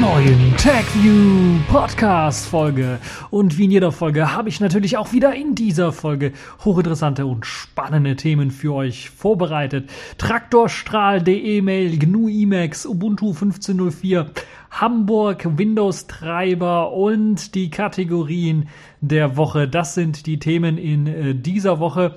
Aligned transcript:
neuen 0.00 0.56
TagView 0.56 1.60
Podcast 1.68 2.46
Folge. 2.46 2.98
Und 3.28 3.58
wie 3.58 3.66
in 3.66 3.70
jeder 3.70 3.92
Folge 3.92 4.32
habe 4.32 4.48
ich 4.48 4.58
natürlich 4.58 4.96
auch 4.96 5.12
wieder 5.12 5.34
in 5.34 5.54
dieser 5.54 5.92
Folge 5.92 6.32
hochinteressante 6.64 7.26
und 7.26 7.44
spannende 7.44 8.16
Themen 8.16 8.50
für 8.50 8.72
euch 8.72 9.10
vorbereitet. 9.10 9.90
Traktorstrahl.de 10.16 11.60
Mail, 11.60 11.98
GNU 11.98 12.28
Emacs, 12.28 12.86
Ubuntu 12.86 13.28
1504, 13.28 14.30
Hamburg, 14.70 15.58
Windows 15.58 16.06
Treiber 16.06 16.92
und 16.92 17.54
die 17.54 17.68
Kategorien 17.68 18.68
der 19.02 19.36
Woche. 19.36 19.68
Das 19.68 19.94
sind 19.94 20.24
die 20.24 20.38
Themen 20.38 20.78
in 20.78 21.06
äh, 21.06 21.34
dieser 21.34 21.78
Woche. 21.78 22.16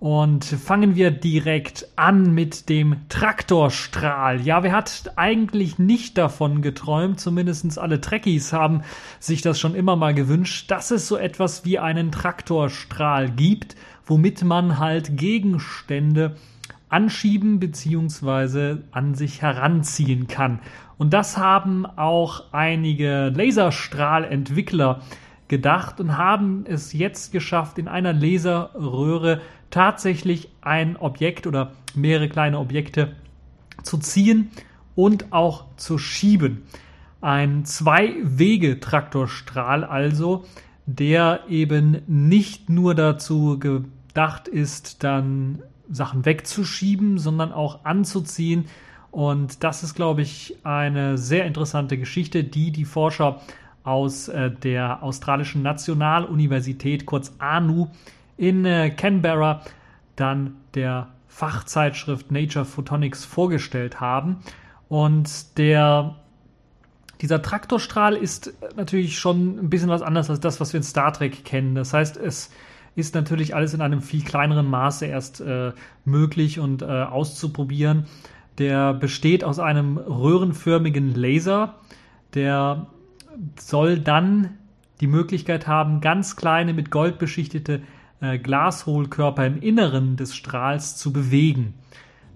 Und 0.00 0.44
fangen 0.44 0.94
wir 0.94 1.10
direkt 1.10 1.88
an 1.96 2.32
mit 2.32 2.68
dem 2.68 3.08
Traktorstrahl. 3.08 4.40
Ja, 4.42 4.62
wer 4.62 4.70
hat 4.70 5.12
eigentlich 5.16 5.80
nicht 5.80 6.16
davon 6.16 6.62
geträumt? 6.62 7.18
Zumindest 7.18 7.78
alle 7.80 8.00
Trekkies 8.00 8.52
haben 8.52 8.82
sich 9.18 9.42
das 9.42 9.58
schon 9.58 9.74
immer 9.74 9.96
mal 9.96 10.14
gewünscht, 10.14 10.70
dass 10.70 10.92
es 10.92 11.08
so 11.08 11.16
etwas 11.16 11.64
wie 11.64 11.80
einen 11.80 12.12
Traktorstrahl 12.12 13.28
gibt, 13.28 13.74
womit 14.06 14.44
man 14.44 14.78
halt 14.78 15.16
Gegenstände 15.16 16.36
anschieben 16.88 17.58
bzw. 17.58 18.76
an 18.92 19.14
sich 19.14 19.42
heranziehen 19.42 20.28
kann. 20.28 20.60
Und 20.96 21.12
das 21.12 21.38
haben 21.38 21.86
auch 21.86 22.44
einige 22.52 23.32
Laserstrahlentwickler 23.34 25.02
gedacht 25.48 25.98
und 25.98 26.16
haben 26.16 26.64
es 26.68 26.92
jetzt 26.92 27.32
geschafft, 27.32 27.78
in 27.78 27.88
einer 27.88 28.12
Laserröhre 28.12 29.40
tatsächlich 29.70 30.50
ein 30.60 30.96
Objekt 30.96 31.46
oder 31.46 31.72
mehrere 31.94 32.28
kleine 32.28 32.58
Objekte 32.58 33.14
zu 33.82 33.96
ziehen 33.98 34.50
und 34.94 35.32
auch 35.32 35.64
zu 35.76 35.98
schieben. 35.98 36.62
Ein 37.20 37.64
Zwei-Wege-Traktorstrahl 37.64 39.82
also, 39.84 40.44
der 40.86 41.40
eben 41.48 42.02
nicht 42.06 42.70
nur 42.70 42.94
dazu 42.94 43.58
gedacht 43.58 44.46
ist, 44.48 45.04
dann 45.04 45.62
Sachen 45.90 46.24
wegzuschieben, 46.24 47.18
sondern 47.18 47.52
auch 47.52 47.84
anzuziehen. 47.84 48.64
Und 49.10 49.64
das 49.64 49.82
ist, 49.82 49.94
glaube 49.94 50.22
ich, 50.22 50.56
eine 50.64 51.18
sehr 51.18 51.44
interessante 51.46 51.98
Geschichte, 51.98 52.44
die 52.44 52.70
die 52.70 52.84
Forscher 52.84 53.40
aus 53.82 54.28
äh, 54.28 54.50
der 54.50 55.02
australischen 55.02 55.62
Nationaluniversität, 55.62 57.06
kurz 57.06 57.34
ANU, 57.38 57.88
in 58.38 58.64
äh, 58.64 58.88
Canberra 58.88 59.62
dann 60.16 60.56
der 60.74 61.08
Fachzeitschrift 61.26 62.32
Nature 62.32 62.64
Photonics 62.64 63.24
vorgestellt 63.24 64.00
haben. 64.00 64.38
Und 64.88 65.58
der, 65.58 66.16
dieser 67.20 67.42
Traktorstrahl 67.42 68.16
ist 68.16 68.54
natürlich 68.76 69.18
schon 69.18 69.58
ein 69.58 69.70
bisschen 69.70 69.90
was 69.90 70.02
anderes 70.02 70.30
als 70.30 70.40
das, 70.40 70.60
was 70.60 70.72
wir 70.72 70.78
in 70.78 70.84
Star 70.84 71.12
Trek 71.12 71.44
kennen. 71.44 71.74
Das 71.74 71.92
heißt, 71.92 72.16
es 72.16 72.50
ist 72.96 73.14
natürlich 73.14 73.54
alles 73.54 73.74
in 73.74 73.80
einem 73.80 74.00
viel 74.00 74.24
kleineren 74.24 74.66
Maße 74.66 75.06
erst 75.06 75.40
äh, 75.40 75.72
möglich 76.04 76.58
und 76.58 76.82
äh, 76.82 76.86
auszuprobieren. 76.86 78.06
Der 78.58 78.94
besteht 78.94 79.44
aus 79.44 79.60
einem 79.60 79.98
röhrenförmigen 79.98 81.14
Laser, 81.14 81.76
der 82.34 82.86
soll 83.56 84.00
dann 84.00 84.58
die 85.00 85.06
Möglichkeit 85.06 85.68
haben, 85.68 86.00
ganz 86.00 86.34
kleine 86.34 86.74
mit 86.74 86.90
Gold 86.90 87.20
beschichtete 87.20 87.82
äh, 88.20 88.38
Glashohlkörper 88.38 89.46
im 89.46 89.60
Inneren 89.60 90.16
des 90.16 90.34
Strahls 90.34 90.96
zu 90.96 91.12
bewegen. 91.12 91.74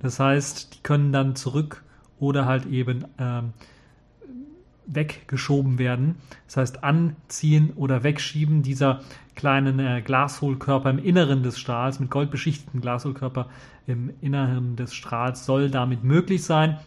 Das 0.00 0.19
heißt, 0.19 0.75
die 0.75 0.82
können 0.82 1.12
dann 1.12 1.37
zurück 1.37 1.84
oder 2.19 2.47
halt 2.47 2.66
eben 2.66 3.04
ähm, 3.19 3.53
weggeschoben 4.87 5.78
werden. 5.78 6.16
Das 6.47 6.56
heißt, 6.56 6.84
anziehen 6.84 7.72
oder 7.76 8.03
wegschieben 8.03 8.62
dieser 8.62 9.00
kleinen 9.34 9.78
äh, 9.78 10.03
Glashohlkörper 10.03 10.91
im 10.91 10.98
Inneren 10.98 11.42
des 11.42 11.59
Strahls, 11.59 12.00
mit 12.00 12.10
goldbeschichteten 12.10 12.81
Glashohlkörper 12.81 13.48
im 13.87 14.10
Inneren 14.21 14.76
des 14.76 14.94
Strahls 14.94 15.47
soll 15.47 15.71
damit 15.71 16.04
möglich 16.04 16.44
sein. 16.44 16.78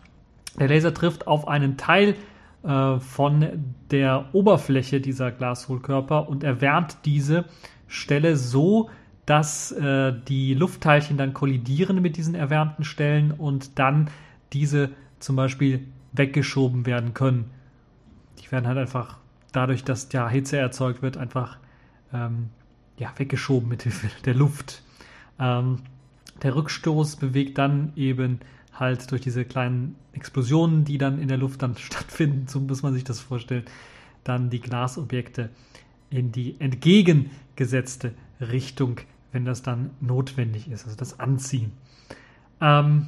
Der 0.59 0.69
Laser 0.69 0.93
trifft 0.93 1.27
auf 1.27 1.47
einen 1.47 1.77
Teil 1.77 2.15
äh, 2.63 2.99
von 2.99 3.45
der 3.91 4.29
Oberfläche 4.33 5.01
dieser 5.01 5.31
Glashohlkörper 5.31 6.29
und 6.29 6.43
erwärmt 6.43 6.97
diese 7.05 7.45
Stelle 7.87 8.37
so, 8.37 8.89
dass 9.25 9.71
äh, 9.71 10.13
die 10.27 10.53
Luftteilchen 10.53 11.17
dann 11.17 11.33
kollidieren 11.33 12.01
mit 12.01 12.17
diesen 12.17 12.35
erwärmten 12.35 12.83
Stellen 12.83 13.31
und 13.31 13.79
dann 13.79 14.09
diese 14.53 14.91
zum 15.19 15.35
Beispiel 15.35 15.87
weggeschoben 16.13 16.85
werden 16.85 17.13
können. 17.13 17.49
Die 18.39 18.51
werden 18.51 18.67
halt 18.67 18.77
einfach 18.77 19.17
dadurch, 19.51 19.83
dass 19.83 20.11
ja 20.11 20.29
Hitze 20.29 20.57
erzeugt 20.57 21.01
wird, 21.01 21.17
einfach 21.17 21.57
ähm, 22.13 22.49
ja, 22.97 23.11
weggeschoben 23.17 23.67
mit 23.67 23.83
Hilfe 23.83 24.09
der 24.25 24.35
Luft. 24.35 24.83
Ähm, 25.39 25.79
der 26.43 26.55
Rückstoß 26.55 27.15
bewegt 27.15 27.57
dann 27.57 27.93
eben 27.95 28.39
halt 28.73 29.09
durch 29.11 29.21
diese 29.21 29.45
kleinen 29.45 29.95
Explosionen, 30.11 30.83
die 30.83 30.97
dann 30.97 31.19
in 31.19 31.27
der 31.27 31.37
Luft 31.37 31.61
dann 31.61 31.77
stattfinden, 31.77 32.47
so 32.47 32.59
muss 32.59 32.83
man 32.83 32.93
sich 32.93 33.03
das 33.03 33.19
vorstellen, 33.19 33.65
dann 34.23 34.49
die 34.49 34.59
Glasobjekte 34.59 35.49
in 36.15 36.31
die 36.31 36.59
entgegengesetzte 36.59 38.13
Richtung, 38.39 39.01
wenn 39.31 39.45
das 39.45 39.61
dann 39.61 39.91
notwendig 39.99 40.69
ist, 40.69 40.85
also 40.85 40.95
das 40.97 41.19
Anziehen. 41.19 41.73
Ähm, 42.61 43.07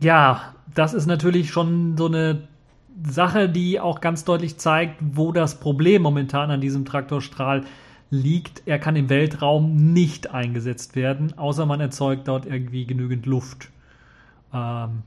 ja, 0.00 0.54
das 0.74 0.94
ist 0.94 1.06
natürlich 1.06 1.50
schon 1.50 1.96
so 1.96 2.06
eine 2.06 2.48
Sache, 3.04 3.48
die 3.48 3.80
auch 3.80 4.00
ganz 4.00 4.24
deutlich 4.24 4.58
zeigt, 4.58 4.96
wo 5.00 5.32
das 5.32 5.60
Problem 5.60 6.02
momentan 6.02 6.50
an 6.50 6.60
diesem 6.60 6.84
Traktorstrahl 6.84 7.64
liegt. 8.10 8.62
Er 8.66 8.78
kann 8.78 8.94
im 8.96 9.08
Weltraum 9.08 9.92
nicht 9.92 10.30
eingesetzt 10.30 10.94
werden, 10.94 11.36
außer 11.38 11.66
man 11.66 11.80
erzeugt 11.80 12.28
dort 12.28 12.46
irgendwie 12.46 12.86
genügend 12.86 13.26
Luft. 13.26 13.70
Ähm, 14.52 15.02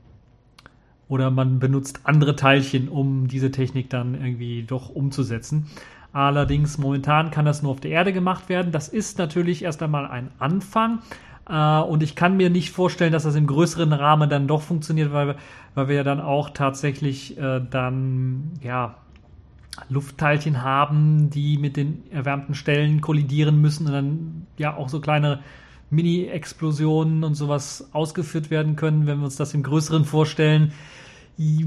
oder 1.08 1.30
man 1.30 1.60
benutzt 1.60 2.00
andere 2.04 2.34
Teilchen, 2.34 2.88
um 2.88 3.28
diese 3.28 3.52
Technik 3.52 3.90
dann 3.90 4.14
irgendwie 4.14 4.64
doch 4.64 4.88
umzusetzen. 4.88 5.68
Allerdings 6.16 6.78
momentan 6.78 7.30
kann 7.30 7.44
das 7.44 7.62
nur 7.62 7.72
auf 7.72 7.80
der 7.80 7.90
Erde 7.90 8.10
gemacht 8.10 8.48
werden. 8.48 8.72
Das 8.72 8.88
ist 8.88 9.18
natürlich 9.18 9.62
erst 9.62 9.82
einmal 9.82 10.06
ein 10.06 10.30
Anfang. 10.38 11.00
Äh, 11.46 11.80
und 11.80 12.02
ich 12.02 12.16
kann 12.16 12.38
mir 12.38 12.48
nicht 12.48 12.70
vorstellen, 12.70 13.12
dass 13.12 13.24
das 13.24 13.34
im 13.34 13.46
größeren 13.46 13.92
Rahmen 13.92 14.30
dann 14.30 14.48
doch 14.48 14.62
funktioniert, 14.62 15.12
weil, 15.12 15.36
weil 15.74 15.88
wir 15.88 15.96
ja 15.96 16.04
dann 16.04 16.22
auch 16.22 16.48
tatsächlich 16.48 17.36
äh, 17.36 17.60
dann, 17.70 18.52
ja, 18.62 18.94
Luftteilchen 19.90 20.62
haben, 20.62 21.28
die 21.28 21.58
mit 21.58 21.76
den 21.76 22.02
erwärmten 22.10 22.54
Stellen 22.54 23.02
kollidieren 23.02 23.60
müssen 23.60 23.86
und 23.86 23.92
dann 23.92 24.46
ja 24.56 24.74
auch 24.74 24.88
so 24.88 25.02
kleine 25.02 25.40
Mini-Explosionen 25.90 27.24
und 27.24 27.34
sowas 27.34 27.90
ausgeführt 27.92 28.48
werden 28.50 28.74
können, 28.74 29.06
wenn 29.06 29.18
wir 29.18 29.26
uns 29.26 29.36
das 29.36 29.52
im 29.52 29.62
Größeren 29.62 30.06
vorstellen 30.06 30.72
wie 31.36 31.66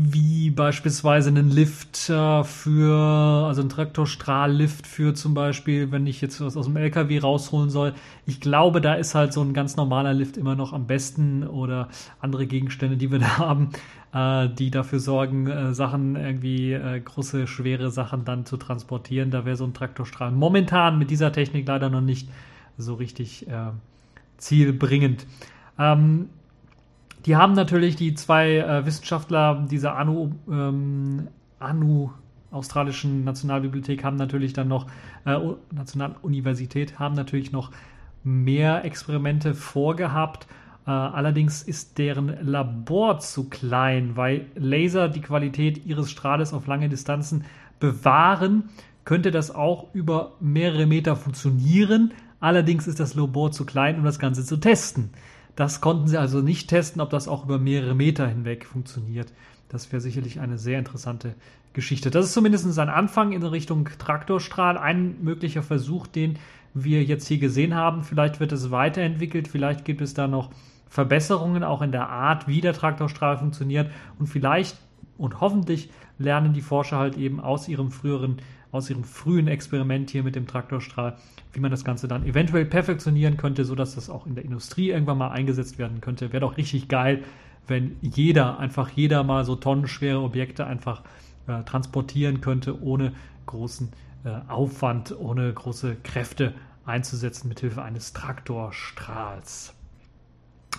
beispielsweise 0.49 1.29
einen 1.29 1.49
Lift 1.49 1.97
für, 1.97 3.45
also 3.47 3.61
ein 3.61 3.69
Traktorstrahllift 3.69 4.87
für 4.87 5.13
zum 5.13 5.33
Beispiel, 5.33 5.91
wenn 5.91 6.07
ich 6.07 6.21
jetzt 6.21 6.41
was 6.41 6.57
aus 6.57 6.65
dem 6.65 6.77
LKW 6.77 7.19
rausholen 7.19 7.69
soll. 7.69 7.93
Ich 8.25 8.39
glaube, 8.41 8.81
da 8.81 8.93
ist 8.93 9.15
halt 9.15 9.33
so 9.33 9.41
ein 9.41 9.53
ganz 9.53 9.75
normaler 9.75 10.13
Lift 10.13 10.37
immer 10.37 10.55
noch 10.55 10.73
am 10.73 10.87
besten 10.87 11.45
oder 11.45 11.89
andere 12.19 12.47
Gegenstände, 12.47 12.97
die 12.97 13.11
wir 13.11 13.19
da 13.19 13.37
haben, 13.37 13.69
äh, 14.13 14.49
die 14.49 14.71
dafür 14.71 14.99
sorgen, 14.99 15.47
äh, 15.47 15.73
Sachen 15.73 16.15
irgendwie, 16.15 16.73
äh, 16.73 16.99
große, 16.99 17.47
schwere 17.47 17.91
Sachen 17.91 18.25
dann 18.25 18.45
zu 18.45 18.57
transportieren. 18.57 19.31
Da 19.31 19.45
wäre 19.45 19.55
so 19.55 19.65
ein 19.65 19.73
Traktorstrahl 19.73 20.31
momentan 20.31 20.97
mit 20.97 21.11
dieser 21.11 21.31
Technik 21.31 21.67
leider 21.67 21.89
noch 21.89 22.01
nicht 22.01 22.29
so 22.77 22.93
richtig 22.93 23.45
zielbringend. 24.37 25.27
Ähm, 25.77 26.29
die 27.25 27.35
haben 27.35 27.53
natürlich 27.53 27.95
die 27.95 28.13
zwei 28.13 28.57
äh, 28.57 28.85
Wissenschaftler 28.85 29.65
dieser 29.69 29.95
ANU, 29.95 30.31
ähm, 30.49 31.27
ANU 31.59 32.11
australischen 32.51 33.23
Nationalbibliothek 33.23 34.03
haben 34.03 34.15
natürlich 34.15 34.53
dann 34.53 34.67
noch, 34.67 34.87
äh, 35.25 35.37
Nationaluniversität 35.71 36.99
haben 36.99 37.15
natürlich 37.15 37.51
noch 37.51 37.71
mehr 38.23 38.85
Experimente 38.85 39.53
vorgehabt. 39.53 40.47
Äh, 40.87 40.91
allerdings 40.91 41.61
ist 41.61 41.97
deren 41.97 42.37
Labor 42.41 43.19
zu 43.19 43.49
klein, 43.49 44.15
weil 44.15 44.47
Laser 44.55 45.09
die 45.09 45.21
Qualität 45.21 45.85
ihres 45.85 46.09
Strahles 46.09 46.53
auf 46.53 46.67
lange 46.67 46.89
Distanzen 46.89 47.45
bewahren, 47.79 48.69
könnte 49.05 49.31
das 49.31 49.53
auch 49.53 49.93
über 49.93 50.33
mehrere 50.39 50.85
Meter 50.85 51.15
funktionieren. 51.15 52.13
Allerdings 52.39 52.87
ist 52.87 52.99
das 52.99 53.15
Labor 53.15 53.51
zu 53.51 53.65
klein, 53.65 53.97
um 53.97 54.05
das 54.05 54.19
Ganze 54.19 54.45
zu 54.45 54.57
testen. 54.57 55.11
Das 55.59 55.81
konnten 55.81 56.07
sie 56.07 56.17
also 56.17 56.39
nicht 56.39 56.69
testen, 56.69 57.01
ob 57.01 57.09
das 57.09 57.27
auch 57.27 57.43
über 57.43 57.59
mehrere 57.59 57.93
Meter 57.93 58.25
hinweg 58.25 58.65
funktioniert. 58.65 59.33
Das 59.67 59.91
wäre 59.91 59.99
sicherlich 59.99 60.39
eine 60.39 60.57
sehr 60.57 60.79
interessante 60.79 61.35
Geschichte. 61.73 62.09
Das 62.09 62.27
ist 62.27 62.33
zumindest 62.33 62.79
ein 62.79 62.87
Anfang 62.87 63.33
in 63.33 63.43
Richtung 63.43 63.89
Traktorstrahl. 63.99 64.77
Ein 64.77 65.21
möglicher 65.21 65.61
Versuch, 65.61 66.07
den 66.07 66.39
wir 66.73 67.03
jetzt 67.03 67.27
hier 67.27 67.39
gesehen 67.39 67.75
haben. 67.75 68.05
Vielleicht 68.05 68.39
wird 68.39 68.53
es 68.53 68.71
weiterentwickelt, 68.71 69.49
vielleicht 69.49 69.83
gibt 69.83 69.99
es 69.99 70.13
da 70.13 70.29
noch 70.29 70.49
Verbesserungen 70.87 71.65
auch 71.65 71.81
in 71.81 71.91
der 71.91 72.07
Art, 72.07 72.47
wie 72.47 72.61
der 72.61 72.71
Traktorstrahl 72.71 73.37
funktioniert 73.37 73.91
und 74.17 74.27
vielleicht 74.27 74.77
und 75.17 75.41
hoffentlich 75.41 75.89
lernen 76.19 76.53
die 76.53 76.61
Forscher 76.61 76.99
halt 76.99 77.17
eben 77.17 77.41
aus 77.41 77.67
ihrem 77.67 77.91
früheren, 77.91 78.37
aus 78.71 78.89
ihrem 78.89 79.03
frühen 79.03 79.47
Experiment 79.47 80.09
hier 80.09 80.23
mit 80.23 80.35
dem 80.35 80.47
Traktorstrahl, 80.47 81.17
wie 81.53 81.59
man 81.59 81.71
das 81.71 81.83
Ganze 81.83 82.07
dann 82.07 82.25
eventuell 82.25 82.65
perfektionieren 82.65 83.37
könnte, 83.37 83.65
sodass 83.65 83.95
das 83.95 84.09
auch 84.09 84.27
in 84.27 84.35
der 84.35 84.45
Industrie 84.45 84.89
irgendwann 84.89 85.17
mal 85.17 85.31
eingesetzt 85.31 85.79
werden 85.79 86.01
könnte. 86.01 86.31
Wäre 86.31 86.41
doch 86.41 86.57
richtig 86.57 86.87
geil, 86.87 87.23
wenn 87.67 87.97
jeder, 88.01 88.59
einfach 88.59 88.89
jeder 88.89 89.23
mal 89.23 89.45
so 89.45 89.55
tonnenschwere 89.55 90.21
Objekte 90.21 90.65
einfach 90.67 91.03
äh, 91.47 91.63
transportieren 91.63 92.41
könnte, 92.41 92.81
ohne 92.81 93.13
großen 93.45 93.91
äh, 94.23 94.29
Aufwand, 94.47 95.15
ohne 95.17 95.51
große 95.51 95.97
Kräfte 96.03 96.53
einzusetzen 96.85 97.47
mithilfe 97.47 97.81
eines 97.81 98.13
Traktorstrahls. 98.13 99.73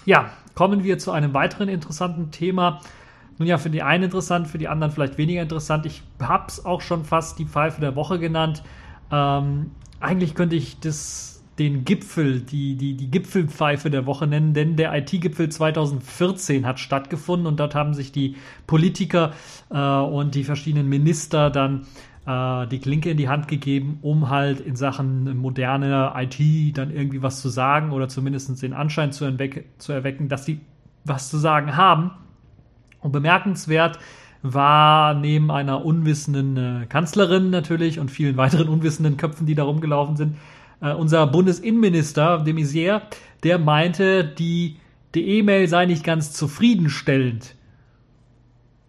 Ja, 0.04 0.31
kommen 0.54 0.84
wir 0.84 0.98
zu 0.98 1.12
einem 1.12 1.34
weiteren 1.34 1.69
interessanten 1.69 2.31
Thema. 2.31 2.81
Nun 3.40 3.48
ja, 3.48 3.56
für 3.56 3.70
die 3.70 3.82
einen 3.82 4.04
interessant, 4.04 4.48
für 4.48 4.58
die 4.58 4.69
anderen 4.69 4.92
vielleicht 4.92 5.16
weniger 5.16 5.40
interessant. 5.40 5.87
Ich 5.87 6.02
habe 6.20 6.44
es 6.48 6.62
auch 6.66 6.82
schon 6.82 7.06
fast 7.06 7.38
die 7.38 7.46
Pfeife 7.46 7.81
der 7.81 7.96
Woche 7.96 8.19
genannt. 8.19 8.62
Ähm, 9.10 9.70
eigentlich 9.98 10.34
könnte 10.34 10.56
ich 10.56 10.78
das, 10.78 11.42
den 11.58 11.87
Gipfel, 11.87 12.42
die, 12.42 12.76
die, 12.76 12.98
die 12.98 13.10
Gipfelpfeife 13.10 13.88
der 13.88 14.04
Woche 14.04 14.26
nennen, 14.26 14.52
denn 14.52 14.76
der 14.76 14.94
IT-Gipfel 14.94 15.48
2014 15.48 16.66
hat 16.66 16.81
stattgefunden 16.81 17.46
und 17.46 17.58
dort 17.58 17.75
haben 17.75 17.94
sich 17.94 18.12
die 18.12 18.37
Politiker 18.66 19.32
äh, 19.70 19.78
und 19.78 20.34
die 20.34 20.44
verschiedenen 20.44 20.90
Minister 20.90 21.48
dann 21.48 21.86
äh, 22.26 22.66
die 22.66 22.78
Klinke 22.78 23.08
in 23.08 23.16
die 23.16 23.31
Hand 23.31 23.48
gegeben, 23.48 24.00
um 24.02 24.28
halt 24.28 24.60
in 24.60 24.76
Sachen 24.76 25.38
moderne 25.38 26.12
IT 26.14 26.76
dann 26.76 26.94
irgendwie 26.94 27.22
was 27.22 27.40
zu 27.40 27.48
sagen 27.48 27.93
oder 27.93 28.06
zumindest 28.06 28.62
den 28.62 28.75
Anschein 28.75 29.12
zu, 29.12 29.34
zu 29.78 29.93
erwecken, 29.93 30.28
dass 30.28 30.44
sie 30.44 30.60
was 31.06 31.31
zu 31.31 31.38
sagen 31.38 31.75
haben. 31.75 32.10
Und 33.00 33.12
bemerkenswert 33.12 33.99
war 34.43 35.14
neben 35.14 35.50
einer 35.50 35.85
unwissenden 35.85 36.56
äh, 36.56 36.87
Kanzlerin 36.87 37.50
natürlich 37.50 37.99
und 37.99 38.11
vielen 38.11 38.37
weiteren 38.37 38.69
unwissenden 38.69 39.17
Köpfen, 39.17 39.47
die 39.47 39.55
da 39.55 39.64
rumgelaufen 39.64 40.17
sind, 40.17 40.37
äh, 40.81 40.93
unser 40.93 41.26
Bundesinnenminister 41.26 42.38
de 42.38 42.55
Maizière, 42.55 43.02
der 43.43 43.58
meinte, 43.58 44.25
die 44.25 44.76
E-Mail 45.14 45.69
sei 45.69 45.87
nicht 45.87 46.05
ganz 46.05 46.32
zufriedenstellend. 46.32 47.55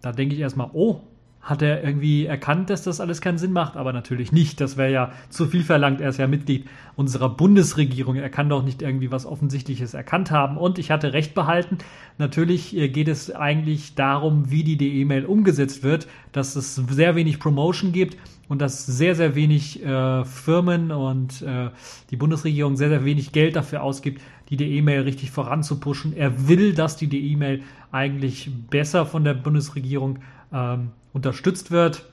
Da 0.02 0.12
denke 0.12 0.36
ich 0.36 0.42
erstmal, 0.42 0.70
oh, 0.74 1.02
hat 1.42 1.62
er 1.64 1.84
irgendwie 1.84 2.26
erkannt, 2.26 2.70
dass 2.70 2.84
das 2.84 3.02
alles 3.02 3.20
keinen 3.20 3.40
Sinn 3.40 3.52
macht, 3.52 3.76
aber 3.76 3.94
natürlich 3.94 4.32
nicht. 4.32 4.62
Das 4.62 4.78
wäre 4.78 4.92
ja 4.92 5.12
zu 5.30 5.48
viel 5.48 5.64
verlangt. 5.64 6.00
Er 6.00 6.10
ist 6.10 6.20
ja 6.20 6.28
Mitglied 6.28 6.68
unserer 6.96 7.30
Bundesregierung. 7.30 8.16
Er 8.16 8.30
kann 8.30 8.48
doch 8.48 8.64
nicht 8.64 8.82
irgendwie 8.82 9.12
was 9.12 9.26
Offensichtliches 9.26 9.96
erkannt 9.96 10.30
haben. 10.30 10.58
Und 10.58 10.78
ich 10.78 10.92
hatte 10.92 11.14
recht 11.14 11.34
behalten. 11.34 11.80
Natürlich 12.20 12.78
äh, 12.78 12.90
geht 12.90 13.08
es 13.08 13.34
eigentlich 13.34 13.96
darum, 13.96 14.52
wie 14.52 14.64
die 14.64 15.02
E-Mail 15.02 15.26
umgesetzt 15.26 15.82
wird, 15.82 16.08
dass 16.32 16.56
es 16.56 16.76
sehr 16.76 17.16
wenig 17.16 17.40
Promotion 17.40 17.92
gibt 17.92 18.18
und 18.48 18.62
dass 18.62 18.86
sehr, 18.86 19.16
sehr 19.16 19.34
wenig 19.34 19.84
äh, 19.84 20.24
Firmen 20.26 20.92
und 20.92 21.42
äh, 21.42 21.70
die 22.12 22.18
Bundesregierung 22.18 22.78
sehr, 22.78 22.90
sehr 22.90 23.04
wenig 23.04 23.32
Geld 23.32 23.56
dafür 23.56 23.82
ausgibt, 23.82 24.22
die 24.50 24.78
E-Mail 24.78 25.02
richtig 25.02 25.32
voranzupushen. 25.32 26.16
Er 26.16 26.48
will, 26.50 26.74
dass 26.74 26.98
die 26.98 27.32
E-Mail 27.32 27.64
eigentlich 27.92 28.52
besser 28.70 29.06
von 29.06 29.24
der 29.24 29.34
Bundesregierung 29.34 30.20
ähm, 30.54 30.90
unterstützt 31.14 31.72
wird 31.72 32.06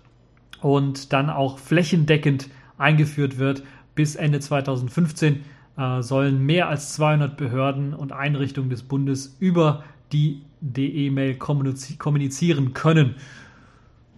und 0.61 1.13
dann 1.13 1.31
auch 1.31 1.59
flächendeckend 1.59 2.49
eingeführt 2.77 3.39
wird. 3.39 3.63
Bis 3.95 4.17
Ende 4.17 4.41
2015 4.41 5.45
äh, 5.77 6.03
sollen 6.03 6.45
mehr 6.45 6.69
als 6.69 6.95
200 6.95 7.37
Behörden 7.37 7.95
und 7.95 8.13
Einrichtungen 8.13 8.71
des 8.71 8.83
Bundes 8.83 9.37
über 9.41 9.85
die 10.13 10.43
DE-Mail 10.61 11.37
kommunizieren 11.37 12.73
können. 12.75 13.15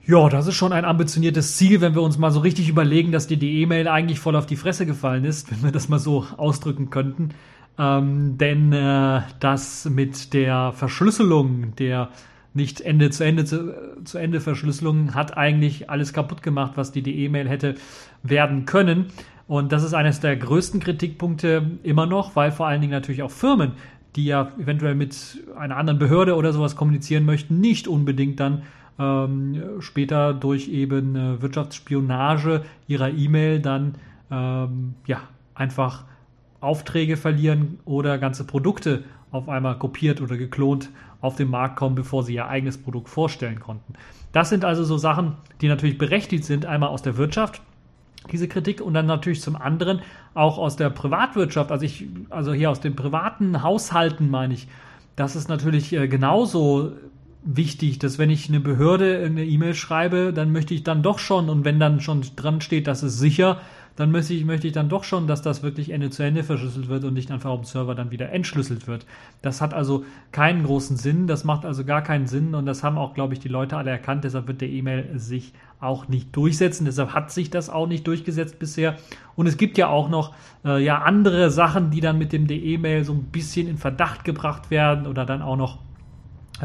Ja, 0.07 0.29
das 0.29 0.47
ist 0.47 0.55
schon 0.55 0.73
ein 0.73 0.85
ambitioniertes 0.85 1.57
Ziel, 1.57 1.81
wenn 1.81 1.95
wir 1.95 2.03
uns 2.03 2.19
mal 2.19 2.31
so 2.31 2.41
richtig 2.41 2.69
überlegen, 2.69 3.13
dass 3.13 3.27
die 3.27 3.37
DE-Mail 3.37 3.87
eigentlich 3.87 4.19
voll 4.19 4.35
auf 4.35 4.47
die 4.47 4.57
Fresse 4.57 4.87
gefallen 4.87 5.25
ist, 5.25 5.51
wenn 5.51 5.63
wir 5.63 5.73
das 5.73 5.89
mal 5.89 5.99
so 5.99 6.27
ausdrücken 6.37 6.91
könnten. 6.91 7.31
Ähm, 7.79 8.37
denn 8.37 8.73
äh, 8.73 9.23
das 9.39 9.85
mit 9.85 10.33
der 10.33 10.73
Verschlüsselung 10.73 11.77
der 11.77 12.09
nicht 12.53 12.81
Ende 12.81 13.11
zu 13.11 13.25
Ende 13.25 13.45
zu, 13.45 13.75
zu 14.05 14.19
Ende 14.19 14.41
Verschlüsselung 14.41 15.15
hat 15.15 15.37
eigentlich 15.37 15.89
alles 15.89 16.13
kaputt 16.13 16.43
gemacht, 16.43 16.73
was 16.77 16.93
die 16.93 17.25
E-Mail 17.25 17.49
hätte 17.49 17.75
werden 18.23 18.65
können. 18.65 19.07
Und 19.47 19.73
das 19.73 19.83
ist 19.83 19.95
eines 19.95 20.21
der 20.21 20.37
größten 20.37 20.81
Kritikpunkte 20.81 21.71
immer 21.83 22.07
noch, 22.07 22.37
weil 22.37 22.53
vor 22.53 22.67
allen 22.67 22.81
Dingen 22.81 22.93
natürlich 22.93 23.23
auch 23.23 23.31
Firmen, 23.31 23.73
die 24.17 24.25
ja 24.25 24.53
eventuell 24.59 24.95
mit 24.95 25.39
einer 25.57 25.77
anderen 25.77 25.99
Behörde 25.99 26.35
oder 26.37 26.53
sowas 26.53 26.77
kommunizieren 26.77 27.25
möchten, 27.25 27.61
nicht 27.61 27.89
unbedingt 27.89 28.41
dann 28.41 28.63
ähm, 28.99 29.63
später 29.81 30.35
durch 30.35 30.69
eben 30.69 31.17
äh, 31.17 31.43
Wirtschaftsspionage 31.43 32.63
ihrer 32.87 33.11
E-Mail 33.11 33.61
dann 33.61 33.95
ähm, 34.31 34.95
ja 35.07 35.21
einfach 35.55 36.05
Aufträge 36.61 37.17
verlieren 37.17 37.79
oder 37.85 38.19
ganze 38.19 38.45
Produkte 38.45 39.05
auf 39.31 39.49
einmal 39.49 39.79
kopiert 39.79 40.21
oder 40.21 40.37
geklont 40.37 40.91
auf 41.21 41.37
den 41.37 41.49
Markt 41.49 41.77
kommen, 41.77 41.95
bevor 41.95 42.23
sie 42.23 42.35
ihr 42.35 42.47
eigenes 42.47 42.79
Produkt 42.79 43.09
vorstellen 43.09 43.61
konnten. 43.61 43.95
Das 44.33 44.49
sind 44.49 44.65
also 44.65 44.85
so 44.85 44.97
Sachen, 44.97 45.35
die 45.61 45.69
natürlich 45.69 45.99
berechtigt 45.99 46.45
sind, 46.45 46.67
einmal 46.67 46.91
aus 46.91 47.03
der 47.03 47.17
Wirtschaft, 47.17 47.61
diese 48.31 48.49
Kritik, 48.49 48.81
und 48.81 48.95
dann 48.95 49.07
natürlich 49.07 49.41
zum 49.41 49.57
anderen 49.57 50.01
auch 50.35 50.59
aus 50.59 50.77
der 50.77 50.91
Privatwirtschaft, 50.91 51.73
also 51.73 51.85
ich, 51.85 52.07
also 52.29 52.53
hier 52.53 52.71
aus 52.71 52.81
den 52.81 52.95
privaten 52.95 53.63
Haushalten 53.63 54.31
meine 54.31 54.55
ich, 54.55 54.69
das 55.17 55.37
ist 55.37 55.49
natürlich 55.49 55.93
äh, 55.93 56.07
genauso 56.07 56.93
wichtig, 57.43 57.99
dass 57.99 58.19
wenn 58.19 58.31
ich 58.31 58.49
eine 58.49 58.61
Behörde 58.61 59.23
eine 59.25 59.45
E-Mail 59.45 59.75
schreibe, 59.75 60.33
dann 60.33 60.53
möchte 60.53 60.75
ich 60.75 60.85
dann 60.85 61.03
doch 61.03 61.19
schon, 61.19 61.49
und 61.49 61.65
wenn 61.65 61.81
dann 61.81 62.01
schon 62.01 62.23
dran 62.37 62.61
steht, 62.61 62.87
das 62.87 63.03
ist 63.03 63.19
sicher, 63.19 63.61
dann 63.97 64.11
möchte 64.11 64.35
ich, 64.35 64.45
möchte 64.45 64.67
ich 64.67 64.73
dann 64.73 64.89
doch 64.89 65.05
schon, 65.05 65.27
dass 65.27 65.43
das 65.43 65.63
wirklich 65.63 65.91
Ende 65.91 66.11
zu 66.11 66.23
Ende 66.23 66.43
verschlüsselt 66.43 66.89
wird 66.89 67.05
und 67.05 67.15
nicht 67.15 67.31
einfach 67.31 67.51
auf 67.51 67.61
dem 67.61 67.65
Server 67.65 67.95
dann 67.95 68.11
wieder 68.11 68.31
entschlüsselt 68.31 68.87
wird. 68.87 69.07
Das 69.43 69.61
hat 69.61 69.75
also 69.75 70.05
keinen 70.33 70.65
großen 70.65 70.97
Sinn, 70.97 71.27
das 71.27 71.45
macht 71.45 71.65
also 71.65 71.85
gar 71.85 72.03
keinen 72.03 72.27
Sinn 72.27 72.55
und 72.55 72.67
das 72.67 72.83
haben 72.83 72.99
auch, 72.99 73.15
glaube 73.15 73.35
ich, 73.35 73.41
die 73.41 73.49
Leute 73.49 73.77
alle 73.77 73.91
erkannt, 73.91 74.25
deshalb 74.25 74.49
wird 74.49 74.61
der 74.61 74.69
E-Mail 74.69 75.19
sich 75.19 75.53
auch 75.81 76.09
nicht 76.09 76.35
durchsetzen, 76.37 76.85
deshalb 76.85 77.15
hat 77.15 77.31
sich 77.31 77.51
das 77.51 77.71
auch 77.71 77.87
nicht 77.87 78.07
durchgesetzt 78.07 78.59
bisher 78.59 78.97
und 79.37 79.47
es 79.47 79.57
gibt 79.57 79.79
ja 79.79 79.89
auch 79.89 80.09
noch 80.09 80.35
äh, 80.65 80.83
ja 80.83 80.99
andere 80.99 81.51
Sachen, 81.51 81.91
die 81.91 82.01
dann 82.01 82.19
mit 82.19 82.33
dem 82.33 82.47
E-Mail 82.49 83.05
so 83.05 83.13
ein 83.13 83.25
bisschen 83.25 83.67
in 83.69 83.79
Verdacht 83.79 84.25
gebracht 84.25 84.71
werden 84.71 85.07
oder 85.07 85.25
dann 85.25 85.43
auch 85.43 85.57
noch 85.57 85.79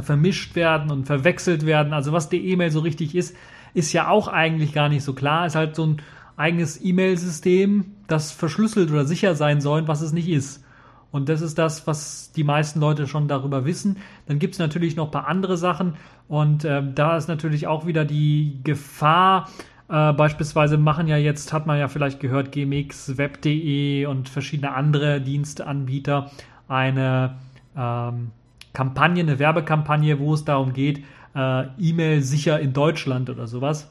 vermischt 0.02 0.56
werden 0.56 0.92
und 0.92 1.06
verwechselt 1.06 1.66
werden. 1.66 1.94
Also 1.94 2.12
was 2.12 2.30
die 2.30 2.50
E-Mail 2.50 2.72
so 2.72 2.80
richtig 2.80 3.16
ist, 3.16 3.36
ist 3.74 3.94
ja 3.94 4.10
auch 4.10 4.28
eigentlich 4.28 4.74
gar 4.74 4.90
nicht 4.90 5.04
so 5.04 5.14
klar. 5.14 5.46
Ist 5.46 5.56
halt 5.56 5.76
so 5.76 5.86
ein 5.86 5.98
eigenes 6.38 6.84
E-Mail-System, 6.84 7.86
das 8.08 8.32
verschlüsselt 8.32 8.92
oder 8.92 9.06
sicher 9.06 9.36
sein 9.36 9.62
soll, 9.62 9.88
was 9.88 10.02
es 10.02 10.12
nicht 10.12 10.30
ist. 10.30 10.64
Und 11.12 11.30
das 11.30 11.42
ist 11.42 11.58
das, 11.58 11.88
was 11.88 12.32
die 12.34 12.44
meisten 12.44 12.82
Leute 12.82 13.08
schon 13.08 13.28
darüber 13.30 13.64
wissen. 13.64 13.98
Dann 14.28 14.38
gibt 14.38 14.56
es 14.56 14.60
natürlich 14.60 14.98
noch 14.98 15.06
ein 15.06 15.12
paar 15.12 15.28
andere 15.28 15.56
Sachen. 15.56 15.94
Und 16.28 16.66
äh, 16.66 16.84
da 16.94 17.16
ist 17.16 17.30
natürlich 17.30 17.68
auch 17.68 17.86
wieder 17.86 18.04
die 18.04 18.60
Gefahr, 18.64 19.50
äh, 19.88 20.14
beispielsweise 20.14 20.78
machen 20.78 21.08
ja 21.08 21.18
jetzt, 21.18 21.54
hat 21.54 21.68
man 21.68 21.80
ja 21.80 21.88
vielleicht 21.88 22.20
gehört, 22.20 22.52
GMX, 22.52 23.18
Web.de 23.18 24.06
und 24.08 24.30
verschiedene 24.30 24.74
andere 24.74 25.22
Dienstanbieter 25.22 26.32
eine 26.68 27.36
ähm, 27.78 28.32
Kampagne, 28.74 29.24
eine 29.24 29.40
Werbekampagne, 29.40 30.20
wo 30.20 30.34
es 30.34 30.44
darum 30.44 30.74
geht, 30.74 31.04
äh, 31.36 31.66
E-Mail 31.80 32.22
sicher 32.22 32.60
in 32.60 32.74
Deutschland 32.74 33.30
oder 33.30 33.48
sowas. 33.48 33.90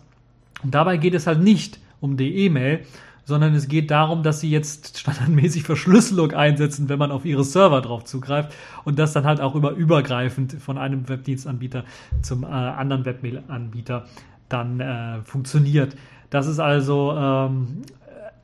Und 0.62 0.74
dabei 0.74 0.96
geht 0.96 1.14
es 1.14 1.26
halt 1.26 1.40
nicht 1.40 1.78
um 2.04 2.16
die 2.18 2.36
E-Mail, 2.44 2.80
sondern 3.24 3.54
es 3.54 3.66
geht 3.66 3.90
darum, 3.90 4.22
dass 4.22 4.40
sie 4.40 4.50
jetzt 4.50 4.98
standardmäßig 4.98 5.62
Verschlüsselung 5.62 6.32
einsetzen, 6.32 6.88
wenn 6.90 6.98
man 6.98 7.10
auf 7.10 7.24
ihre 7.24 7.44
Server 7.44 7.80
drauf 7.80 8.04
zugreift 8.04 8.52
und 8.84 8.98
das 8.98 9.14
dann 9.14 9.24
halt 9.24 9.40
auch 9.40 9.54
über 9.54 9.70
übergreifend 9.72 10.52
von 10.52 10.76
einem 10.76 11.08
Webdienstanbieter 11.08 11.84
zum 12.20 12.44
äh, 12.44 12.46
anderen 12.46 13.04
Webmail-Anbieter 13.06 14.04
dann 14.50 14.80
äh, 14.80 15.22
funktioniert. 15.24 15.96
Das 16.28 16.46
ist 16.46 16.58
also 16.58 17.14
ähm, 17.16 17.82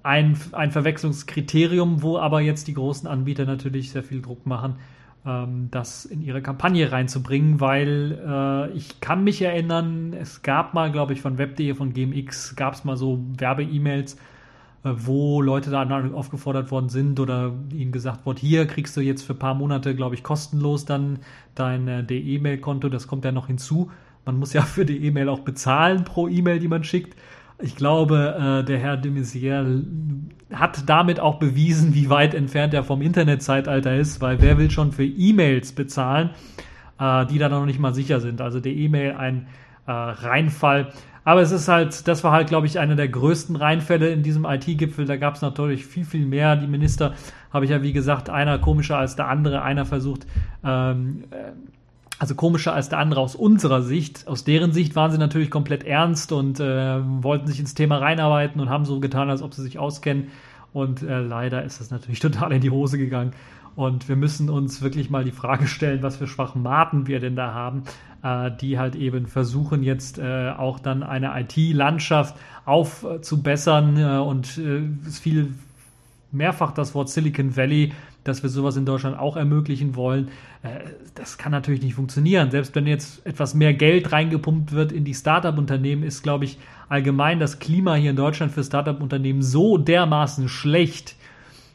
ein, 0.03 0.39
ein 0.53 0.71
Verwechslungskriterium, 0.71 2.03
wo 2.03 2.19
aber 2.19 2.41
jetzt 2.41 2.67
die 2.67 2.75
großen 2.75 3.07
Anbieter 3.07 3.45
natürlich 3.45 3.91
sehr 3.91 4.03
viel 4.03 4.23
Druck 4.23 4.47
machen, 4.47 4.77
das 5.23 6.07
in 6.07 6.23
ihre 6.23 6.41
Kampagne 6.41 6.91
reinzubringen, 6.91 7.61
weil 7.61 8.19
äh, 8.27 8.71
ich 8.73 9.01
kann 9.01 9.23
mich 9.23 9.43
erinnern, 9.43 10.15
es 10.15 10.41
gab 10.41 10.73
mal, 10.73 10.91
glaube 10.91 11.13
ich, 11.13 11.21
von 11.21 11.37
Web.de, 11.37 11.75
von 11.75 11.93
GMX, 11.93 12.57
gab 12.57 12.73
es 12.73 12.85
mal 12.85 12.97
so 12.97 13.23
Werbe-E-Mails, 13.37 14.15
äh, 14.83 14.93
wo 14.95 15.43
Leute 15.43 15.71
da 15.71 15.85
aufgefordert 16.15 16.71
worden 16.71 16.89
sind 16.89 17.21
oder 17.21 17.53
ihnen 17.71 17.93
gesagt 17.93 18.25
wurde, 18.25 18.41
hier 18.41 18.67
kriegst 18.67 18.97
du 18.97 19.03
jetzt 19.03 19.23
für 19.23 19.35
ein 19.35 19.39
paar 19.39 19.55
Monate, 19.55 19.95
glaube 19.95 20.15
ich, 20.15 20.23
kostenlos 20.23 20.87
dann 20.87 21.19
dein 21.55 21.87
äh, 21.87 22.03
E-Mail-Konto, 22.11 22.89
das 22.89 23.07
kommt 23.07 23.27
ja 23.27 23.33
noch 23.33 23.49
hinzu. 23.49 23.91
Man 24.25 24.39
muss 24.39 24.55
ja 24.55 24.63
für 24.63 24.87
die 24.87 25.05
E-Mail 25.05 25.29
auch 25.29 25.41
bezahlen 25.41 26.05
pro 26.05 26.29
E-Mail, 26.29 26.61
die 26.61 26.69
man 26.69 26.83
schickt. 26.83 27.15
Ich 27.63 27.77
glaube, 27.77 28.61
äh, 28.63 28.65
der 28.65 28.79
Herr 28.79 28.97
de 28.97 29.13
Maizière 29.13 29.83
hat 30.53 30.89
damit 30.89 31.21
auch 31.21 31.39
bewiesen, 31.39 31.95
wie 31.95 32.11
weit 32.11 32.35
entfernt 32.35 32.75
er 32.75 32.85
vom 32.85 33.03
Internetzeitalter 33.03 33.95
ist, 33.97 34.21
weil 34.21 34.41
wer 34.41 34.59
will 34.59 34.71
schon 34.71 34.93
für 34.93 35.05
E-Mails 35.05 35.73
bezahlen, 35.73 36.31
äh, 36.99 37.27
die 37.27 37.39
dann 37.39 37.51
noch 37.51 37.67
nicht 37.67 37.79
mal 37.79 37.95
sicher 37.95 38.21
sind. 38.21 38.41
Also 38.41 38.61
der 38.61 38.73
E-Mail 38.73 39.13
ein, 39.13 39.47
äh, 39.87 39.93
Reinfall. 39.93 40.93
Aber 41.25 41.43
es 41.43 41.53
ist 41.53 41.69
halt, 41.69 42.09
das 42.09 42.25
war 42.25 42.33
halt, 42.33 42.49
glaube 42.49 42.67
ich, 42.67 42.79
einer 42.79 42.97
der 42.97 43.09
größten 43.09 43.57
Reinfälle 43.57 44.11
in 44.11 44.23
diesem 44.23 44.45
IT-Gipfel. 44.45 45.05
Da 45.05 45.17
gab 45.17 45.35
es 45.35 45.43
natürlich 45.43 45.85
viel, 45.85 46.05
viel 46.05 46.27
mehr. 46.27 46.57
Die 46.57 46.67
Minister 46.67 47.15
habe 47.53 47.65
ich 47.65 47.71
ja, 47.71 47.83
wie 47.83 47.93
gesagt, 47.93 48.31
einer 48.31 48.59
komischer 48.59 48.97
als 48.97 49.17
der 49.17 49.29
andere. 49.29 49.63
Einer 49.63 49.85
versucht, 49.85 50.27
ähm, 50.65 51.25
äh, 51.31 51.53
also 52.21 52.35
komischer 52.35 52.75
als 52.75 52.91
der 52.91 52.99
andere 52.99 53.21
aus 53.21 53.35
unserer 53.35 53.81
Sicht. 53.81 54.29
Aus 54.29 54.45
deren 54.45 54.73
Sicht 54.73 54.95
waren 54.95 55.11
sie 55.11 55.17
natürlich 55.17 55.51
komplett 55.51 55.85
ernst 55.85 56.33
und 56.33 56.61
äh, 56.61 57.01
wollten 57.23 57.47
sich 57.47 57.59
ins 57.59 57.73
Thema 57.73 57.97
reinarbeiten 57.97 58.61
und 58.61 58.69
haben 58.69 58.85
so 58.85 59.01
getan, 59.01 59.31
als 59.31 59.41
ob 59.41 59.55
sie 59.55 59.63
sich 59.63 59.79
auskennen. 59.79 60.29
Und 60.75 61.03
äh, 61.03 61.21
leider 61.21 61.65
ist 61.65 61.81
das 61.81 61.91
natürlich 61.91 62.21
total 62.21 62.53
in 62.53 62.61
die 62.61 62.69
Hose 62.69 62.99
gegangen. 62.99 63.33
Und 63.75 64.07
wir 64.11 64.17
müssen 64.17 64.51
uns 64.51 64.83
wirklich 64.83 65.09
mal 65.09 65.25
die 65.25 65.31
Frage 65.31 65.67
stellen, 65.67 66.03
was 66.03 66.19
für 66.19 66.27
Schwachmaten 66.27 67.07
wir 67.07 67.21
denn 67.21 67.37
da 67.37 67.55
haben, 67.55 67.85
äh, 68.23 68.51
die 68.61 68.79
halt 68.79 68.97
eben 68.97 69.27
versuchen 69.27 69.83
jetzt 69.83 70.19
äh, 70.19 70.51
auch 70.51 70.79
dann 70.79 71.03
eine 71.03 71.33
IT-Landschaft 71.41 72.37
aufzubessern. 72.67 73.97
Äh, 73.97 74.19
und 74.19 74.59
äh, 74.59 74.83
es 75.07 75.21
fiel 75.21 75.55
mehrfach 76.33 76.73
das 76.73 76.95
Wort 76.95 77.09
Silicon 77.09 77.57
Valley, 77.57 77.93
dass 78.25 78.43
wir 78.43 78.51
sowas 78.51 78.77
in 78.77 78.85
Deutschland 78.85 79.19
auch 79.19 79.37
ermöglichen 79.37 79.97
wollen. 79.97 80.29
Äh, 80.63 80.81
das 81.15 81.39
kann 81.39 81.53
natürlich 81.53 81.83
nicht 81.83 81.95
funktionieren. 81.95 82.51
Selbst 82.51 82.75
wenn 82.75 82.87
jetzt 82.87 83.25
etwas 83.27 83.55
mehr 83.55 83.75
Geld 83.75 84.13
reingepumpt 84.13 84.73
wird 84.73 84.93
in 84.93 85.05
die 85.05 85.15
Startup-Unternehmen, 85.15 86.03
ist, 86.03 86.23
glaube 86.23 86.45
ich, 86.45 86.59
allgemein 86.89 87.39
das 87.41 87.59
Klima 87.59 87.95
hier 87.95 88.11
in 88.11 88.17
Deutschland 88.17 88.53
für 88.53 88.65
Startup-Unternehmen 88.65 89.43
so 89.43 89.79
dermaßen 89.79 90.49
schlecht, 90.49 91.17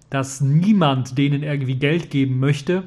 dass 0.10 0.42
niemand 0.42 1.18
denen 1.18 1.44
irgendwie 1.44 1.76
Geld 1.76 2.10
geben 2.12 2.40
möchte 2.40 2.84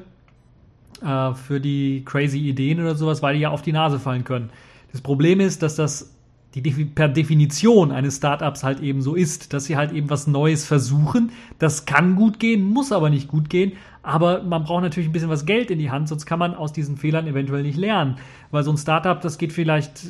äh, 1.01 1.33
für 1.33 1.59
die 1.59 2.03
crazy 2.05 2.39
Ideen 2.39 2.79
oder 2.79 2.95
sowas, 2.95 3.21
weil 3.21 3.35
die 3.35 3.41
ja 3.41 3.49
auf 3.49 3.61
die 3.61 3.73
Nase 3.73 3.99
fallen 3.99 4.23
können. 4.23 4.49
Das 4.91 5.01
Problem 5.01 5.39
ist, 5.39 5.61
dass 5.61 5.75
das 5.75 6.15
die 6.55 6.61
per 6.61 7.07
Definition 7.07 7.91
eines 7.91 8.17
Startups 8.17 8.63
halt 8.63 8.79
eben 8.79 9.01
so 9.01 9.13
ist, 9.13 9.53
dass 9.53 9.65
sie 9.65 9.75
halt 9.75 9.91
eben 9.91 10.09
was 10.09 10.25
Neues 10.25 10.65
versuchen. 10.65 11.31
Das 11.59 11.85
kann 11.85 12.15
gut 12.15 12.39
gehen, 12.39 12.63
muss 12.63 12.91
aber 12.91 13.09
nicht 13.11 13.27
gut 13.27 13.49
gehen. 13.49 13.73
Aber 14.01 14.41
man 14.41 14.63
braucht 14.63 14.81
natürlich 14.81 15.09
ein 15.09 15.11
bisschen 15.11 15.29
was 15.29 15.45
Geld 15.45 15.69
in 15.69 15.77
die 15.77 15.91
Hand, 15.91 16.07
sonst 16.07 16.25
kann 16.25 16.39
man 16.39 16.55
aus 16.55 16.73
diesen 16.73 16.97
Fehlern 16.97 17.27
eventuell 17.27 17.61
nicht 17.61 17.77
lernen. 17.77 18.17
Weil 18.49 18.63
so 18.63 18.71
ein 18.71 18.77
Startup, 18.77 19.21
das 19.21 19.37
geht 19.37 19.53
vielleicht, 19.53 20.07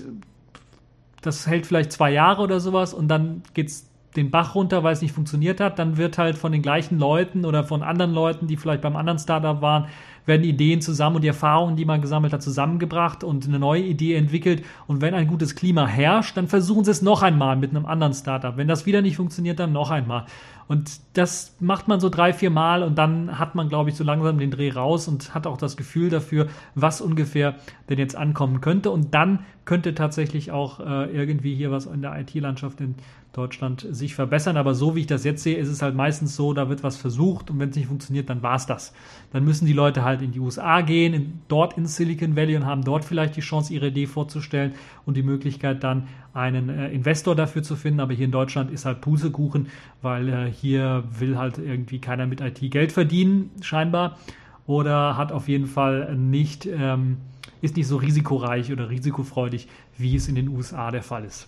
das 1.22 1.46
hält 1.46 1.66
vielleicht 1.66 1.92
zwei 1.92 2.12
Jahre 2.12 2.42
oder 2.42 2.62
sowas 2.62 2.94
und 2.94 3.10
dann 3.10 3.42
geht's 3.54 3.89
den 4.16 4.32
Bach 4.32 4.56
runter, 4.56 4.84
weil 4.84 4.94
es 4.94 5.02
nicht 5.02 5.14
funktioniert 5.14 5.60
hat, 5.60 5.78
dann 5.78 5.98
wird 5.98 6.18
halt 6.18 6.38
von 6.38 6.52
den 6.52 6.62
gleichen 6.62 6.98
Leuten 6.98 7.46
oder 7.46 7.64
von 7.64 7.84
anderen 7.84 8.14
Leuten, 8.14 8.48
die 8.48 8.58
vielleicht 8.58 8.82
beim 8.82 8.96
anderen 8.96 9.20
Startup 9.20 9.62
waren, 9.62 9.88
werden 10.26 10.44
Ideen 10.44 10.82
zusammen 10.82 11.18
und 11.18 11.24
die 11.24 11.28
Erfahrungen, 11.28 11.76
die 11.76 11.86
man 11.86 12.02
gesammelt 12.02 12.34
hat, 12.34 12.42
zusammengebracht 12.42 13.24
und 13.24 13.48
eine 13.48 13.60
neue 13.60 13.82
Idee 13.82 14.16
entwickelt. 14.16 14.64
Und 14.88 15.02
wenn 15.02 15.14
ein 15.14 15.28
gutes 15.28 15.56
Klima 15.56 15.88
herrscht, 15.88 16.38
dann 16.38 16.48
versuchen 16.48 16.86
sie 16.86 16.92
es 16.92 17.02
noch 17.02 17.22
einmal 17.22 17.56
mit 17.56 17.72
einem 17.72 17.86
anderen 17.86 18.14
Startup. 18.14 18.56
Wenn 18.58 18.68
das 18.68 18.86
wieder 18.86 19.02
nicht 19.02 19.18
funktioniert, 19.18 19.60
dann 19.60 19.74
noch 19.74 19.92
einmal. 19.92 20.26
Und 20.68 21.00
das 21.14 21.56
macht 21.60 21.88
man 21.88 22.00
so 22.00 22.10
drei, 22.10 22.32
vier 22.32 22.52
Mal 22.52 22.84
und 22.84 22.96
dann 22.96 23.40
hat 23.40 23.56
man, 23.56 23.70
glaube 23.70 23.90
ich, 23.90 23.96
so 23.96 24.04
langsam 24.04 24.38
den 24.38 24.52
Dreh 24.52 24.70
raus 24.70 25.08
und 25.08 25.34
hat 25.34 25.48
auch 25.48 25.58
das 25.58 25.78
Gefühl 25.78 26.12
dafür, 26.12 26.48
was 26.76 27.02
ungefähr 27.02 27.56
denn 27.90 27.98
jetzt 27.98 28.16
ankommen 28.16 28.62
könnte. 28.62 28.92
Und 28.92 29.16
dann 29.16 29.40
könnte 29.66 29.96
tatsächlich 29.96 30.52
auch 30.52 30.80
äh, 30.80 31.12
irgendwie 31.12 31.56
hier 31.56 31.72
was 31.72 31.88
in 31.88 32.04
der 32.04 32.20
IT-Landschaft 32.20 32.82
in 32.82 32.96
Deutschland 33.34 33.86
sich 33.92 34.16
verbessern. 34.16 34.58
Aber 34.58 34.74
so 34.74 34.96
wie 34.96 35.02
ich 35.02 35.08
das 35.08 35.24
jetzt 35.24 35.44
sehe, 35.44 35.58
ist 35.58 35.70
es 35.70 35.82
halt 35.82 35.96
meistens 35.96 36.36
so, 36.36 36.54
da 36.54 36.68
wird 36.68 36.84
was 36.84 36.98
versucht 36.98 37.52
und 37.52 37.60
wenn 37.60 37.70
es 37.70 37.76
nicht 37.76 37.88
funktioniert, 37.88 38.30
dann 38.30 38.42
war 38.42 38.56
es 38.56 38.66
das. 38.66 38.94
Dann 39.32 39.46
müssen 39.46 39.66
die 39.66 39.74
Leute 39.74 40.04
halt 40.04 40.22
in 40.22 40.32
die 40.32 40.40
USA 40.40 40.82
gehen, 40.82 41.14
in, 41.14 41.42
dort 41.48 41.78
in 41.78 41.86
Silicon 41.86 42.36
Valley 42.36 42.56
und 42.56 42.66
haben 42.66 42.84
dort 42.84 43.06
vielleicht 43.06 43.36
die 43.36 43.42
Chance, 43.42 43.74
ihre 43.74 43.88
Idee 43.88 44.08
vorzustellen 44.08 44.74
und 45.06 45.16
die 45.16 45.24
Möglichkeit 45.24 45.84
dann 45.84 46.08
einen 46.34 46.70
äh, 46.70 46.90
Investor 46.90 47.36
dafür 47.36 47.62
zu 47.62 47.76
finden. 47.76 48.00
Aber 48.00 48.14
hier 48.14 48.26
in 48.26 48.32
Deutschland 48.32 48.72
ist 48.72 48.86
halt 48.86 49.02
Pusekuchen, 49.02 49.68
weil 50.02 50.30
äh, 50.30 50.52
hier 50.52 51.04
will 51.20 51.38
halt 51.38 51.60
irgendwie 51.60 52.00
keiner 52.00 52.26
mit 52.26 52.42
IT 52.42 52.60
Geld 52.72 52.92
verdienen, 52.92 53.52
scheinbar. 53.62 54.18
Oder 54.66 55.18
hat 55.18 55.32
auf 55.32 55.48
jeden 55.48 55.68
Fall 55.68 56.16
nicht, 56.16 56.66
ähm, 56.68 57.18
ist 57.62 57.76
nicht 57.76 57.88
so 57.88 57.98
risikoreich 57.98 58.72
oder 58.72 58.90
risikofreudig, 58.90 59.68
wie 59.98 60.16
es 60.16 60.28
in 60.28 60.36
den 60.36 60.48
USA 60.48 60.92
der 60.92 61.04
Fall 61.04 61.26
ist. 61.26 61.48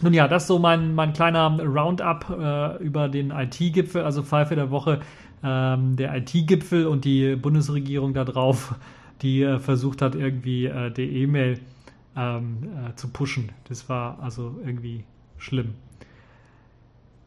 Nun 0.00 0.14
ja, 0.14 0.28
das 0.28 0.44
ist 0.44 0.48
so 0.48 0.58
mein, 0.58 0.94
mein 0.94 1.12
kleiner 1.12 1.58
Roundup 1.60 2.30
äh, 2.30 2.76
über 2.82 3.08
den 3.08 3.30
IT-Gipfel, 3.30 4.02
also 4.02 4.22
Pfeife 4.22 4.54
der 4.54 4.70
Woche, 4.70 5.00
ähm, 5.42 5.96
der 5.96 6.14
IT-Gipfel 6.16 6.86
und 6.86 7.04
die 7.04 7.34
Bundesregierung 7.34 8.14
da 8.14 8.24
drauf, 8.24 8.76
die 9.22 9.42
äh, 9.42 9.58
versucht 9.58 10.00
hat, 10.00 10.14
irgendwie 10.14 10.66
äh, 10.66 10.90
die 10.92 11.22
E-Mail 11.22 11.58
ähm, 12.16 12.58
äh, 12.62 12.94
zu 12.94 13.08
pushen. 13.08 13.50
Das 13.68 13.88
war 13.88 14.18
also 14.20 14.60
irgendwie 14.64 15.04
schlimm. 15.36 15.74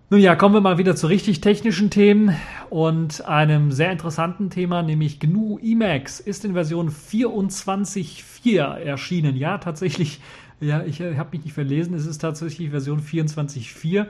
Nun 0.09 0.19
ja, 0.19 0.35
kommen 0.35 0.53
wir 0.53 0.59
mal 0.59 0.77
wieder 0.77 0.97
zu 0.97 1.07
richtig 1.07 1.39
technischen 1.39 1.89
Themen 1.89 2.35
und 2.69 3.25
einem 3.25 3.71
sehr 3.71 3.93
interessanten 3.93 4.49
Thema, 4.49 4.83
nämlich 4.83 5.21
GNU 5.21 5.57
Emacs 5.57 6.19
ist 6.19 6.43
in 6.43 6.51
Version 6.51 6.89
24.4 6.89 8.75
erschienen. 8.75 9.37
Ja, 9.37 9.57
tatsächlich 9.57 10.19
ja, 10.61 10.83
ich 10.83 11.01
äh, 11.01 11.17
habe 11.17 11.29
mich 11.31 11.43
nicht 11.43 11.53
verlesen. 11.53 11.93
Es 11.93 12.05
ist 12.05 12.19
tatsächlich 12.19 12.69
Version 12.69 13.01
24.4, 13.01 14.05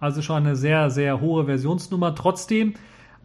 also 0.00 0.22
schon 0.22 0.36
eine 0.36 0.56
sehr, 0.56 0.90
sehr 0.90 1.20
hohe 1.20 1.44
Versionsnummer. 1.44 2.14
Trotzdem, 2.14 2.74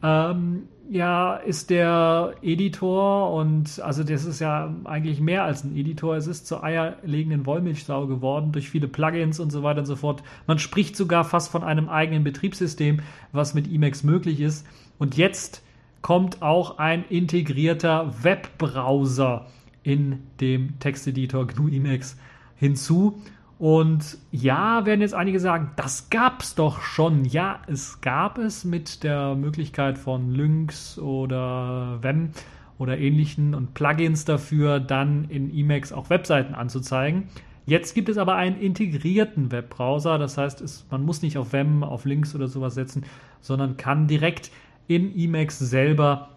ähm, 0.03 0.63
ja, 0.89 1.35
ist 1.35 1.69
der 1.69 2.35
Editor 2.41 3.33
und 3.33 3.81
also 3.81 4.03
das 4.03 4.25
ist 4.25 4.39
ja 4.39 4.73
eigentlich 4.85 5.19
mehr 5.19 5.43
als 5.43 5.63
ein 5.63 5.75
Editor. 5.75 6.15
Es 6.15 6.27
ist 6.27 6.47
zur 6.47 6.63
eierlegenden 6.63 7.45
Wollmilchsau 7.45 8.07
geworden 8.07 8.51
durch 8.51 8.69
viele 8.69 8.87
Plugins 8.87 9.39
und 9.39 9.51
so 9.51 9.63
weiter 9.63 9.79
und 9.79 9.85
so 9.85 9.95
fort. 9.95 10.23
Man 10.45 10.59
spricht 10.59 10.95
sogar 10.95 11.25
fast 11.25 11.51
von 11.51 11.63
einem 11.63 11.89
eigenen 11.89 12.23
Betriebssystem, 12.23 13.01
was 13.31 13.53
mit 13.53 13.69
Emacs 13.71 14.03
möglich 14.03 14.39
ist. 14.39 14.65
Und 14.97 15.17
jetzt 15.17 15.61
kommt 16.01 16.41
auch 16.41 16.77
ein 16.77 17.03
integrierter 17.09 18.13
Webbrowser 18.23 19.47
in 19.83 20.19
dem 20.39 20.79
Texteditor 20.79 21.47
GNU 21.47 21.67
Emacs 21.67 22.17
hinzu. 22.57 23.21
Und 23.59 24.19
ja, 24.31 24.85
werden 24.85 25.01
jetzt 25.01 25.15
einige 25.15 25.39
sagen, 25.39 25.71
das 25.77 26.09
gab 26.09 26.43
es 26.43 26.53
doch 26.53 26.81
schon. 26.81 27.25
Ja, 27.25 27.61
es 27.67 28.01
gab 28.01 28.37
es 28.37 28.65
mit 28.65 29.03
der 29.03 29.33
Möglichkeit 29.35 29.97
von 29.97 30.31
Lynx 30.31 30.99
oder 30.99 31.97
Vem 32.01 32.29
oder 32.77 32.99
ähnlichen 32.99 33.55
und 33.55 33.73
Plugins 33.73 34.25
dafür, 34.25 34.79
dann 34.79 35.25
in 35.25 35.51
Emacs 35.51 35.91
auch 35.91 36.11
Webseiten 36.11 36.53
anzuzeigen. 36.53 37.29
Jetzt 37.65 37.95
gibt 37.95 38.07
es 38.09 38.17
aber 38.17 38.35
einen 38.35 38.59
integrierten 38.61 39.51
Webbrowser, 39.51 40.17
das 40.19 40.37
heißt, 40.37 40.61
es, 40.61 40.85
man 40.89 41.03
muss 41.03 41.21
nicht 41.21 41.37
auf 41.37 41.51
Vem, 41.51 41.83
auf 41.83 42.05
Links 42.05 42.33
oder 42.35 42.47
sowas 42.47 42.75
setzen, 42.75 43.03
sondern 43.41 43.75
kann 43.75 44.07
direkt 44.07 44.51
in 44.87 45.13
Emacs 45.17 45.59
selber 45.59 46.36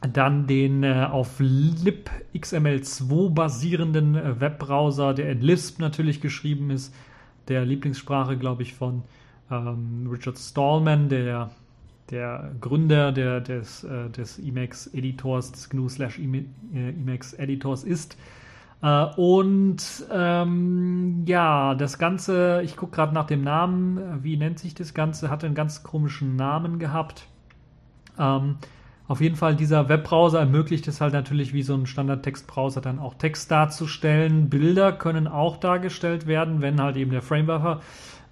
dann 0.00 0.46
den 0.46 0.82
äh, 0.82 1.06
auf 1.10 1.40
libxml2 1.40 3.34
basierenden 3.34 4.14
äh, 4.14 4.40
Webbrowser, 4.40 5.12
der 5.14 5.30
in 5.30 5.40
Lisp 5.42 5.78
natürlich 5.78 6.20
geschrieben 6.20 6.70
ist, 6.70 6.94
der 7.48 7.64
Lieblingssprache, 7.64 8.38
glaube 8.38 8.62
ich, 8.62 8.74
von 8.74 9.02
ähm, 9.50 10.08
Richard 10.10 10.38
Stallman, 10.38 11.08
der, 11.08 11.50
der 12.10 12.52
Gründer 12.60 13.12
der, 13.12 13.40
des, 13.40 13.84
äh, 13.84 14.08
des 14.08 14.38
Emacs-Editors, 14.38 15.52
des 15.52 15.68
GNU 15.68 15.88
slash 15.88 16.18
äh, 16.18 16.94
ist. 17.84 18.16
Äh, 18.82 19.04
und 19.16 20.06
ähm, 20.10 21.24
ja, 21.26 21.74
das 21.74 21.98
Ganze, 21.98 22.62
ich 22.64 22.76
gucke 22.76 22.96
gerade 22.96 23.12
nach 23.12 23.26
dem 23.26 23.42
Namen, 23.42 24.22
wie 24.22 24.38
nennt 24.38 24.58
sich 24.58 24.74
das 24.74 24.94
Ganze, 24.94 25.28
hat 25.28 25.44
einen 25.44 25.54
ganz 25.54 25.82
komischen 25.82 26.36
Namen 26.36 26.78
gehabt. 26.78 27.26
Ähm, 28.18 28.56
auf 29.10 29.20
jeden 29.20 29.34
Fall, 29.34 29.56
dieser 29.56 29.88
Webbrowser 29.88 30.38
ermöglicht 30.38 30.86
es 30.86 31.00
halt 31.00 31.14
natürlich 31.14 31.52
wie 31.52 31.64
so 31.64 31.74
ein 31.74 31.86
Standard-Textbrowser 31.86 32.80
dann 32.80 33.00
auch 33.00 33.14
Text 33.14 33.50
darzustellen. 33.50 34.48
Bilder 34.48 34.92
können 34.92 35.26
auch 35.26 35.56
dargestellt 35.56 36.28
werden, 36.28 36.60
wenn 36.60 36.80
halt 36.80 36.96
eben 36.96 37.10
der 37.10 37.20
Framebuffer 37.20 37.80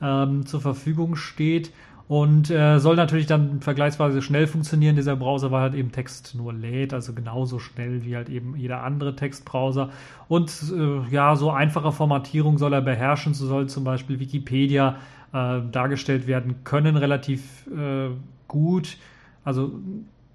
ähm, 0.00 0.47
zur 0.47 0.61
Verfügung 0.61 1.16
steht. 1.16 1.73
Und 2.06 2.49
äh, 2.50 2.78
soll 2.78 2.94
natürlich 2.94 3.26
dann 3.26 3.61
vergleichsweise 3.61 4.23
schnell 4.23 4.47
funktionieren, 4.47 4.94
dieser 4.94 5.16
Browser, 5.16 5.50
weil 5.50 5.62
halt 5.62 5.75
eben 5.75 5.90
Text 5.90 6.37
nur 6.37 6.52
lädt, 6.52 6.94
also 6.94 7.12
genauso 7.12 7.58
schnell 7.58 8.04
wie 8.04 8.14
halt 8.14 8.28
eben 8.28 8.54
jeder 8.54 8.85
andere 8.85 9.16
Textbrowser. 9.16 9.90
Und 10.28 10.52
äh, 10.73 11.12
ja, 11.12 11.35
so 11.35 11.50
einfache 11.50 11.90
Formatierung 11.90 12.56
soll 12.56 12.73
er 12.73 12.82
beherrschen, 12.82 13.35
so 13.35 13.49
soll 13.49 13.68
zum 13.68 13.82
Beispiel 13.82 14.20
Wikipedia 14.20 14.94
äh, 15.32 15.58
dargestellt 15.73 16.28
werden 16.28 16.62
können, 16.62 16.97
relativ 16.97 17.66
äh, 17.66 18.11
gut. 18.47 18.97
Also 19.42 19.73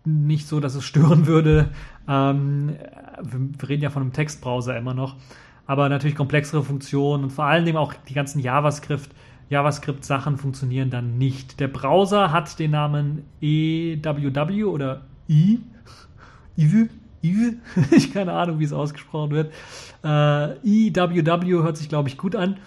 nicht 0.06 0.48
so, 0.48 0.60
dass 0.60 0.76
es 0.76 0.84
stören 0.84 1.28
würde. 1.28 1.70
Ähm, 2.08 2.76
wir 3.22 3.70
reden 3.70 3.84
ja 3.84 3.90
von 3.90 4.02
einem 4.02 4.14
Textbrowser 4.14 4.78
immer 4.78 4.94
noch. 4.94 5.16
Aber 5.66 5.88
natürlich 5.88 6.16
komplexere 6.16 6.64
Funktionen 6.64 7.24
und 7.24 7.30
vor 7.30 7.46
allen 7.46 7.66
Dingen 7.66 7.78
auch 7.78 7.94
die 8.10 8.14
ganzen 8.14 8.40
JavaScript, 8.40 9.10
JavaScript-Sachen 9.50 10.38
funktionieren 10.38 10.90
dann 10.90 11.18
nicht. 11.18 11.60
Der 11.60 11.70
Browser 11.70 12.32
hat 12.32 12.60
den 12.60 12.72
Namen 12.72 13.24
EWW 13.42 14.64
oder 14.66 15.02
I, 15.30 15.60
IV, 16.58 16.90
I, 17.24 17.58
ich 17.92 18.14
keine 18.14 18.34
Ahnung, 18.34 18.60
wie 18.60 18.66
es 18.66 18.74
ausgesprochen 18.74 19.32
wird. 19.32 19.54
Äh, 20.04 20.90
EWW 20.90 21.64
hört 21.64 21.78
sich, 21.78 21.88
glaube 21.88 22.10
ich, 22.10 22.18
gut 22.18 22.36
an. 22.36 22.58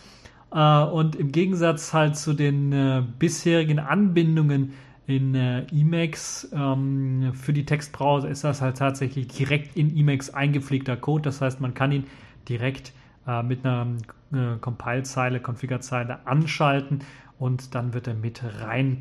Äh, 0.53 0.85
und 0.85 1.17
im 1.17 1.33
Gegensatz 1.33 1.93
halt 1.93 2.17
zu 2.17 2.33
den 2.33 2.73
äh, 2.73 3.03
bisherigen 3.19 3.79
Anbindungen 3.79 4.73
in 5.07 5.35
äh, 5.35 5.67
Emacs 5.73 6.49
ähm, 6.53 7.33
für 7.35 7.53
die 7.53 7.65
Textbrowser 7.65 8.29
ist 8.29 8.45
das 8.45 8.61
halt 8.61 8.77
tatsächlich 8.79 9.29
direkt 9.29 9.77
in 9.77 9.97
Emacs 9.97 10.31
eingepflegter 10.31 10.97
Code. 10.97 11.23
Das 11.23 11.41
heißt, 11.41 11.61
man 11.61 11.75
kann 11.75 11.93
ihn 11.93 12.05
direkt 12.49 12.93
äh, 13.27 13.43
mit 13.43 13.65
einer 13.65 13.87
äh, 14.33 14.57
Compile-Zeile, 14.61 15.41
Configure-Zeile 15.41 16.27
anschalten 16.27 17.01
und 17.39 17.75
dann 17.75 17.95
wird 17.95 18.09
er 18.09 18.15
mit 18.15 18.43
rein 18.61 18.99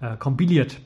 äh, 0.00 0.16
kompiliert. 0.16 0.80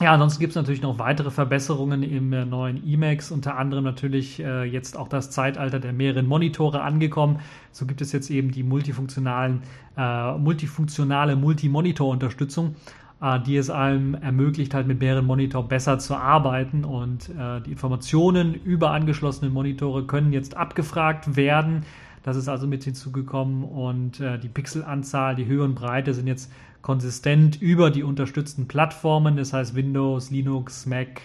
Ja, 0.00 0.12
ansonsten 0.12 0.38
gibt 0.38 0.52
es 0.52 0.56
natürlich 0.56 0.80
noch 0.80 1.00
weitere 1.00 1.32
Verbesserungen 1.32 2.04
im 2.04 2.32
äh, 2.32 2.44
neuen 2.44 2.86
Emacs, 2.86 3.32
unter 3.32 3.58
anderem 3.58 3.82
natürlich 3.82 4.38
äh, 4.38 4.62
jetzt 4.62 4.96
auch 4.96 5.08
das 5.08 5.32
Zeitalter 5.32 5.80
der 5.80 5.92
mehreren 5.92 6.26
Monitore 6.26 6.82
angekommen. 6.82 7.40
So 7.72 7.84
gibt 7.84 8.00
es 8.00 8.12
jetzt 8.12 8.30
eben 8.30 8.52
die 8.52 8.62
multifunktionalen, 8.62 9.62
äh, 9.96 10.38
multifunktionale 10.38 11.34
Multimonitor-Unterstützung, 11.34 12.76
die 13.20 13.56
es 13.56 13.68
einem 13.68 14.14
ermöglicht, 14.14 14.74
halt 14.74 14.86
mit 14.86 15.00
mehreren 15.00 15.26
Monitoren 15.26 15.68
besser 15.68 15.98
zu 15.98 16.14
arbeiten 16.14 16.84
und 16.84 17.30
äh, 17.30 17.60
die 17.60 17.72
Informationen 17.72 18.54
über 18.54 18.92
angeschlossene 18.92 19.50
Monitore 19.50 20.04
können 20.04 20.32
jetzt 20.32 20.56
abgefragt 20.56 21.36
werden. 21.36 21.84
Das 22.22 22.36
ist 22.36 22.48
also 22.48 22.66
mit 22.66 22.84
hinzugekommen 22.84 23.64
und 23.64 24.20
äh, 24.20 24.38
die 24.38 24.48
Pixelanzahl, 24.48 25.34
die 25.34 25.46
Höhe 25.46 25.64
und 25.64 25.74
Breite 25.74 26.14
sind 26.14 26.26
jetzt 26.26 26.52
konsistent 26.80 27.60
über 27.60 27.90
die 27.90 28.04
unterstützten 28.04 28.68
Plattformen, 28.68 29.36
das 29.36 29.52
heißt 29.52 29.74
Windows, 29.74 30.30
Linux, 30.30 30.86
Mac, 30.86 31.20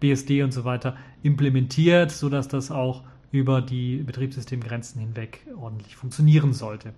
BSD 0.00 0.42
und 0.42 0.52
so 0.52 0.64
weiter, 0.64 0.96
implementiert, 1.22 2.10
sodass 2.10 2.48
das 2.48 2.70
auch 2.70 3.02
über 3.30 3.60
die 3.60 3.98
Betriebssystemgrenzen 3.98 5.00
hinweg 5.00 5.46
ordentlich 5.60 5.96
funktionieren 5.96 6.54
sollte. 6.54 6.94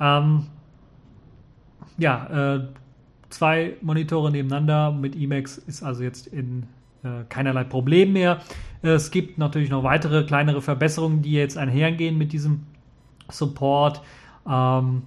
Ähm, 0.00 0.46
ja, 1.96 2.56
äh, 2.56 2.68
zwei 3.34 3.74
Monitore 3.82 4.30
nebeneinander 4.30 4.92
mit 4.92 5.16
Emacs 5.16 5.58
ist 5.58 5.82
also 5.82 6.02
jetzt 6.02 6.26
in 6.26 6.64
äh, 7.02 7.24
keinerlei 7.28 7.64
Problem 7.64 8.12
mehr. 8.12 8.40
Es 8.82 9.10
gibt 9.10 9.38
natürlich 9.38 9.70
noch 9.70 9.82
weitere 9.82 10.24
kleinere 10.24 10.62
Verbesserungen, 10.62 11.22
die 11.22 11.32
jetzt 11.32 11.58
einhergehen 11.58 12.16
mit 12.16 12.32
diesem 12.32 12.60
Support. 13.30 14.02
Ähm, 14.48 15.02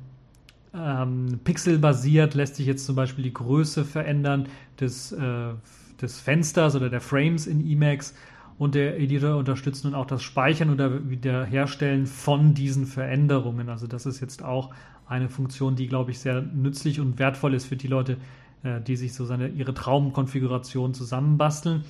ähm, 0.74 1.40
pixelbasiert 1.44 2.34
lässt 2.34 2.56
sich 2.56 2.68
jetzt 2.68 2.86
zum 2.86 2.96
Beispiel 2.96 3.24
die 3.24 3.34
Größe 3.34 3.86
verändern 3.86 4.48
des, 4.80 5.12
äh, 5.12 5.54
des 6.02 6.20
Fensters 6.20 6.76
oder 6.76 6.90
der 6.90 7.02
Frames 7.02 7.48
in 7.48 7.66
Emacs 7.68 8.14
und 8.58 8.76
der 8.76 9.00
Editor 9.00 9.38
unterstützt 9.38 9.86
nun 9.86 9.94
auch 9.94 10.06
das 10.06 10.24
Speichern 10.24 10.70
oder 10.72 11.10
Wiederherstellen 11.10 12.06
von 12.06 12.54
diesen 12.54 12.86
Veränderungen. 12.86 13.70
Also 13.70 13.88
das 13.88 14.06
ist 14.06 14.20
jetzt 14.20 14.44
auch 14.44 14.72
eine 15.08 15.30
Funktion, 15.30 15.76
die, 15.76 15.88
glaube 15.88 16.12
ich, 16.12 16.20
sehr 16.20 16.42
nützlich 16.42 17.00
und 17.00 17.20
wertvoll 17.20 17.54
ist 17.54 17.66
für 17.66 17.78
die 17.78 17.88
Leute, 17.88 18.18
äh, 18.64 18.82
die 18.82 18.96
sich 18.96 19.14
so 19.14 19.26
seine, 19.26 19.48
ihre 19.50 19.74
Traumkonfiguration 19.74 20.94
zusammenbasteln. 20.94 21.84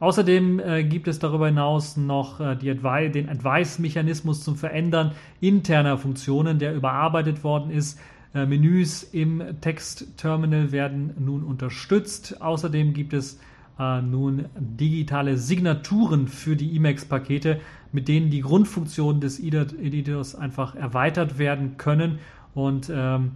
Außerdem 0.00 0.60
äh, 0.60 0.84
gibt 0.84 1.08
es 1.08 1.18
darüber 1.18 1.46
hinaus 1.46 1.96
noch 1.96 2.40
äh, 2.40 2.56
die 2.56 2.70
Advi 2.70 3.10
den 3.10 3.28
Advice-Mechanismus 3.28 4.42
zum 4.42 4.56
Verändern 4.56 5.12
interner 5.40 5.98
Funktionen, 5.98 6.58
der 6.58 6.74
überarbeitet 6.74 7.44
worden 7.44 7.70
ist. 7.70 7.98
Äh, 8.34 8.46
Menüs 8.46 9.04
im 9.04 9.42
Textterminal 9.60 10.72
werden 10.72 11.14
nun 11.18 11.44
unterstützt. 11.44 12.42
Außerdem 12.42 12.92
gibt 12.92 13.12
es 13.12 13.38
äh, 13.78 14.02
nun 14.02 14.46
digitale 14.56 15.38
Signaturen 15.38 16.26
für 16.26 16.56
die 16.56 16.76
Emacs-Pakete, 16.76 17.60
mit 17.92 18.08
denen 18.08 18.30
die 18.30 18.40
Grundfunktionen 18.40 19.20
des 19.20 19.38
Editors 19.38 20.34
einfach 20.34 20.74
erweitert 20.74 21.38
werden 21.38 21.76
können. 21.76 22.18
Und 22.54 22.90
ähm, 22.94 23.32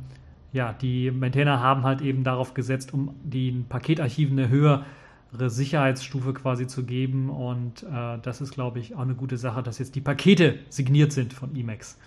ja, 0.53 0.73
die 0.73 1.11
Maintainer 1.11 1.61
haben 1.61 1.83
halt 1.83 2.01
eben 2.01 2.25
darauf 2.25 2.55
gesetzt, 2.55 2.95
um 2.95 3.15
den 3.23 3.67
Paketarchiven 3.67 4.39
eine 4.39 4.49
höhere 4.49 4.85
Sicherheitsstufe 5.33 6.33
quasi 6.33 6.67
zu 6.67 6.85
geben. 6.85 7.31
Und 7.31 7.83
äh, 7.83 8.19
das 8.23 8.41
ist, 8.41 8.53
glaube 8.53 8.79
ich, 8.79 8.95
auch 8.95 9.01
eine 9.01 9.15
gute 9.15 9.37
Sache, 9.37 9.63
dass 9.63 9.79
jetzt 9.79 9.95
die 9.95 10.01
Pakete 10.01 10.59
signiert 10.69 11.13
sind 11.13 11.33
von 11.33 11.55
Emacs. 11.55 11.99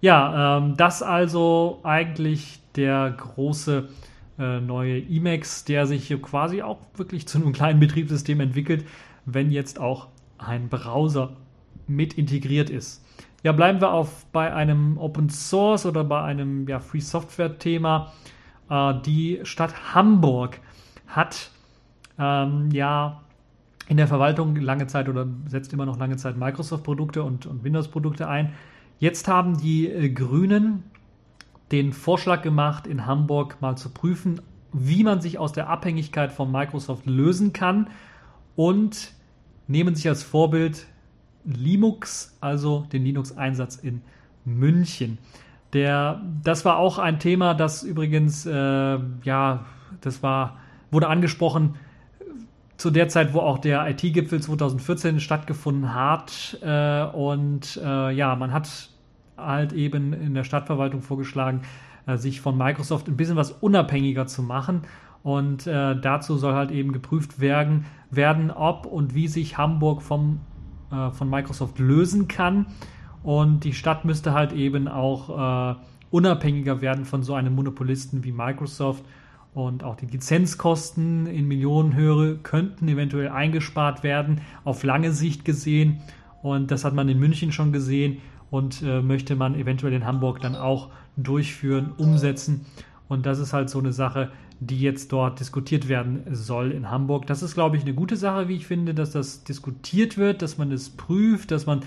Ja, 0.00 0.58
ähm, 0.58 0.76
das 0.76 1.02
also 1.02 1.80
eigentlich 1.82 2.60
der 2.76 3.14
große 3.16 3.88
äh, 4.38 4.60
neue 4.60 4.98
Emacs, 4.98 5.64
der 5.64 5.86
sich 5.86 6.06
hier 6.06 6.20
quasi 6.20 6.62
auch 6.62 6.78
wirklich 6.94 7.26
zu 7.26 7.38
einem 7.38 7.52
kleinen 7.52 7.80
Betriebssystem 7.80 8.40
entwickelt, 8.40 8.86
wenn 9.24 9.50
jetzt 9.50 9.80
auch 9.80 10.08
ein 10.38 10.68
Browser 10.68 11.36
mit 11.86 12.14
integriert 12.14 12.68
ist. 12.68 13.05
Ja, 13.46 13.52
bleiben 13.52 13.80
wir 13.80 13.92
auf 13.92 14.26
bei 14.32 14.52
einem 14.52 14.98
Open 14.98 15.30
Source 15.30 15.86
oder 15.86 16.02
bei 16.02 16.20
einem 16.20 16.66
ja, 16.66 16.80
Free 16.80 16.98
Software 16.98 17.60
Thema. 17.60 18.12
Äh, 18.68 18.94
die 19.02 19.38
Stadt 19.44 19.94
Hamburg 19.94 20.58
hat 21.06 21.52
ähm, 22.18 22.70
ja 22.72 23.20
in 23.86 23.98
der 23.98 24.08
Verwaltung 24.08 24.56
lange 24.56 24.88
Zeit 24.88 25.08
oder 25.08 25.28
setzt 25.46 25.72
immer 25.72 25.86
noch 25.86 25.96
lange 25.96 26.16
Zeit 26.16 26.36
Microsoft 26.36 26.82
Produkte 26.82 27.22
und, 27.22 27.46
und 27.46 27.62
Windows 27.62 27.86
Produkte 27.86 28.26
ein. 28.26 28.52
Jetzt 28.98 29.28
haben 29.28 29.56
die 29.56 29.86
äh, 29.86 30.08
Grünen 30.08 30.82
den 31.70 31.92
Vorschlag 31.92 32.42
gemacht, 32.42 32.88
in 32.88 33.06
Hamburg 33.06 33.58
mal 33.60 33.76
zu 33.76 33.90
prüfen, 33.90 34.40
wie 34.72 35.04
man 35.04 35.20
sich 35.20 35.38
aus 35.38 35.52
der 35.52 35.68
Abhängigkeit 35.68 36.32
von 36.32 36.50
Microsoft 36.50 37.06
lösen 37.06 37.52
kann 37.52 37.90
und 38.56 39.12
nehmen 39.68 39.94
sich 39.94 40.08
als 40.08 40.24
Vorbild 40.24 40.88
Linux, 41.46 42.36
also 42.40 42.86
den 42.92 43.04
Linux-Einsatz 43.04 43.76
in 43.76 44.02
München. 44.44 45.18
Der, 45.72 46.22
das 46.42 46.64
war 46.64 46.78
auch 46.78 46.98
ein 46.98 47.18
Thema, 47.18 47.54
das 47.54 47.82
übrigens, 47.82 48.46
äh, 48.46 48.98
ja, 49.22 49.64
das 50.00 50.22
war, 50.22 50.58
wurde 50.90 51.08
angesprochen 51.08 51.74
zu 52.76 52.90
der 52.90 53.08
Zeit, 53.08 53.32
wo 53.32 53.40
auch 53.40 53.58
der 53.58 53.88
IT-Gipfel 53.88 54.40
2014 54.40 55.20
stattgefunden 55.20 55.94
hat. 55.94 56.58
Äh, 56.62 57.04
und 57.04 57.80
äh, 57.82 58.10
ja, 58.12 58.36
man 58.36 58.52
hat 58.52 58.90
halt 59.36 59.72
eben 59.72 60.12
in 60.12 60.34
der 60.34 60.44
Stadtverwaltung 60.44 61.00
vorgeschlagen, 61.00 61.62
äh, 62.06 62.16
sich 62.16 62.40
von 62.40 62.56
Microsoft 62.56 63.08
ein 63.08 63.16
bisschen 63.16 63.36
was 63.36 63.50
unabhängiger 63.50 64.26
zu 64.26 64.42
machen. 64.42 64.82
Und 65.22 65.66
äh, 65.66 65.98
dazu 66.00 66.36
soll 66.36 66.54
halt 66.54 66.70
eben 66.70 66.92
geprüft 66.92 67.40
werden, 67.40 67.86
werden, 68.10 68.50
ob 68.50 68.86
und 68.86 69.14
wie 69.14 69.26
sich 69.26 69.58
Hamburg 69.58 70.02
vom, 70.02 70.40
äh, 70.90 71.10
von 71.10 71.28
Microsoft 71.28 71.78
lösen 71.78 72.28
kann. 72.28 72.66
Und 73.22 73.64
die 73.64 73.72
Stadt 73.72 74.04
müsste 74.04 74.32
halt 74.32 74.52
eben 74.52 74.88
auch 74.88 75.74
äh, 75.74 75.76
unabhängiger 76.10 76.80
werden 76.80 77.04
von 77.04 77.22
so 77.22 77.34
einem 77.34 77.54
Monopolisten 77.54 78.24
wie 78.24 78.32
Microsoft 78.32 79.04
und 79.56 79.84
auch 79.84 79.96
die 79.96 80.04
Lizenzkosten 80.04 81.26
in 81.26 81.48
Millionenhöhe 81.48 82.36
könnten 82.36 82.88
eventuell 82.88 83.30
eingespart 83.30 84.02
werden, 84.02 84.42
auf 84.64 84.84
lange 84.84 85.12
Sicht 85.12 85.46
gesehen. 85.46 86.02
Und 86.42 86.70
das 86.70 86.84
hat 86.84 86.92
man 86.92 87.08
in 87.08 87.18
München 87.18 87.52
schon 87.52 87.72
gesehen 87.72 88.18
und 88.50 88.82
äh, 88.82 89.00
möchte 89.00 89.34
man 89.34 89.54
eventuell 89.54 89.94
in 89.94 90.04
Hamburg 90.04 90.40
dann 90.40 90.56
auch 90.56 90.90
durchführen, 91.16 91.92
umsetzen. 91.96 92.66
Und 93.08 93.24
das 93.24 93.38
ist 93.38 93.54
halt 93.54 93.70
so 93.70 93.78
eine 93.78 93.94
Sache, 93.94 94.30
die 94.60 94.80
jetzt 94.80 95.12
dort 95.12 95.40
diskutiert 95.40 95.88
werden 95.88 96.22
soll 96.30 96.72
in 96.72 96.90
Hamburg. 96.90 97.26
Das 97.26 97.42
ist, 97.42 97.54
glaube 97.54 97.76
ich, 97.76 97.82
eine 97.82 97.94
gute 97.94 98.16
Sache, 98.16 98.48
wie 98.48 98.56
ich 98.56 98.66
finde, 98.66 98.94
dass 98.94 99.10
das 99.10 99.44
diskutiert 99.44 100.16
wird, 100.16 100.42
dass 100.42 100.56
man 100.58 100.72
es 100.72 100.90
prüft, 100.90 101.50
dass 101.50 101.66
man, 101.66 101.80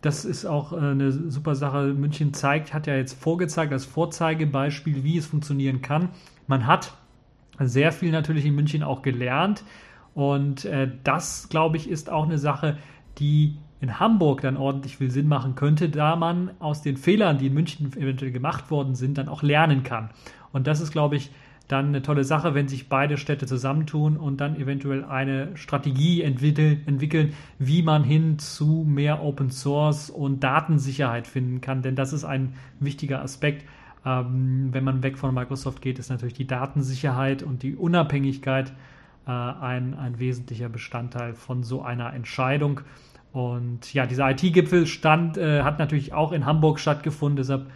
das 0.00 0.24
ist 0.24 0.44
auch 0.44 0.72
äh, 0.72 0.76
eine 0.76 1.12
super 1.12 1.54
Sache. 1.54 1.94
München 1.94 2.34
zeigt, 2.34 2.74
hat 2.74 2.86
ja 2.86 2.96
jetzt 2.96 3.20
vorgezeigt 3.20 3.72
als 3.72 3.84
Vorzeigebeispiel, 3.84 5.04
wie 5.04 5.18
es 5.18 5.26
funktionieren 5.26 5.82
kann. 5.82 6.08
Man 6.48 6.66
hat 6.66 6.94
sehr 7.58 7.92
viel 7.92 8.10
natürlich 8.10 8.44
in 8.44 8.54
München 8.54 8.82
auch 8.82 9.02
gelernt. 9.02 9.62
Und 10.14 10.64
äh, 10.64 10.90
das, 11.04 11.48
glaube 11.48 11.76
ich, 11.76 11.88
ist 11.88 12.10
auch 12.10 12.24
eine 12.24 12.38
Sache, 12.38 12.78
die 13.18 13.56
in 13.80 14.00
Hamburg 14.00 14.40
dann 14.40 14.56
ordentlich 14.56 14.96
viel 14.96 15.10
Sinn 15.10 15.28
machen 15.28 15.54
könnte, 15.54 15.88
da 15.90 16.16
man 16.16 16.50
aus 16.58 16.82
den 16.82 16.96
Fehlern, 16.96 17.38
die 17.38 17.48
in 17.48 17.54
München 17.54 17.92
eventuell 17.96 18.32
gemacht 18.32 18.70
worden 18.70 18.94
sind, 18.94 19.18
dann 19.18 19.28
auch 19.28 19.42
lernen 19.42 19.82
kann. 19.82 20.10
Und 20.52 20.66
das 20.66 20.80
ist, 20.80 20.90
glaube 20.90 21.16
ich, 21.16 21.30
dann 21.68 21.86
eine 21.86 22.02
tolle 22.02 22.24
Sache, 22.24 22.54
wenn 22.54 22.68
sich 22.68 22.88
beide 22.88 23.16
Städte 23.16 23.46
zusammentun 23.46 24.16
und 24.16 24.40
dann 24.40 24.56
eventuell 24.56 25.04
eine 25.04 25.56
Strategie 25.56 26.22
entwickeln, 26.22 27.34
wie 27.58 27.82
man 27.82 28.04
hin 28.04 28.38
zu 28.38 28.84
mehr 28.86 29.22
Open 29.22 29.50
Source 29.50 30.10
und 30.10 30.44
Datensicherheit 30.44 31.26
finden 31.26 31.60
kann. 31.60 31.82
Denn 31.82 31.96
das 31.96 32.12
ist 32.12 32.24
ein 32.24 32.54
wichtiger 32.78 33.22
Aspekt, 33.22 33.64
ähm, 34.04 34.68
wenn 34.70 34.84
man 34.84 35.02
weg 35.02 35.18
von 35.18 35.34
Microsoft 35.34 35.82
geht, 35.82 35.98
ist 35.98 36.10
natürlich 36.10 36.34
die 36.34 36.46
Datensicherheit 36.46 37.42
und 37.42 37.64
die 37.64 37.74
Unabhängigkeit 37.74 38.72
äh, 39.26 39.30
ein, 39.30 39.94
ein 39.94 40.20
wesentlicher 40.20 40.68
Bestandteil 40.68 41.34
von 41.34 41.64
so 41.64 41.82
einer 41.82 42.14
Entscheidung. 42.14 42.82
Und 43.32 43.92
ja, 43.92 44.06
dieser 44.06 44.30
IT-Gipfel 44.30 44.86
stand, 44.86 45.36
äh, 45.36 45.62
hat 45.62 45.80
natürlich 45.80 46.12
auch 46.12 46.30
in 46.30 46.46
Hamburg 46.46 46.78
stattgefunden, 46.78 47.36
deshalb 47.36 47.66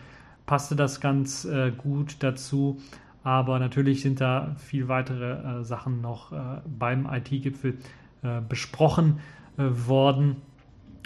passte 0.46 0.76
das 0.76 1.00
ganz 1.00 1.44
äh, 1.44 1.72
gut 1.76 2.16
dazu. 2.20 2.80
Aber 3.22 3.58
natürlich 3.58 4.00
sind 4.00 4.20
da 4.20 4.54
viel 4.56 4.88
weitere 4.88 5.60
äh, 5.60 5.64
Sachen 5.64 6.00
noch 6.00 6.32
äh, 6.32 6.36
beim 6.66 7.06
IT-Gipfel 7.06 7.78
äh, 8.22 8.40
besprochen 8.46 9.20
äh, 9.58 9.64
worden. 9.86 10.36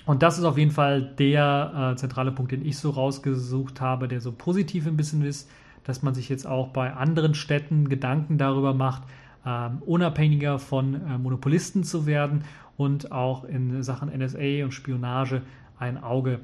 Und 0.06 0.22
das 0.22 0.38
ist 0.38 0.44
auf 0.44 0.58
jeden 0.58 0.70
Fall 0.70 1.02
der 1.18 1.92
äh, 1.92 1.96
zentrale 1.96 2.30
Punkt, 2.30 2.52
den 2.52 2.64
ich 2.64 2.78
so 2.78 2.90
rausgesucht 2.90 3.80
habe, 3.80 4.06
der 4.06 4.20
so 4.20 4.32
positiv 4.32 4.86
ein 4.86 4.96
bisschen 4.96 5.22
ist, 5.22 5.50
dass 5.84 6.02
man 6.02 6.14
sich 6.14 6.28
jetzt 6.28 6.46
auch 6.46 6.68
bei 6.68 6.92
anderen 6.92 7.34
Städten 7.34 7.88
Gedanken 7.88 8.38
darüber 8.38 8.74
macht, 8.74 9.02
ähm, 9.46 9.82
unabhängiger 9.84 10.58
von 10.58 10.94
äh, 10.94 11.18
Monopolisten 11.18 11.84
zu 11.84 12.06
werden 12.06 12.44
und 12.76 13.12
auch 13.12 13.44
in 13.44 13.82
Sachen 13.82 14.08
NSA 14.08 14.64
und 14.64 14.72
Spionage 14.72 15.42
ein 15.78 16.02
Auge 16.02 16.40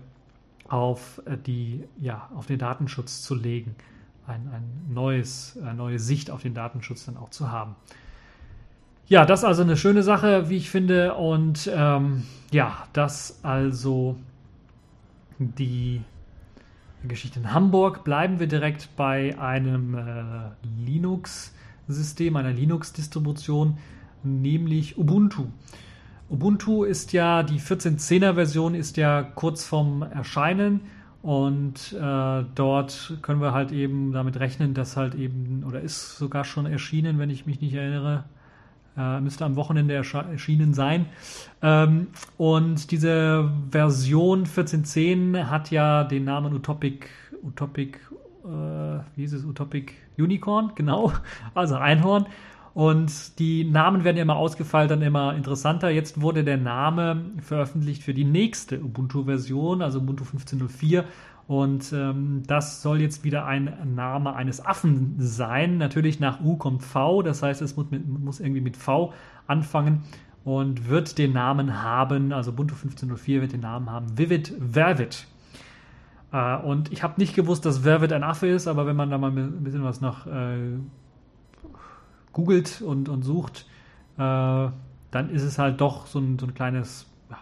auf 0.69 1.21
die, 1.47 1.85
ja, 2.01 2.29
auf 2.35 2.47
den 2.47 2.59
Datenschutz 2.59 3.23
zu 3.23 3.35
legen, 3.35 3.75
ein, 4.31 4.49
ein 4.53 4.95
neues, 4.95 5.59
eine 5.63 5.75
neue 5.75 5.99
Sicht 5.99 6.31
auf 6.31 6.43
den 6.43 6.55
Datenschutz 6.55 7.07
dann 7.07 7.17
auch 7.17 7.31
zu 7.31 7.51
haben. 7.51 7.75
Ja, 9.07 9.27
das 9.27 9.41
ist 9.41 9.45
also 9.45 9.63
eine 9.63 9.77
schöne 9.77 10.03
Sache, 10.03 10.49
wie 10.49 10.57
ich 10.57 10.71
finde. 10.71 11.15
Und 11.15 11.71
ähm, 11.75 12.23
ja, 12.53 12.87
das 12.93 13.41
also 13.43 14.17
die 15.39 16.03
Geschichte 17.07 17.41
in 17.41 17.53
Hamburg. 17.53 18.05
Bleiben 18.05 18.39
wir 18.39 18.47
direkt 18.47 18.95
bei 18.97 19.39
einem 19.39 19.95
äh, 19.95 20.51
Linux-System, 20.87 22.37
einer 22.37 22.53
Linux-Distribution, 22.53 23.79
nämlich 24.23 24.99
Ubuntu. 24.99 25.47
Ubuntu 26.29 26.85
ist 26.85 27.13
ja, 27.13 27.43
die 27.43 27.59
14.10er 27.59 28.35
Version 28.35 28.75
ist 28.75 28.97
ja 28.97 29.23
kurz 29.23 29.65
vorm 29.65 30.03
Erscheinen 30.03 30.83
und 31.23 31.93
äh, 31.93 32.45
dort 32.55 33.19
können 33.23 33.41
wir 33.43 33.53
halt 33.53 33.73
eben 33.73 34.13
damit 34.13 34.41
rechnen, 34.41 34.73
dass 34.73 34.97
halt 34.97 35.15
eben, 35.15 35.65
oder 35.67 35.81
ist 35.81 36.17
sogar 36.17 36.45
schon 36.45 36.67
erschienen, 36.67 37.19
wenn 37.19 37.29
ich 37.29 37.45
mich 37.47 37.61
nicht 37.61 37.75
erinnere, 37.75 38.25
äh, 38.97 39.21
müsste 39.21 39.45
am 39.45 39.57
Wochenende 39.57 39.95
erschienen 39.95 40.73
sein. 40.73 41.07
Ähm, 41.63 42.09
und 42.39 42.91
diese 42.91 43.51
Version 43.71 44.47
14.10 44.47 45.45
hat 45.45 45.71
ja 45.71 46.05
den 46.05 46.25
Namen 46.25 46.55
Utopic, 46.55 47.07
Utopic, 47.43 47.99
äh, 48.45 48.49
wie 48.49 49.23
hieß 49.23 49.35
es, 49.35 49.45
Utopic 49.45 49.93
Unicorn, 50.19 50.73
genau, 50.75 51.13
also 51.55 51.77
Einhorn. 51.77 52.27
Und 52.73 53.39
die 53.39 53.65
Namen 53.65 54.05
werden 54.05 54.17
immer 54.17 54.37
ausgefeilt, 54.37 54.91
dann 54.91 55.03
immer 55.03 55.35
interessanter. 55.35 55.91
Jetzt 55.91 56.21
wurde 56.21 56.45
der 56.45 56.57
Name 56.57 57.25
veröffentlicht 57.41 58.03
für 58.03 58.15
die 58.15 58.25
nächste 58.25 58.81
Ubuntu-Version, 58.81 59.83
also 59.83 59.99
Ubuntu 59.99 60.25
15.04. 60.25 61.05
Und 61.49 61.93
ähm, 61.93 62.45
das 62.47 62.81
soll 62.81 63.01
jetzt 63.01 63.25
wieder 63.25 63.45
ein 63.45 63.95
Name 63.97 64.37
eines 64.37 64.65
Affen 64.65 65.17
sein. 65.19 65.79
Natürlich 65.79 66.21
nach 66.21 66.41
U 66.41 66.57
kommt 66.57 66.85
V, 66.85 67.23
das 67.23 67.43
heißt, 67.43 67.61
es 67.61 67.77
muss, 67.77 67.91
mit, 67.91 68.07
muss 68.07 68.39
irgendwie 68.39 68.61
mit 68.61 68.77
V 68.77 69.13
anfangen 69.49 70.05
und 70.45 70.89
wird 70.89 71.19
den 71.19 71.33
Namen 71.33 71.83
haben, 71.83 72.33
also 72.33 72.53
Ubuntu 72.53 72.77
15.04 72.77 73.41
wird 73.41 73.53
den 73.53 73.61
Namen 73.61 73.91
haben, 73.91 74.17
Vivid 74.17 74.55
Vervid. 74.61 75.27
Äh, 76.33 76.57
und 76.59 76.93
ich 76.93 77.03
habe 77.03 77.15
nicht 77.19 77.35
gewusst, 77.35 77.67
dass 77.67 77.81
Vervid 77.81 78.13
ein 78.13 78.23
Affe 78.23 78.47
ist, 78.47 78.69
aber 78.69 78.87
wenn 78.87 78.97
man 78.97 79.11
da 79.11 79.19
mal 79.19 79.33
ein 79.33 79.65
bisschen 79.65 79.83
was 79.83 80.01
nach 80.01 80.29
äh, 80.29 80.79
googelt 82.33 82.83
und, 82.83 83.09
und 83.09 83.23
sucht, 83.23 83.67
äh, 84.17 84.19
dann 84.19 85.31
ist 85.31 85.43
es 85.43 85.59
halt 85.59 85.81
doch 85.81 86.07
so 86.07 86.19
ein, 86.19 86.39
so 86.39 86.47
ein 86.47 86.55
kleines 86.55 87.07
ja, 87.31 87.39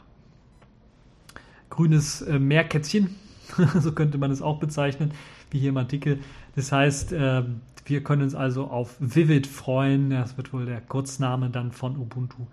grünes 1.71 2.23
äh, 2.23 2.39
Meerkätzchen 2.39 3.15
so 3.81 3.93
könnte 3.93 4.19
man 4.19 4.31
es 4.31 4.43
auch 4.43 4.59
bezeichnen, 4.59 5.13
wie 5.51 5.59
hier 5.59 5.71
im 5.71 5.77
Artikel. 5.77 6.21
Das 6.57 6.73
heißt, 6.73 7.13
äh, 7.13 7.45
wir 7.87 8.05
können 8.05 8.23
uns 8.23 8.35
also 8.35 8.67
auf 8.67 8.97
Vivid 9.01 9.47
freuen. 9.47 10.11
Das 10.11 10.37
wird 10.37 10.53
wohl 10.53 10.67
der 10.67 10.81
Kurzname 10.81 11.51
dann 11.51 11.73
von 11.73 11.97
Ubuntu 11.97 12.47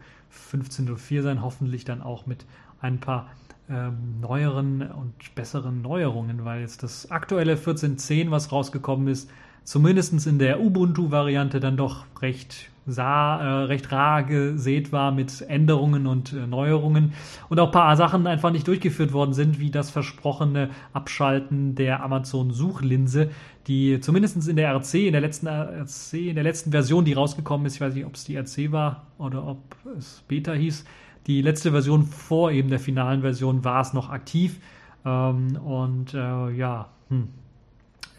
15.04 0.52 1.22
sein, 1.22 1.42
hoffentlich 1.42 1.86
dann 1.86 2.02
auch 2.02 2.26
mit 2.26 2.46
ein 2.82 3.00
paar 3.00 3.30
ähm, 3.70 4.20
neueren 4.22 4.82
und 4.82 5.14
besseren 5.34 5.82
Neuerungen, 5.82 6.46
weil 6.46 6.62
jetzt 6.62 6.84
das 6.84 7.10
aktuelle 7.10 7.56
14.10, 7.56 8.32
was 8.32 8.52
rausgekommen 8.52 9.08
ist, 9.08 9.30
zumindest 9.66 10.26
in 10.26 10.40
der 10.40 10.62
Ubuntu-Variante 10.62 11.60
dann 11.60 11.76
doch 11.76 12.06
recht 12.22 12.70
sah, 12.88 13.42
äh, 13.42 13.64
recht 13.66 13.92
rar 13.92 14.24
gesät 14.24 14.92
war 14.92 15.12
mit 15.12 15.42
Änderungen 15.42 16.08
und 16.08 16.34
äh, 16.34 16.48
Neuerungen. 16.48 17.14
Und 17.50 17.60
auch 17.60 17.68
ein 17.68 17.72
paar 17.72 17.98
Sachen 17.98 18.28
einfach 18.28 18.52
nicht 18.52 18.68
durchgeführt 18.68 19.12
worden 19.12 19.34
sind, 19.34 19.60
wie 19.60 19.72
das 19.72 19.90
versprochene 19.90 20.70
Abschalten 20.94 21.76
der 21.76 22.04
Amazon-Suchlinse, 22.04 23.32
die 23.68 24.00
zumindest 24.00 24.48
in 24.48 24.56
der 24.56 24.74
RC, 24.76 24.94
in 25.08 25.14
der 25.14 25.22
letzten 25.22 25.48
RC, 25.48 26.14
in 26.14 26.36
der 26.36 26.44
letzten 26.44 26.72
Version, 26.72 27.06
die 27.06 27.14
rausgekommen 27.14 27.66
ist, 27.66 27.76
ich 27.76 27.82
weiß 27.82 27.96
nicht, 27.96 28.06
ob 28.06 28.14
es 28.14 28.24
die 28.24 28.36
RC 28.38 28.72
war 28.72 29.08
oder 29.18 29.48
ob 29.48 29.76
es 29.98 30.24
Beta 30.28 30.54
hieß, 30.54 30.86
die 31.26 31.42
letzte 31.42 31.72
Version 31.72 32.04
vor 32.04 32.52
eben 32.52 32.70
der 32.70 32.80
finalen 32.80 33.22
Version 33.22 33.64
war 33.64 33.82
es 33.82 33.94
noch 33.94 34.10
aktiv. 34.10 34.60
Ähm, 35.04 35.58
und 35.58 36.14
äh, 36.14 36.52
ja, 36.52 36.90
hm, 37.10 37.30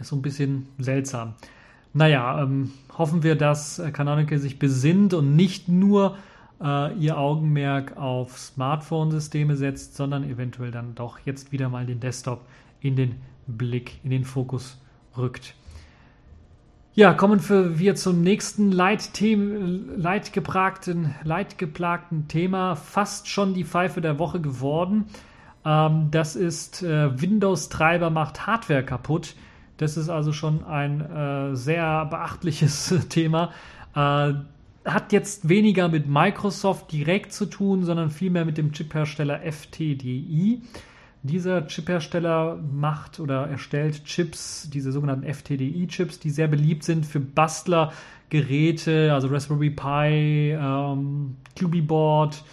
ist 0.00 0.08
so 0.08 0.16
ein 0.16 0.22
bisschen 0.22 0.66
seltsam. 0.78 1.34
Naja, 1.92 2.42
ähm, 2.42 2.72
hoffen 2.96 3.22
wir, 3.22 3.36
dass 3.36 3.78
äh, 3.78 3.90
Canonical 3.90 4.38
sich 4.38 4.58
besinnt 4.58 5.14
und 5.14 5.34
nicht 5.34 5.68
nur 5.68 6.16
äh, 6.60 6.94
ihr 6.94 7.18
Augenmerk 7.18 7.96
auf 7.96 8.38
Smartphone-Systeme 8.38 9.56
setzt, 9.56 9.96
sondern 9.96 10.24
eventuell 10.24 10.70
dann 10.70 10.94
doch 10.94 11.18
jetzt 11.20 11.52
wieder 11.52 11.68
mal 11.68 11.86
den 11.86 12.00
Desktop 12.00 12.42
in 12.80 12.96
den 12.96 13.16
Blick, 13.46 14.00
in 14.04 14.10
den 14.10 14.24
Fokus 14.24 14.80
rückt. 15.16 15.54
Ja, 16.94 17.12
kommen 17.12 17.40
wir 17.78 17.94
zum 17.94 18.22
nächsten 18.22 18.72
leidgeplagten, 18.72 21.14
leidgeplagten 21.24 22.26
Thema. 22.26 22.74
Fast 22.74 23.28
schon 23.28 23.52
die 23.52 23.64
Pfeife 23.64 24.00
der 24.00 24.18
Woche 24.18 24.40
geworden. 24.40 25.04
Ähm, 25.66 26.08
das 26.10 26.36
ist 26.36 26.82
äh, 26.82 27.20
Windows-Treiber 27.20 28.08
macht 28.08 28.46
Hardware 28.46 28.82
kaputt. 28.82 29.34
Das 29.76 29.96
ist 29.96 30.08
also 30.08 30.32
schon 30.32 30.64
ein 30.64 31.00
äh, 31.00 31.54
sehr 31.54 32.06
beachtliches 32.06 32.94
Thema. 33.08 33.52
Äh, 33.94 34.34
hat 34.84 35.12
jetzt 35.12 35.48
weniger 35.48 35.88
mit 35.88 36.08
Microsoft 36.08 36.92
direkt 36.92 37.32
zu 37.32 37.46
tun, 37.46 37.84
sondern 37.84 38.10
vielmehr 38.10 38.44
mit 38.44 38.56
dem 38.56 38.72
Chiphersteller 38.72 39.40
FTDI. 39.40 40.62
Dieser 41.22 41.66
Chiphersteller 41.66 42.56
macht 42.72 43.18
oder 43.18 43.48
erstellt 43.48 44.04
Chips, 44.04 44.70
diese 44.72 44.92
sogenannten 44.92 45.24
FTDI-Chips, 45.24 46.20
die 46.20 46.30
sehr 46.30 46.46
beliebt 46.46 46.84
sind 46.84 47.04
für 47.04 47.18
Bastlergeräte, 47.18 49.12
also 49.12 49.26
Raspberry 49.26 49.70
Pi, 49.70 50.52
ähm, 50.52 51.36
QB-Board, 51.58 52.44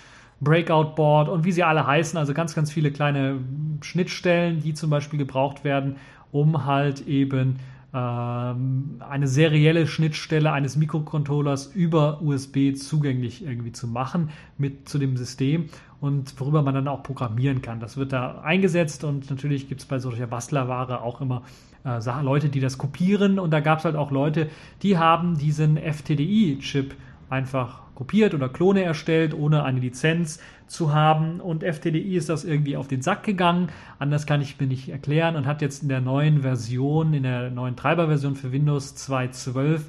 Breakout 0.42 0.96
Board 0.96 1.30
und 1.30 1.46
wie 1.46 1.52
sie 1.52 1.64
alle 1.64 1.86
heißen, 1.86 2.18
also 2.18 2.34
ganz, 2.34 2.56
ganz 2.56 2.72
viele 2.72 2.92
kleine 2.92 3.40
Schnittstellen, 3.82 4.62
die 4.62 4.74
zum 4.74 4.90
Beispiel 4.90 5.20
gebraucht 5.20 5.64
werden, 5.64 5.98
um 6.34 6.66
halt 6.66 7.08
eben 7.08 7.60
ähm, 7.94 8.96
eine 9.08 9.28
serielle 9.28 9.88
Schnittstelle 9.88 10.52
eines 10.52 10.76
Mikrocontrollers 10.76 11.68
über 11.68 12.22
USB 12.22 12.76
zugänglich 12.76 13.46
irgendwie 13.46 13.72
zu 13.72 13.88
machen 13.88 14.32
mit 14.58 14.90
zu 14.90 14.98
dem 14.98 15.16
System 15.16 15.70
und 16.02 16.38
worüber 16.40 16.64
man 16.64 16.74
dann 16.74 16.88
auch 16.88 17.04
programmieren 17.04 17.62
kann. 17.62 17.80
Das 17.80 17.96
wird 17.96 18.12
da 18.12 18.42
eingesetzt 18.42 19.04
und 19.04 19.30
natürlich 19.30 19.70
gibt 19.70 19.82
es 19.82 19.88
bei 19.88 20.00
solcher 20.00 20.28
Bastlerware 20.28 21.02
auch 21.02 21.22
immer 21.22 21.44
äh, 21.86 22.00
Leute, 22.22 22.50
die 22.50 22.60
das 22.60 22.78
kopieren 22.80 23.38
und 23.38 23.52
da 23.52 23.60
gab 23.60 23.80
es 23.80 23.86
halt 23.86 23.96
auch 23.96 24.12
Leute, 24.12 24.50
die 24.82 24.98
haben 24.98 25.38
diesen 25.38 25.78
FTDI-Chip 25.78 26.96
einfach 27.34 27.82
kopiert 27.96 28.34
oder 28.34 28.48
Klone 28.50 28.84
erstellt, 28.84 29.34
ohne 29.34 29.64
eine 29.64 29.80
Lizenz 29.80 30.40
zu 30.68 30.94
haben. 30.94 31.40
Und 31.40 31.64
FTDI 31.64 32.16
ist 32.16 32.30
das 32.30 32.46
irgendwie 32.46 32.78
auf 32.78 32.88
den 32.88 33.02
Sack 33.02 33.24
gegangen. 33.24 33.70
Anders 34.00 34.26
kann 34.26 34.42
ich 34.42 34.60
mir 34.60 34.68
nicht 34.68 34.90
erklären 34.90 35.36
und 35.36 35.46
hat 35.46 35.62
jetzt 35.62 35.84
in 35.84 35.90
der 35.90 36.02
neuen 36.02 36.42
Version, 36.42 37.14
in 37.14 37.24
der 37.24 37.50
neuen 37.50 37.76
Treiberversion 37.76 38.36
für 38.36 38.52
Windows 38.52 38.96
2.12 38.96 39.82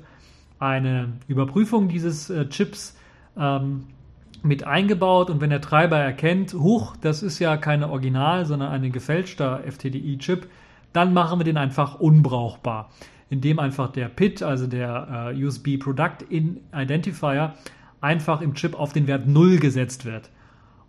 eine 0.59 1.13
Überprüfung 1.29 1.89
dieses 1.89 2.31
äh, 2.31 2.49
Chips 2.49 2.97
ähm, 3.39 3.85
mit 4.43 4.65
eingebaut. 4.67 5.31
Und 5.31 5.41
wenn 5.41 5.51
der 5.51 5.61
Treiber 5.61 5.99
erkennt, 5.99 6.55
huch, 6.55 6.97
das 6.97 7.23
ist 7.23 7.39
ja 7.39 7.57
keine 7.57 7.91
Original, 7.91 8.47
sondern 8.47 8.71
ein 8.71 8.93
gefälschter 8.93 9.63
FTDI-Chip, 9.67 10.49
dann 10.93 11.13
machen 11.13 11.41
wir 11.41 11.45
den 11.45 11.57
einfach 11.57 11.99
unbrauchbar 11.99 12.91
indem 13.31 13.59
einfach 13.59 13.91
der 13.91 14.09
PIT, 14.09 14.43
also 14.43 14.67
der 14.67 15.33
äh, 15.35 15.45
USB 15.45 15.79
Product 15.79 16.25
Identifier, 16.31 17.55
einfach 18.01 18.41
im 18.41 18.55
Chip 18.55 18.79
auf 18.79 18.93
den 18.93 19.07
Wert 19.07 19.27
0 19.27 19.59
gesetzt 19.59 20.05
wird. 20.05 20.31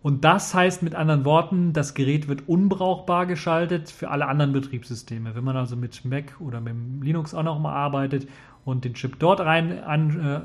Und 0.05 0.23
das 0.23 0.53
heißt 0.53 0.83
mit 0.83 0.93
anderen 0.93 1.25
Worten, 1.25 1.73
das 1.73 1.95
Gerät 1.95 2.27
wird 2.27 2.47
unbrauchbar 2.47 3.25
geschaltet 3.25 3.89
für 3.89 4.11
alle 4.11 4.27
anderen 4.27 4.51
Betriebssysteme. 4.51 5.33
Wenn 5.33 5.43
man 5.43 5.57
also 5.57 5.75
mit 5.75 6.05
Mac 6.05 6.39
oder 6.39 6.61
mit 6.61 6.75
Linux 7.01 7.33
auch 7.33 7.41
noch 7.41 7.57
mal 7.57 7.73
arbeitet 7.73 8.27
und 8.65 8.85
den 8.85 8.93
Chip 8.93 9.17
dort 9.17 9.39
rein 9.39 9.83
an, 9.83 10.19
äh, 10.19 10.41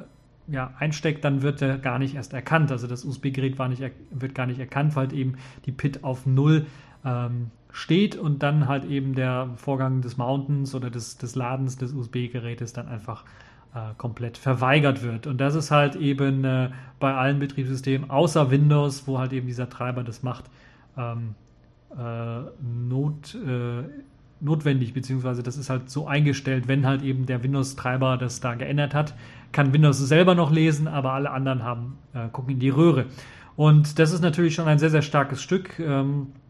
ja, 0.50 0.72
einsteckt, 0.78 1.24
dann 1.26 1.42
wird 1.42 1.60
er 1.60 1.76
gar 1.76 1.98
nicht 1.98 2.14
erst 2.14 2.32
erkannt. 2.32 2.72
Also 2.72 2.86
das 2.86 3.04
USB-Gerät 3.04 3.58
wird 3.58 4.34
gar 4.34 4.46
nicht 4.46 4.60
erkannt, 4.60 4.96
weil 4.96 5.12
eben 5.12 5.34
die 5.66 5.72
PIT 5.72 6.04
auf 6.04 6.24
0 6.24 6.64
ähm, 7.04 7.50
steht 7.72 8.16
und 8.16 8.42
dann 8.42 8.68
halt 8.68 8.84
eben 8.84 9.14
der 9.14 9.50
Vorgang 9.56 10.00
des 10.00 10.16
Mountens 10.16 10.74
oder 10.74 10.90
des, 10.90 11.18
des 11.18 11.34
Ladens 11.34 11.76
des 11.76 11.92
USB-Gerätes 11.92 12.72
dann 12.72 12.88
einfach 12.88 13.24
äh, 13.74 13.94
komplett 13.96 14.36
verweigert 14.36 15.02
wird. 15.02 15.26
Und 15.26 15.38
das 15.38 15.54
ist 15.54 15.70
halt 15.70 15.96
eben 15.96 16.44
äh, 16.44 16.70
bei 16.98 17.14
allen 17.14 17.38
Betriebssystemen, 17.38 18.10
außer 18.10 18.50
Windows, 18.50 19.06
wo 19.06 19.18
halt 19.18 19.32
eben 19.32 19.46
dieser 19.46 19.68
Treiber 19.68 20.02
das 20.02 20.22
macht, 20.22 20.44
ähm, 20.96 21.34
äh, 21.96 22.40
not, 22.88 23.34
äh, 23.34 23.84
notwendig, 24.40 24.94
beziehungsweise 24.94 25.42
das 25.42 25.56
ist 25.56 25.70
halt 25.70 25.90
so 25.90 26.06
eingestellt, 26.06 26.66
wenn 26.66 26.86
halt 26.86 27.02
eben 27.02 27.26
der 27.26 27.42
Windows-Treiber 27.42 28.16
das 28.16 28.40
da 28.40 28.54
geändert 28.54 28.94
hat, 28.94 29.14
kann 29.52 29.72
Windows 29.72 29.98
selber 29.98 30.34
noch 30.34 30.50
lesen, 30.50 30.88
aber 30.88 31.12
alle 31.12 31.30
anderen 31.30 31.62
haben, 31.62 31.98
äh, 32.14 32.28
gucken 32.28 32.54
in 32.54 32.58
die 32.58 32.70
Röhre. 32.70 33.06
Und 33.56 33.98
das 33.98 34.12
ist 34.12 34.22
natürlich 34.22 34.54
schon 34.54 34.68
ein 34.68 34.78
sehr, 34.78 34.90
sehr 34.90 35.02
starkes 35.02 35.42
Stück. 35.42 35.78
Ähm, 35.78 36.28
äh, 36.28 36.49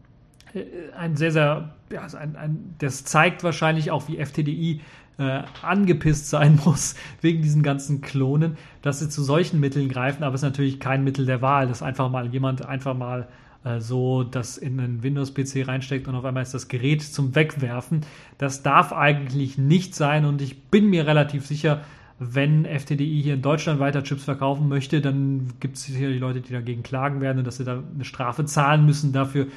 ein 0.97 1.15
sehr, 1.15 1.31
sehr, 1.31 1.73
ja, 1.91 2.01
ein, 2.17 2.35
ein, 2.35 2.75
das 2.79 3.03
zeigt 3.03 3.43
wahrscheinlich 3.43 3.91
auch, 3.91 4.07
wie 4.07 4.23
FTDI 4.23 4.81
äh, 5.17 5.43
angepisst 5.61 6.29
sein 6.29 6.59
muss 6.65 6.95
wegen 7.21 7.41
diesen 7.41 7.63
ganzen 7.63 8.01
Klonen, 8.01 8.57
dass 8.81 8.99
sie 8.99 9.09
zu 9.09 9.23
solchen 9.23 9.59
Mitteln 9.59 9.89
greifen, 9.89 10.23
aber 10.23 10.35
es 10.35 10.41
ist 10.41 10.49
natürlich 10.49 10.79
kein 10.79 11.03
Mittel 11.03 11.25
der 11.25 11.41
Wahl, 11.41 11.67
dass 11.67 11.81
einfach 11.81 12.09
mal 12.09 12.27
jemand 12.27 12.65
einfach 12.65 12.95
mal 12.95 13.27
äh, 13.63 13.79
so 13.79 14.23
das 14.23 14.57
in 14.57 14.79
einen 14.79 15.03
Windows-PC 15.03 15.67
reinsteckt 15.67 16.07
und 16.07 16.15
auf 16.15 16.25
einmal 16.25 16.43
ist 16.43 16.53
das 16.53 16.67
Gerät 16.67 17.01
zum 17.01 17.35
Wegwerfen. 17.35 18.01
Das 18.37 18.63
darf 18.63 18.93
eigentlich 18.93 19.57
nicht 19.57 19.95
sein 19.95 20.25
und 20.25 20.41
ich 20.41 20.63
bin 20.63 20.89
mir 20.89 21.05
relativ 21.05 21.45
sicher, 21.45 21.81
wenn 22.23 22.65
FTDI 22.65 23.21
hier 23.23 23.33
in 23.33 23.41
Deutschland 23.41 23.79
weiter 23.79 24.03
Chips 24.03 24.25
verkaufen 24.25 24.69
möchte, 24.69 25.01
dann 25.01 25.53
gibt 25.59 25.77
es 25.77 25.85
sicherlich 25.85 26.19
Leute, 26.19 26.41
die 26.41 26.53
dagegen 26.53 26.83
klagen 26.83 27.19
werden 27.19 27.39
und 27.39 27.47
dass 27.47 27.57
sie 27.57 27.63
da 27.63 27.81
eine 27.95 28.05
Strafe 28.05 28.45
zahlen 28.45 28.85
müssen 28.85 29.11
dafür, 29.11 29.47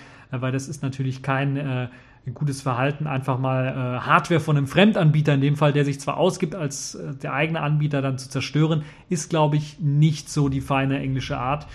weil 0.40 0.52
das 0.52 0.68
ist 0.68 0.82
natürlich 0.82 1.22
kein 1.22 1.56
äh, 1.56 1.88
gutes 2.32 2.62
Verhalten, 2.62 3.06
einfach 3.06 3.38
mal 3.38 3.66
äh, 3.66 4.00
Hardware 4.00 4.40
von 4.40 4.56
einem 4.56 4.66
Fremdanbieter, 4.66 5.34
in 5.34 5.40
dem 5.40 5.56
Fall, 5.56 5.72
der 5.72 5.84
sich 5.84 6.00
zwar 6.00 6.16
ausgibt, 6.16 6.54
als 6.54 6.94
äh, 6.94 7.14
der 7.14 7.34
eigene 7.34 7.60
Anbieter 7.60 8.00
dann 8.00 8.16
zu 8.16 8.30
zerstören, 8.30 8.82
ist, 9.08 9.28
glaube 9.28 9.56
ich, 9.56 9.78
nicht 9.80 10.30
so 10.30 10.48
die 10.48 10.62
feine 10.62 11.00
englische 11.00 11.36
Art. 11.36 11.66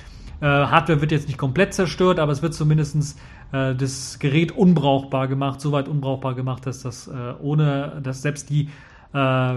Äh, 0.41 0.45
Hardware 0.45 1.01
wird 1.01 1.11
jetzt 1.11 1.27
nicht 1.27 1.37
komplett 1.37 1.73
zerstört, 1.73 2.19
aber 2.19 2.31
es 2.31 2.41
wird 2.41 2.53
zumindest 2.53 3.19
äh, 3.51 3.75
das 3.75 4.17
Gerät 4.19 4.51
unbrauchbar 4.51 5.27
gemacht, 5.27 5.61
so 5.61 5.71
weit 5.71 5.87
unbrauchbar 5.87 6.33
gemacht, 6.33 6.65
dass 6.65 6.81
das 6.81 7.07
äh, 7.07 7.11
ohne, 7.39 7.99
dass 8.01 8.21
selbst 8.23 8.49
die 8.49 8.69
äh, 9.13 9.55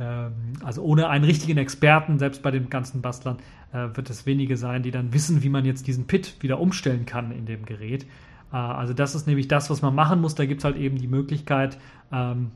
ähm, 0.00 0.32
also 0.62 0.82
ohne 0.82 1.08
einen 1.08 1.24
richtigen 1.24 1.58
Experten, 1.58 2.18
selbst 2.18 2.42
bei 2.42 2.52
den 2.52 2.70
ganzen 2.70 3.02
Bastlern, 3.02 3.38
wird 3.70 4.08
es 4.08 4.24
wenige 4.24 4.56
sein, 4.56 4.82
die 4.82 4.90
dann 4.90 5.12
wissen, 5.12 5.42
wie 5.42 5.50
man 5.50 5.66
jetzt 5.66 5.86
diesen 5.86 6.06
Pit 6.06 6.36
wieder 6.40 6.58
umstellen 6.58 7.04
kann 7.04 7.30
in 7.30 7.44
dem 7.44 7.66
Gerät. 7.66 8.06
Äh, 8.52 8.56
also 8.56 8.94
das 8.94 9.14
ist 9.14 9.26
nämlich 9.26 9.48
das, 9.48 9.70
was 9.70 9.82
man 9.82 9.94
machen 9.94 10.20
muss. 10.20 10.34
Da 10.34 10.46
gibt 10.46 10.60
es 10.60 10.64
halt 10.64 10.76
eben 10.76 10.98
die 10.98 11.08
Möglichkeit, 11.08 11.78
ähm, 12.12 12.50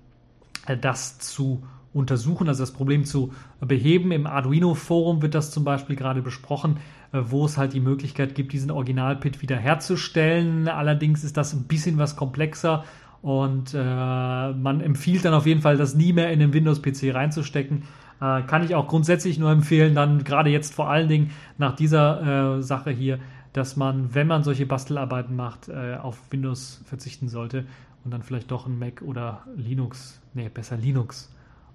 äh, 0.66 0.76
das 0.76 1.18
zu 1.18 1.62
untersuchen, 1.94 2.48
also 2.48 2.62
das 2.62 2.72
Problem 2.72 3.05
zu 3.05 3.33
beheben. 3.61 4.12
Im 4.12 4.26
Arduino-Forum 4.26 5.20
wird 5.20 5.35
das 5.35 5.50
zum 5.50 5.64
Beispiel 5.64 5.94
gerade 5.94 6.22
besprochen, 6.22 6.78
wo 7.12 7.44
es 7.44 7.59
halt 7.59 7.74
die 7.74 7.81
Möglichkeit 7.81 8.35
gibt, 8.35 8.55
diesen 8.55 8.70
Original-Pit 8.70 9.42
wiederherzustellen. 9.42 10.68
Allerdings 10.68 11.22
ist 11.22 11.37
das 11.37 11.52
ein 11.52 11.64
bisschen 11.64 11.98
was 11.98 12.16
komplexer 12.16 12.85
und 13.22 13.72
äh, 13.72 13.78
man 13.78 14.81
empfiehlt 14.81 15.24
dann 15.24 15.33
auf 15.33 15.46
jeden 15.46 15.61
Fall, 15.62 15.76
das 15.76 15.94
nie 15.94 16.12
mehr 16.12 16.33
in 16.33 16.40
den 16.40 16.52
Windows-PC 16.52 17.14
reinzustecken. 17.14 17.85
Äh, 18.20 18.42
kann 18.42 18.64
ich 18.64 18.74
auch 18.74 18.88
grundsätzlich 18.88 19.38
nur 19.38 19.50
empfehlen, 19.52 19.94
dann 19.94 20.24
gerade 20.24 20.50
jetzt 20.50 20.74
vor 20.74 20.90
allen 20.90 21.09
Dingen 21.09 21.31
nach 21.57 21.76
dieser 21.76 22.57
äh, 22.59 22.62
Sache 22.62 22.90
hier, 22.90 23.20
dass 23.52 23.76
man, 23.76 24.14
wenn 24.14 24.26
man 24.26 24.42
solche 24.42 24.66
Bastelarbeiten 24.66 25.36
macht, 25.36 25.68
äh, 25.68 25.96
auf 25.96 26.18
Windows 26.30 26.80
verzichten 26.84 27.28
sollte 27.28 27.66
und 28.04 28.10
dann 28.10 28.22
vielleicht 28.22 28.50
doch 28.50 28.66
ein 28.66 28.78
Mac 28.78 29.02
oder 29.02 29.42
Linux, 29.56 30.20
nee, 30.34 30.48
besser 30.48 30.76
Linux 30.76 31.30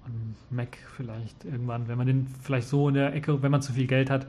und 0.06 0.36
Mac 0.50 0.78
vielleicht 0.96 1.46
irgendwann, 1.46 1.88
wenn 1.88 1.98
man 1.98 2.08
den 2.08 2.28
vielleicht 2.42 2.68
so 2.68 2.88
in 2.88 2.96
der 2.96 3.14
Ecke, 3.14 3.42
wenn 3.42 3.52
man 3.52 3.62
zu 3.62 3.74
viel 3.74 3.88
Geld 3.88 4.10
hat, 4.10 4.26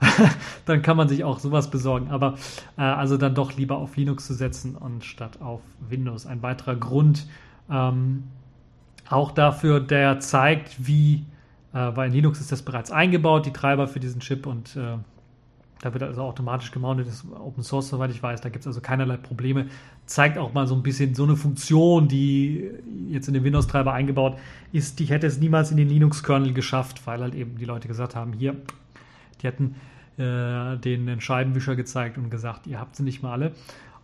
dann 0.64 0.82
kann 0.82 0.96
man 0.96 1.08
sich 1.08 1.24
auch 1.24 1.38
sowas 1.38 1.70
besorgen. 1.70 2.10
Aber 2.10 2.34
äh, 2.76 2.82
also 2.82 3.16
dann 3.16 3.34
doch 3.34 3.56
lieber 3.56 3.76
auf 3.76 3.96
Linux 3.96 4.26
zu 4.26 4.34
setzen 4.34 4.76
anstatt 4.80 5.40
auf 5.40 5.60
Windows. 5.88 6.26
Ein 6.26 6.42
weiterer 6.42 6.76
Grund 6.76 7.26
ähm, 7.70 8.24
auch 9.08 9.32
dafür, 9.32 9.80
der 9.80 10.20
zeigt, 10.20 10.86
wie, 10.86 11.26
äh, 11.72 11.90
weil 11.94 12.08
in 12.08 12.14
Linux 12.14 12.40
ist 12.40 12.52
das 12.52 12.62
bereits 12.62 12.90
eingebaut, 12.90 13.46
die 13.46 13.52
Treiber 13.52 13.88
für 13.88 14.00
diesen 14.00 14.20
Chip 14.20 14.46
und 14.46 14.76
äh, 14.76 14.96
da 15.80 15.92
wird 15.94 16.02
also 16.02 16.22
automatisch 16.22 16.70
gemountet, 16.72 17.06
ist 17.06 17.24
Open 17.32 17.62
Source, 17.62 17.88
soweit 17.88 18.10
ich 18.10 18.22
weiß, 18.22 18.40
da 18.40 18.48
gibt 18.50 18.62
es 18.62 18.66
also 18.66 18.80
keinerlei 18.80 19.16
Probleme. 19.16 19.66
Zeigt 20.06 20.36
auch 20.36 20.52
mal 20.52 20.66
so 20.66 20.74
ein 20.74 20.82
bisschen 20.82 21.14
so 21.14 21.24
eine 21.24 21.36
Funktion, 21.36 22.06
die 22.06 22.70
jetzt 23.08 23.28
in 23.28 23.34
den 23.34 23.44
Windows-Treiber 23.44 23.92
eingebaut 23.92 24.36
ist, 24.72 24.98
die 24.98 25.06
hätte 25.06 25.26
es 25.26 25.38
niemals 25.38 25.70
in 25.70 25.78
den 25.78 25.88
Linux-Kernel 25.88 26.52
geschafft, 26.52 27.06
weil 27.06 27.20
halt 27.20 27.34
eben 27.34 27.56
die 27.56 27.64
Leute 27.64 27.88
gesagt 27.88 28.14
haben, 28.14 28.32
hier, 28.34 28.56
die 29.40 29.46
hätten 29.46 29.76
äh, 30.18 30.76
den 30.76 31.20
Scheibenwischer 31.20 31.76
gezeigt 31.76 32.18
und 32.18 32.30
gesagt, 32.30 32.66
ihr 32.66 32.78
habt 32.78 32.96
sie 32.96 33.02
nicht 33.02 33.22
mal 33.22 33.32
alle. 33.32 33.52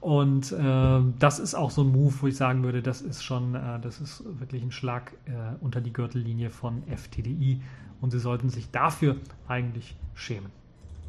Und 0.00 0.52
äh, 0.52 1.00
das 1.18 1.38
ist 1.38 1.54
auch 1.54 1.70
so 1.70 1.82
ein 1.82 1.88
Move, 1.88 2.14
wo 2.20 2.26
ich 2.26 2.36
sagen 2.36 2.62
würde, 2.62 2.80
das 2.80 3.02
ist 3.02 3.22
schon, 3.22 3.54
äh, 3.54 3.80
das 3.80 4.00
ist 4.00 4.22
wirklich 4.38 4.62
ein 4.62 4.70
Schlag 4.70 5.12
äh, 5.26 5.30
unter 5.60 5.80
die 5.80 5.92
Gürtellinie 5.92 6.50
von 6.50 6.82
FTDI 6.84 7.60
und 8.00 8.12
sie 8.12 8.20
sollten 8.20 8.48
sich 8.48 8.70
dafür 8.70 9.16
eigentlich 9.48 9.96
schämen. 10.14 10.50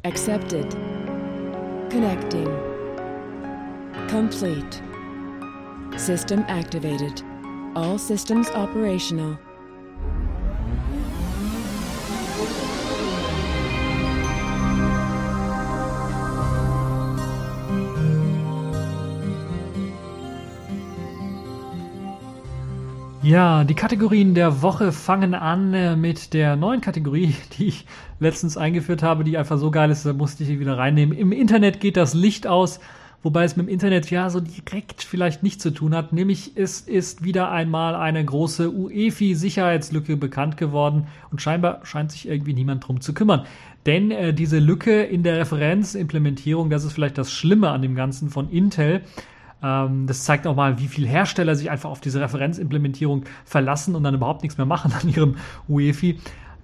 Accepted. 0.08 0.70
Connecting. 1.90 2.48
Complete. 4.08 4.80
System 5.98 6.46
activated. 6.48 7.22
All 7.76 7.98
systems 7.98 8.48
operational. 8.54 9.38
Ja, 23.28 23.62
die 23.62 23.74
Kategorien 23.74 24.34
der 24.34 24.62
Woche 24.62 24.90
fangen 24.90 25.34
an 25.34 25.74
äh, 25.74 25.96
mit 25.96 26.32
der 26.32 26.56
neuen 26.56 26.80
Kategorie, 26.80 27.34
die 27.58 27.66
ich 27.66 27.84
letztens 28.20 28.56
eingeführt 28.56 29.02
habe, 29.02 29.24
die 29.24 29.38
einfach 29.38 29.58
so 29.58 29.70
geil 29.70 29.90
ist, 29.90 30.04
da 30.04 30.12
musste 30.12 30.42
ich 30.42 30.48
sie 30.48 30.60
wieder 30.60 30.78
reinnehmen. 30.78 31.16
Im 31.16 31.32
Internet 31.32 31.80
geht 31.80 31.96
das 31.96 32.14
Licht 32.14 32.46
aus, 32.46 32.80
wobei 33.22 33.44
es 33.44 33.56
mit 33.56 33.66
dem 33.66 33.72
Internet 33.72 34.10
ja 34.10 34.30
so 34.30 34.40
direkt 34.40 35.02
vielleicht 35.02 35.42
nicht 35.42 35.60
zu 35.60 35.70
tun 35.70 35.94
hat. 35.94 36.12
Nämlich 36.12 36.52
es 36.56 36.80
ist 36.80 37.24
wieder 37.24 37.50
einmal 37.50 37.94
eine 37.94 38.24
große 38.24 38.70
UEFI-Sicherheitslücke 38.70 40.16
bekannt 40.16 40.56
geworden 40.56 41.06
und 41.30 41.42
scheinbar 41.42 41.80
scheint 41.84 42.12
sich 42.12 42.28
irgendwie 42.28 42.54
niemand 42.54 42.86
drum 42.86 43.00
zu 43.00 43.14
kümmern. 43.14 43.44
Denn 43.86 44.10
äh, 44.10 44.34
diese 44.34 44.58
Lücke 44.58 45.02
in 45.02 45.22
der 45.22 45.38
Referenzimplementierung, 45.38 46.70
das 46.70 46.84
ist 46.84 46.92
vielleicht 46.92 47.18
das 47.18 47.32
Schlimme 47.32 47.70
an 47.70 47.82
dem 47.82 47.94
Ganzen 47.94 48.28
von 48.28 48.50
Intel, 48.50 49.02
ähm, 49.62 50.06
das 50.06 50.24
zeigt 50.24 50.46
auch 50.46 50.54
mal, 50.54 50.78
wie 50.78 50.88
viele 50.88 51.08
Hersteller 51.08 51.54
sich 51.54 51.70
einfach 51.70 51.90
auf 51.90 52.00
diese 52.00 52.20
Referenzimplementierung 52.20 53.24
verlassen 53.44 53.94
und 53.94 54.02
dann 54.02 54.14
überhaupt 54.14 54.42
nichts 54.42 54.58
mehr 54.58 54.66
machen 54.66 54.92
an 54.92 55.08
ihrem 55.08 55.36
UEFI. 55.68 56.18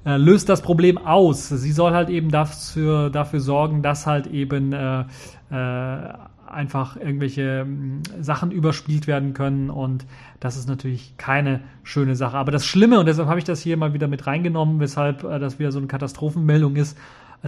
Äh, 0.05 0.19
löst 0.19 0.49
das 0.49 0.61
Problem 0.61 0.99
aus. 0.99 1.49
Sie 1.49 1.73
soll 1.73 1.93
halt 1.93 2.11
eben 2.11 2.31
dafür, 2.31 3.11
dafür 3.11 3.41
sorgen, 3.41 3.83
dass 3.83 4.07
halt 4.07 4.27
eben 4.27 4.73
äh, 4.73 5.05
äh, 5.51 6.13
einfach 6.47 6.97
irgendwelche 6.97 7.61
ähm, 7.61 8.03
Sachen 8.21 8.51
überspielt 8.51 9.07
werden 9.07 9.33
können 9.33 9.71
und 9.71 10.07
das 10.41 10.57
ist 10.57 10.69
natürlich 10.69 11.17
keine 11.17 11.61
schöne 11.83 12.17
Sache. 12.17 12.37
Aber 12.37 12.53
das 12.53 12.67
Schlimme, 12.67 13.01
und 13.01 13.07
deshalb 13.07 13.29
habe 13.29 13.39
ich 13.39 13.45
das 13.45 13.61
hier 13.61 13.77
mal 13.77 13.95
wieder 13.95 14.09
mit 14.09 14.27
reingenommen, 14.27 14.79
weshalb 14.79 15.25
äh, 15.25 15.39
das 15.39 15.59
wieder 15.59 15.73
so 15.73 15.79
eine 15.79 15.89
Katastrophenmeldung 15.89 16.77
ist, 16.77 16.99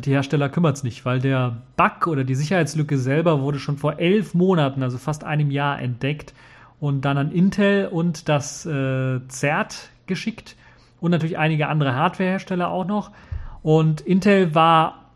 die 0.04 0.10
Hersteller 0.10 0.50
kümmert 0.50 0.76
es 0.76 0.82
nicht, 0.82 1.06
weil 1.06 1.20
der 1.20 1.62
Bug 1.76 2.06
oder 2.06 2.24
die 2.24 2.34
Sicherheitslücke 2.34 2.98
selber 2.98 3.40
wurde 3.40 3.58
schon 3.58 3.78
vor 3.78 3.98
elf 3.98 4.34
Monaten, 4.34 4.82
also 4.82 4.98
fast 4.98 5.24
einem 5.24 5.50
Jahr, 5.50 5.80
entdeckt 5.80 6.34
und 6.80 7.06
dann 7.06 7.16
an 7.16 7.32
Intel 7.32 7.86
und 7.88 8.28
das 8.28 8.66
äh, 8.66 9.20
CERT 9.28 9.88
geschickt 10.06 10.56
und 11.00 11.10
natürlich 11.10 11.38
einige 11.38 11.68
andere 11.68 11.94
Hardwarehersteller 11.94 12.68
auch 12.70 12.86
noch. 12.86 13.10
Und 13.62 14.00
Intel 14.00 14.54
war 14.54 15.06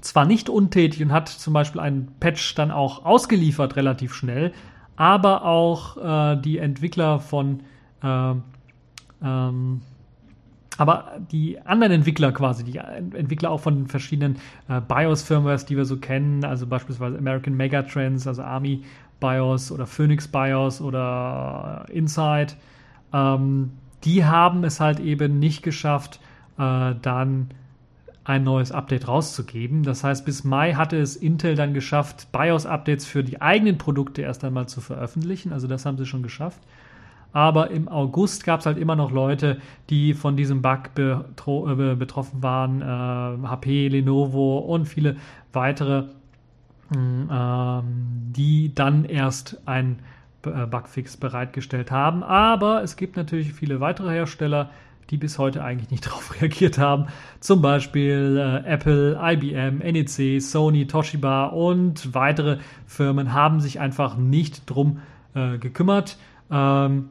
zwar 0.00 0.24
nicht 0.24 0.48
untätig 0.48 1.02
und 1.02 1.12
hat 1.12 1.28
zum 1.28 1.52
Beispiel 1.54 1.80
einen 1.80 2.08
Patch 2.18 2.54
dann 2.54 2.70
auch 2.70 3.04
ausgeliefert 3.04 3.76
relativ 3.76 4.14
schnell, 4.14 4.52
aber 4.96 5.44
auch 5.44 5.96
äh, 5.96 6.36
die 6.40 6.58
Entwickler 6.58 7.20
von 7.20 7.60
äh, 8.02 8.34
ähm, 9.22 9.82
aber 10.78 11.12
die 11.30 11.60
anderen 11.60 11.92
Entwickler 11.92 12.32
quasi, 12.32 12.64
die 12.64 12.78
Entwickler 12.78 13.50
auch 13.50 13.60
von 13.60 13.86
verschiedenen 13.86 14.38
äh, 14.68 14.80
BIOS-Firmwares, 14.80 15.66
die 15.66 15.76
wir 15.76 15.84
so 15.84 15.98
kennen, 15.98 16.44
also 16.44 16.66
beispielsweise 16.66 17.18
American 17.18 17.54
Megatrends, 17.54 18.26
also 18.26 18.42
Army 18.42 18.82
BIOS 19.20 19.70
oder 19.70 19.86
Phoenix 19.86 20.26
BIOS 20.26 20.80
oder 20.80 21.84
Inside, 21.90 22.54
ähm, 23.12 23.72
die 24.04 24.24
haben 24.24 24.64
es 24.64 24.80
halt 24.80 25.00
eben 25.00 25.38
nicht 25.38 25.62
geschafft, 25.62 26.20
äh, 26.58 26.94
dann 27.00 27.48
ein 28.24 28.44
neues 28.44 28.70
Update 28.70 29.08
rauszugeben. 29.08 29.82
Das 29.82 30.04
heißt, 30.04 30.24
bis 30.24 30.44
Mai 30.44 30.74
hatte 30.74 30.96
es 30.96 31.16
Intel 31.16 31.54
dann 31.56 31.74
geschafft, 31.74 32.28
BIOS-Updates 32.32 33.04
für 33.04 33.24
die 33.24 33.42
eigenen 33.42 33.78
Produkte 33.78 34.22
erst 34.22 34.44
einmal 34.44 34.68
zu 34.68 34.80
veröffentlichen. 34.80 35.52
Also 35.52 35.66
das 35.66 35.84
haben 35.86 35.98
sie 35.98 36.06
schon 36.06 36.22
geschafft. 36.22 36.60
aber 37.34 37.70
im 37.70 37.88
August 37.88 38.44
gab 38.44 38.60
es 38.60 38.66
halt 38.66 38.76
immer 38.76 38.94
noch 38.94 39.10
Leute, 39.10 39.58
die 39.88 40.12
von 40.12 40.36
diesem 40.36 40.60
Bug 40.60 40.90
äh, 40.98 41.94
betroffen 41.96 42.42
waren. 42.42 42.82
Äh, 42.82 43.48
HP, 43.48 43.88
Lenovo 43.88 44.58
und 44.58 44.86
viele 44.86 45.16
weitere, 45.52 46.04
äh, 46.94 47.82
die 48.36 48.74
dann 48.74 49.04
erst 49.04 49.66
ein 49.66 50.00
Bugfix 50.42 51.16
bereitgestellt 51.16 51.90
haben. 51.90 52.22
Aber 52.22 52.82
es 52.82 52.96
gibt 52.96 53.16
natürlich 53.16 53.52
viele 53.52 53.80
weitere 53.80 54.10
Hersteller, 54.12 54.70
die 55.10 55.16
bis 55.16 55.38
heute 55.38 55.62
eigentlich 55.62 55.90
nicht 55.90 56.06
darauf 56.06 56.40
reagiert 56.40 56.78
haben. 56.78 57.06
Zum 57.40 57.62
Beispiel 57.62 58.38
äh, 58.38 58.68
Apple, 58.68 59.18
IBM, 59.22 59.78
NEC, 59.78 60.40
Sony, 60.40 60.86
Toshiba 60.86 61.46
und 61.46 62.14
weitere 62.14 62.58
Firmen 62.86 63.32
haben 63.32 63.60
sich 63.60 63.80
einfach 63.80 64.16
nicht 64.16 64.68
drum 64.68 65.00
äh, 65.34 65.58
gekümmert. 65.58 66.18
Ähm, 66.50 67.10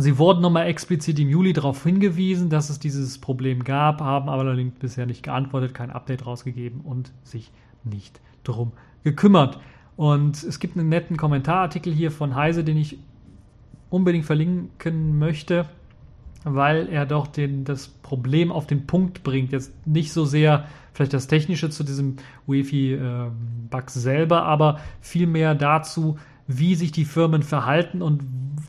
Sie 0.00 0.16
wurden 0.16 0.42
nochmal 0.42 0.68
explizit 0.68 1.18
im 1.18 1.28
Juli 1.28 1.52
darauf 1.52 1.82
hingewiesen, 1.82 2.50
dass 2.50 2.70
es 2.70 2.78
dieses 2.78 3.18
Problem 3.18 3.64
gab, 3.64 4.00
haben 4.00 4.28
aber 4.28 4.42
allerdings 4.42 4.76
bisher 4.78 5.06
nicht 5.06 5.24
geantwortet, 5.24 5.74
kein 5.74 5.90
Update 5.90 6.24
rausgegeben 6.24 6.82
und 6.82 7.10
sich 7.24 7.50
nicht 7.82 8.20
drum 8.44 8.70
gekümmert. 9.02 9.58
Und 9.98 10.44
es 10.44 10.60
gibt 10.60 10.78
einen 10.78 10.88
netten 10.88 11.16
Kommentarartikel 11.16 11.92
hier 11.92 12.12
von 12.12 12.36
Heise, 12.36 12.62
den 12.62 12.76
ich 12.76 13.00
unbedingt 13.90 14.26
verlinken 14.26 15.18
möchte, 15.18 15.66
weil 16.44 16.88
er 16.88 17.04
doch 17.04 17.26
den, 17.26 17.64
das 17.64 17.88
Problem 17.88 18.52
auf 18.52 18.68
den 18.68 18.86
Punkt 18.86 19.24
bringt. 19.24 19.50
Jetzt 19.50 19.74
nicht 19.88 20.12
so 20.12 20.24
sehr 20.24 20.68
vielleicht 20.92 21.14
das 21.14 21.26
Technische 21.26 21.68
zu 21.70 21.82
diesem 21.82 22.18
UEFI-Bug 22.46 23.86
äh, 23.88 23.90
selber, 23.90 24.44
aber 24.44 24.78
vielmehr 25.00 25.56
dazu, 25.56 26.16
wie 26.48 26.74
sich 26.74 26.90
die 26.90 27.04
Firmen 27.04 27.42
verhalten 27.44 28.02
und 28.02 28.22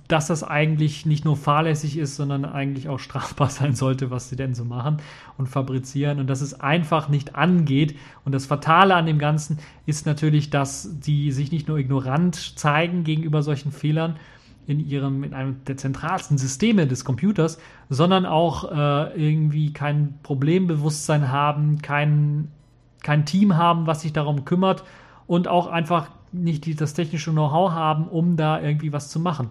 dass 0.09 0.27
das 0.27 0.43
eigentlich 0.43 1.05
nicht 1.05 1.23
nur 1.23 1.37
fahrlässig 1.37 1.97
ist, 1.97 2.15
sondern 2.15 2.43
eigentlich 2.43 2.89
auch 2.89 2.99
strafbar 2.99 3.49
sein 3.49 3.73
sollte, 3.73 4.11
was 4.11 4.29
sie 4.29 4.35
denn 4.35 4.53
so 4.53 4.65
machen 4.65 4.97
und 5.37 5.47
fabrizieren 5.47 6.19
und 6.19 6.27
dass 6.27 6.41
es 6.41 6.59
einfach 6.59 7.09
nicht 7.09 7.35
angeht. 7.35 7.95
Und 8.25 8.33
das 8.33 8.45
Fatale 8.45 8.95
an 8.95 9.05
dem 9.05 9.17
Ganzen 9.17 9.59
ist 9.85 10.05
natürlich, 10.05 10.49
dass 10.49 10.99
die 10.99 11.31
sich 11.31 11.51
nicht 11.51 11.67
nur 11.67 11.77
ignorant 11.77 12.35
zeigen 12.35 13.03
gegenüber 13.03 13.41
solchen 13.41 13.71
Fehlern 13.71 14.17
in 14.67 14.79
ihrem, 14.79 15.23
in 15.23 15.33
einem 15.33 15.63
der 15.65 15.77
zentralsten 15.77 16.37
Systeme 16.37 16.85
des 16.85 17.05
Computers, 17.05 17.59
sondern 17.89 18.25
auch 18.25 18.71
äh, 18.71 19.25
irgendwie 19.29 19.73
kein 19.73 20.19
Problembewusstsein 20.21 21.31
haben, 21.31 21.81
kein, 21.81 22.49
kein 23.03 23.25
Team 23.25 23.57
haben, 23.57 23.87
was 23.87 24.01
sich 24.01 24.13
darum 24.13 24.43
kümmert 24.43 24.83
und 25.27 25.47
auch 25.47 25.67
einfach 25.67 26.09
nicht 26.31 26.65
die, 26.65 26.75
das 26.75 26.93
technische 26.93 27.31
Know-how 27.31 27.71
haben, 27.71 28.07
um 28.07 28.37
da 28.37 28.61
irgendwie 28.61 28.93
was 28.93 29.09
zu 29.09 29.19
machen. 29.19 29.49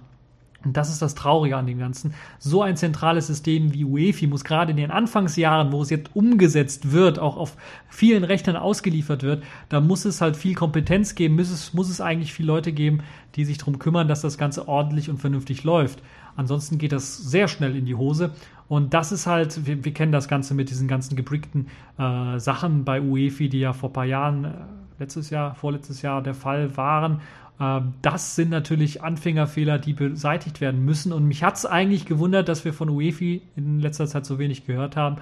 Und 0.65 0.77
das 0.77 0.91
ist 0.91 1.01
das 1.01 1.15
Traurige 1.15 1.57
an 1.57 1.69
dem 1.69 1.79
Ganzen. 1.79 2.15
So 2.41 2.63
ein 2.63 2.77
zentrales 2.77 3.29
System 3.29 3.73
wie 3.73 3.85
UEFI 3.85 4.27
muss 4.27 4.43
gerade 4.43 4.73
in 4.73 4.77
den 4.77 4.91
Anfangsjahren, 4.91 5.71
wo 5.71 5.83
es 5.83 5.91
jetzt 5.91 6.11
umgesetzt 6.17 6.91
wird, 6.91 7.21
auch 7.21 7.37
auf 7.37 7.57
vielen 7.89 8.25
Rechnern 8.25 8.57
ausgeliefert 8.57 9.23
wird, 9.23 9.45
da 9.69 9.81
muss 9.81 10.05
es 10.05 10.21
halt 10.21 10.37
viel 10.37 10.55
Kompetenz 10.55 11.15
geben, 11.15 11.37
muss 11.37 11.51
es, 11.51 11.75
muss 11.75 11.89
es 11.89 12.01
eigentlich 12.01 12.33
viele 12.33 12.49
Leute 12.49 12.73
geben, 12.73 13.03
die 13.37 13.45
sich 13.45 13.59
darum 13.59 13.79
kümmern, 13.79 14.09
dass 14.09 14.21
das 14.21 14.37
Ganze 14.37 14.67
ordentlich 14.67 15.09
und 15.09 15.19
vernünftig 15.19 15.63
läuft. 15.63 16.03
Ansonsten 16.35 16.79
geht 16.79 16.93
das 16.93 17.17
sehr 17.17 17.47
schnell 17.47 17.77
in 17.77 17.85
die 17.85 17.95
Hose. 17.95 18.33
Und 18.69 18.95
das 18.95 19.13
ist 19.13 19.29
halt, 19.29 19.65
wir, 19.65 19.85
wir 19.85 19.95
kennen 19.95 20.13
das 20.13 20.27
Ganze 20.27 20.55
mit 20.55 20.71
diesen 20.71 20.89
ganzen 20.89 21.15
gebrickten 21.15 21.69
äh, 21.99 22.39
Sachen 22.41 22.85
bei 22.85 23.01
UEFI, 23.01 23.49
die 23.49 23.61
ja 23.61 23.73
vor 23.73 23.91
ein 23.91 23.93
paar 23.93 24.05
Jahren 24.05 24.45
äh, 24.45 24.51
letztes 24.99 25.31
Jahr, 25.31 25.55
vorletztes 25.55 26.03
Jahr 26.03 26.23
der 26.23 26.35
Fall 26.35 26.77
waren. 26.77 27.21
Ähm, 27.61 27.95
das 28.03 28.37
sind 28.37 28.51
natürlich 28.51 29.03
Anfängerfehler, 29.03 29.79
die 29.79 29.93
beseitigt 29.93 30.61
werden 30.61 30.85
müssen. 30.85 31.13
Und 31.13 31.27
mich 31.27 31.43
hat 31.43 31.57
es 31.57 31.67
eigentlich 31.67 32.07
gewundert, 32.07 32.49
dass 32.49 32.65
wir 32.65 32.73
von 32.73 32.89
UEFI 32.89 33.43
in 33.57 33.81
letzter 33.81 34.07
Zeit 34.07 34.27
so 34.27 34.39
wenig 34.39 34.67
gehört 34.67 34.97
haben, 34.97 35.17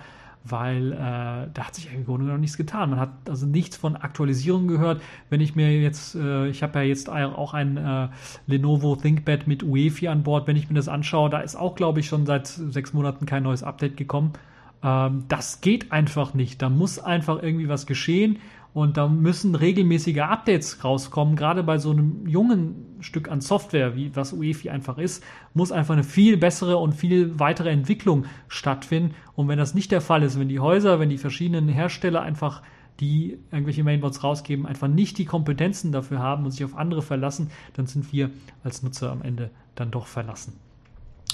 weil 0.45 0.93
äh, 0.93 0.97
da 0.97 1.67
hat 1.67 1.75
sich 1.75 1.93
im 1.93 2.05
Grunde 2.05 2.27
noch 2.27 2.39
nichts 2.39 2.57
getan. 2.57 2.91
Man 2.91 3.01
hat 3.01 3.11
also 3.29 3.47
nichts 3.47 3.77
von 3.77 3.97
Aktualisierung 3.97 4.69
gehört. 4.69 5.01
Wenn 5.29 5.41
ich 5.41 5.57
mir 5.57 5.81
jetzt, 5.81 6.15
äh, 6.15 6.49
ich 6.49 6.63
habe 6.63 6.79
ja 6.81 6.85
jetzt 6.85 7.09
auch 7.09 7.55
ein 7.55 7.77
äh, 7.77 8.09
Lenovo 8.47 8.97
ThinkPad 8.97 9.47
mit 9.47 9.63
UEFI 9.63 10.09
an 10.09 10.23
Bord, 10.23 10.47
wenn 10.47 10.57
ich 10.57 10.69
mir 10.69 10.77
das 10.77 10.89
anschaue, 10.89 11.31
da 11.31 11.41
ist 11.41 11.57
auch, 11.57 11.75
glaube 11.75 12.01
ich, 12.01 12.07
schon 12.07 12.27
seit 12.27 12.47
sechs 12.47 12.93
Monaten 12.93 13.27
kein 13.27 13.43
neues 13.43 13.63
Update 13.63 13.97
gekommen. 13.97 14.35
Ähm, 14.83 15.25
das 15.29 15.61
geht 15.61 15.91
einfach 15.91 16.35
nicht. 16.35 16.63
Da 16.63 16.69
muss 16.69 16.99
einfach 16.99 17.43
irgendwie 17.43 17.69
was 17.69 17.87
geschehen. 17.87 18.39
Und 18.77 18.99
da 18.99 19.09
müssen 19.09 19.55
regelmäßige 19.55 20.19
Updates 20.19 20.85
rauskommen. 20.85 21.35
Gerade 21.35 21.63
bei 21.63 21.79
so 21.79 21.93
einem 21.93 22.27
jungen 22.27 22.99
Stück 23.01 23.31
an 23.31 23.41
Software, 23.41 23.97
wie 23.97 24.15
was 24.15 24.35
UEFI 24.35 24.69
einfach 24.69 24.99
ist, 24.99 25.25
muss 25.55 25.73
einfach 25.73 25.95
eine 25.95 26.05
viel 26.05 26.37
bessere 26.37 26.77
und 26.77 26.93
viel 26.93 27.41
weitere 27.41 27.71
Entwicklung 27.71 28.27
stattfinden. 28.49 29.15
Und 29.35 29.49
wenn 29.49 29.57
das 29.57 29.73
nicht 29.73 29.93
der 29.93 30.03
Fall 30.03 30.23
ist, 30.23 30.39
wenn 30.39 30.51
die 30.51 30.61
Häuser, 30.61 31.01
wenn 31.01 31.09
die 31.09 31.17
verschiedenen 31.17 31.71
Hersteller 31.71 32.21
einfach 32.21 32.61
die 33.01 33.39
irgendwelche 33.51 33.83
Mainboards 33.83 34.23
rausgeben, 34.23 34.67
einfach 34.67 34.89
nicht 34.89 35.17
die 35.17 35.25
Kompetenzen 35.25 35.91
dafür 35.91 36.19
haben 36.19 36.45
und 36.45 36.51
sich 36.51 36.63
auf 36.63 36.77
andere 36.77 37.01
verlassen, 37.01 37.51
dann 37.73 37.87
sind 37.87 38.13
wir 38.13 38.29
als 38.63 38.83
Nutzer 38.83 39.11
am 39.11 39.23
Ende 39.23 39.53
dann 39.75 39.91
doch 39.91 40.07
verlassen. 40.07 40.53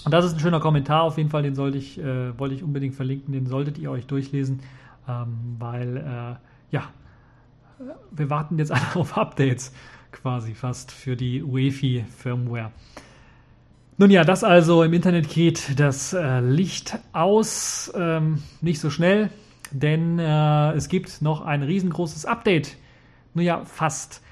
Und 0.05 0.15
das 0.15 0.27
ist 0.27 0.35
ein 0.35 0.39
schöner 0.39 0.61
Kommentar 0.61 1.03
auf 1.03 1.19
jeden 1.19 1.31
Fall, 1.31 1.43
den 1.43 1.57
sollte 1.57 1.79
ich, 1.79 1.99
äh, 1.99 2.39
wollte 2.39 2.55
ich 2.55 2.63
unbedingt 2.63 2.95
verlinken, 2.95 3.33
den 3.33 3.47
solltet 3.47 3.79
ihr 3.79 3.91
euch 3.91 4.07
durchlesen, 4.07 4.61
ähm, 5.09 5.57
weil 5.59 5.97
äh, 5.97 6.37
ja, 6.71 6.85
wir 8.11 8.31
warten 8.31 8.59
jetzt 8.59 8.73
alle 8.73 8.97
auf 8.97 9.17
Updates 9.17 9.73
quasi 10.13 10.55
fast 10.55 10.93
für 10.93 11.17
die 11.17 11.43
UEFI 11.43 12.05
Firmware. 12.17 12.71
Nun 13.99 14.11
ja, 14.11 14.25
das 14.25 14.45
also 14.45 14.83
im 14.83 14.93
Internet 14.93 15.29
geht 15.29 15.79
das 15.79 16.13
äh, 16.13 16.41
Licht 16.41 16.99
aus, 17.13 17.93
ähm, 17.95 18.43
nicht 18.61 18.81
so 18.81 18.91
schnell, 18.91 19.31
denn 19.71 20.19
äh, 20.19 20.73
es 20.73 20.89
gibt 20.89 21.23
noch 21.23 21.43
ein 21.43 21.63
riesengroßes 21.63 22.27
Update. 22.27 22.77
Nun 23.35 23.45
ja, 23.45 23.65
fast. 23.65 24.23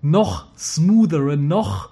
noch 0.00 0.46
smoothere, 0.56 1.36
noch 1.36 1.90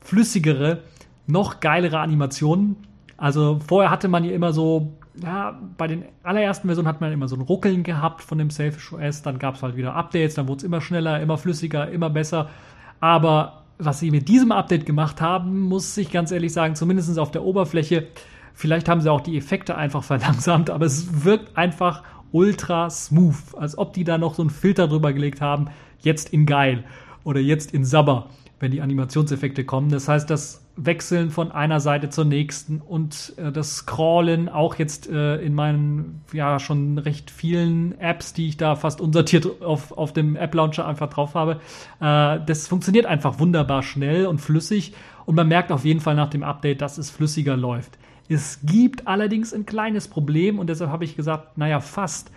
flüssigere, 0.00 0.82
noch 1.26 1.60
geilere 1.60 2.00
Animationen. 2.00 2.76
Also 3.16 3.58
vorher 3.66 3.90
hatte 3.90 4.08
man 4.08 4.24
ja 4.24 4.32
immer 4.32 4.52
so, 4.52 4.92
ja, 5.22 5.58
bei 5.78 5.86
den 5.86 6.04
allerersten 6.22 6.68
Versionen 6.68 6.88
hat 6.88 7.00
man 7.00 7.10
immer 7.10 7.26
so 7.26 7.36
ein 7.36 7.40
Ruckeln 7.40 7.82
gehabt 7.82 8.20
von 8.20 8.36
dem 8.36 8.50
Selfish 8.50 8.92
OS, 8.92 9.22
dann 9.22 9.38
gab 9.38 9.54
es 9.54 9.62
halt 9.62 9.74
wieder 9.74 9.94
Updates, 9.94 10.34
dann 10.34 10.48
wurde 10.48 10.58
es 10.58 10.64
immer 10.64 10.82
schneller, 10.82 11.18
immer 11.22 11.38
flüssiger, 11.38 11.90
immer 11.90 12.10
besser. 12.10 12.50
Aber 13.00 13.62
was 13.78 14.00
sie 14.00 14.10
mit 14.10 14.28
diesem 14.28 14.52
Update 14.52 14.84
gemacht 14.84 15.22
haben, 15.22 15.62
muss 15.62 15.96
ich 15.96 16.12
ganz 16.12 16.30
ehrlich 16.30 16.52
sagen, 16.52 16.74
zumindest 16.74 17.18
auf 17.18 17.30
der 17.30 17.42
Oberfläche, 17.42 18.08
Vielleicht 18.56 18.88
haben 18.88 19.02
sie 19.02 19.12
auch 19.12 19.20
die 19.20 19.36
Effekte 19.36 19.76
einfach 19.76 20.02
verlangsamt, 20.12 20.70
aber 20.70 20.86
es 20.86 21.24
wirkt 21.24 21.56
einfach 21.56 22.02
ultra 22.32 22.90
smooth, 22.90 23.54
als 23.56 23.78
ob 23.78 23.92
die 23.92 24.02
da 24.02 24.18
noch 24.18 24.34
so 24.34 24.42
einen 24.42 24.50
Filter 24.50 24.88
drüber 24.88 25.12
gelegt 25.12 25.40
haben, 25.40 25.66
jetzt 26.00 26.32
in 26.32 26.46
geil 26.46 26.84
oder 27.22 27.40
jetzt 27.40 27.72
in 27.72 27.84
Sabber, 27.84 28.30
wenn 28.58 28.70
die 28.70 28.80
Animationseffekte 28.80 29.64
kommen. 29.64 29.90
Das 29.90 30.08
heißt, 30.08 30.28
das 30.30 30.66
Wechseln 30.76 31.30
von 31.30 31.52
einer 31.52 31.80
Seite 31.80 32.08
zur 32.08 32.24
nächsten 32.24 32.80
und 32.80 33.34
äh, 33.36 33.52
das 33.52 33.76
Scrollen, 33.76 34.48
auch 34.48 34.76
jetzt 34.76 35.08
äh, 35.08 35.36
in 35.36 35.54
meinen 35.54 36.22
ja 36.32 36.58
schon 36.58 36.98
recht 36.98 37.30
vielen 37.30 37.98
Apps, 38.00 38.32
die 38.34 38.48
ich 38.48 38.56
da 38.56 38.74
fast 38.74 39.00
unsortiert 39.00 39.62
auf, 39.62 39.92
auf 39.92 40.12
dem 40.12 40.36
App-Launcher 40.36 40.86
einfach 40.86 41.08
drauf 41.08 41.34
habe, 41.34 41.60
äh, 42.00 42.40
das 42.44 42.68
funktioniert 42.68 43.06
einfach 43.06 43.38
wunderbar 43.38 43.82
schnell 43.82 44.26
und 44.26 44.40
flüssig 44.40 44.94
und 45.24 45.34
man 45.34 45.48
merkt 45.48 45.72
auf 45.72 45.84
jeden 45.84 46.00
Fall 46.00 46.14
nach 46.14 46.30
dem 46.30 46.42
Update, 46.42 46.82
dass 46.82 46.98
es 46.98 47.10
flüssiger 47.10 47.56
läuft. 47.56 47.98
Es 48.28 48.60
gibt 48.62 49.06
allerdings 49.06 49.54
ein 49.54 49.66
kleines 49.66 50.08
Problem 50.08 50.58
und 50.58 50.68
deshalb 50.68 50.90
habe 50.90 51.04
ich 51.04 51.16
gesagt, 51.16 51.58
naja, 51.58 51.80
fast. 51.80 52.30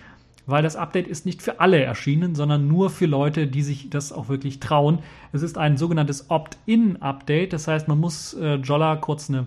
weil 0.46 0.64
das 0.64 0.76
Update 0.76 1.08
ist 1.08 1.28
nicht 1.28 1.44
für 1.44 1.60
alle 1.60 1.80
erschienen, 1.80 2.34
sondern 2.34 2.68
nur 2.68 2.90
für 2.90 3.06
Leute, 3.06 3.46
die 3.46 3.62
sich 3.62 3.92
das 3.92 4.12
auch 4.12 4.30
wirklich 4.30 4.60
trauen. 4.60 5.00
Es 5.32 5.44
ist 5.44 5.60
ein 5.60 5.78
sogenanntes 5.78 6.32
Opt-in-Update, 6.32 7.54
das 7.54 7.68
heißt, 7.68 7.88
man 7.88 8.00
muss 8.00 8.34
äh, 8.34 8.56
Jolla 8.56 8.96
kurz 8.96 9.30
eine 9.30 9.46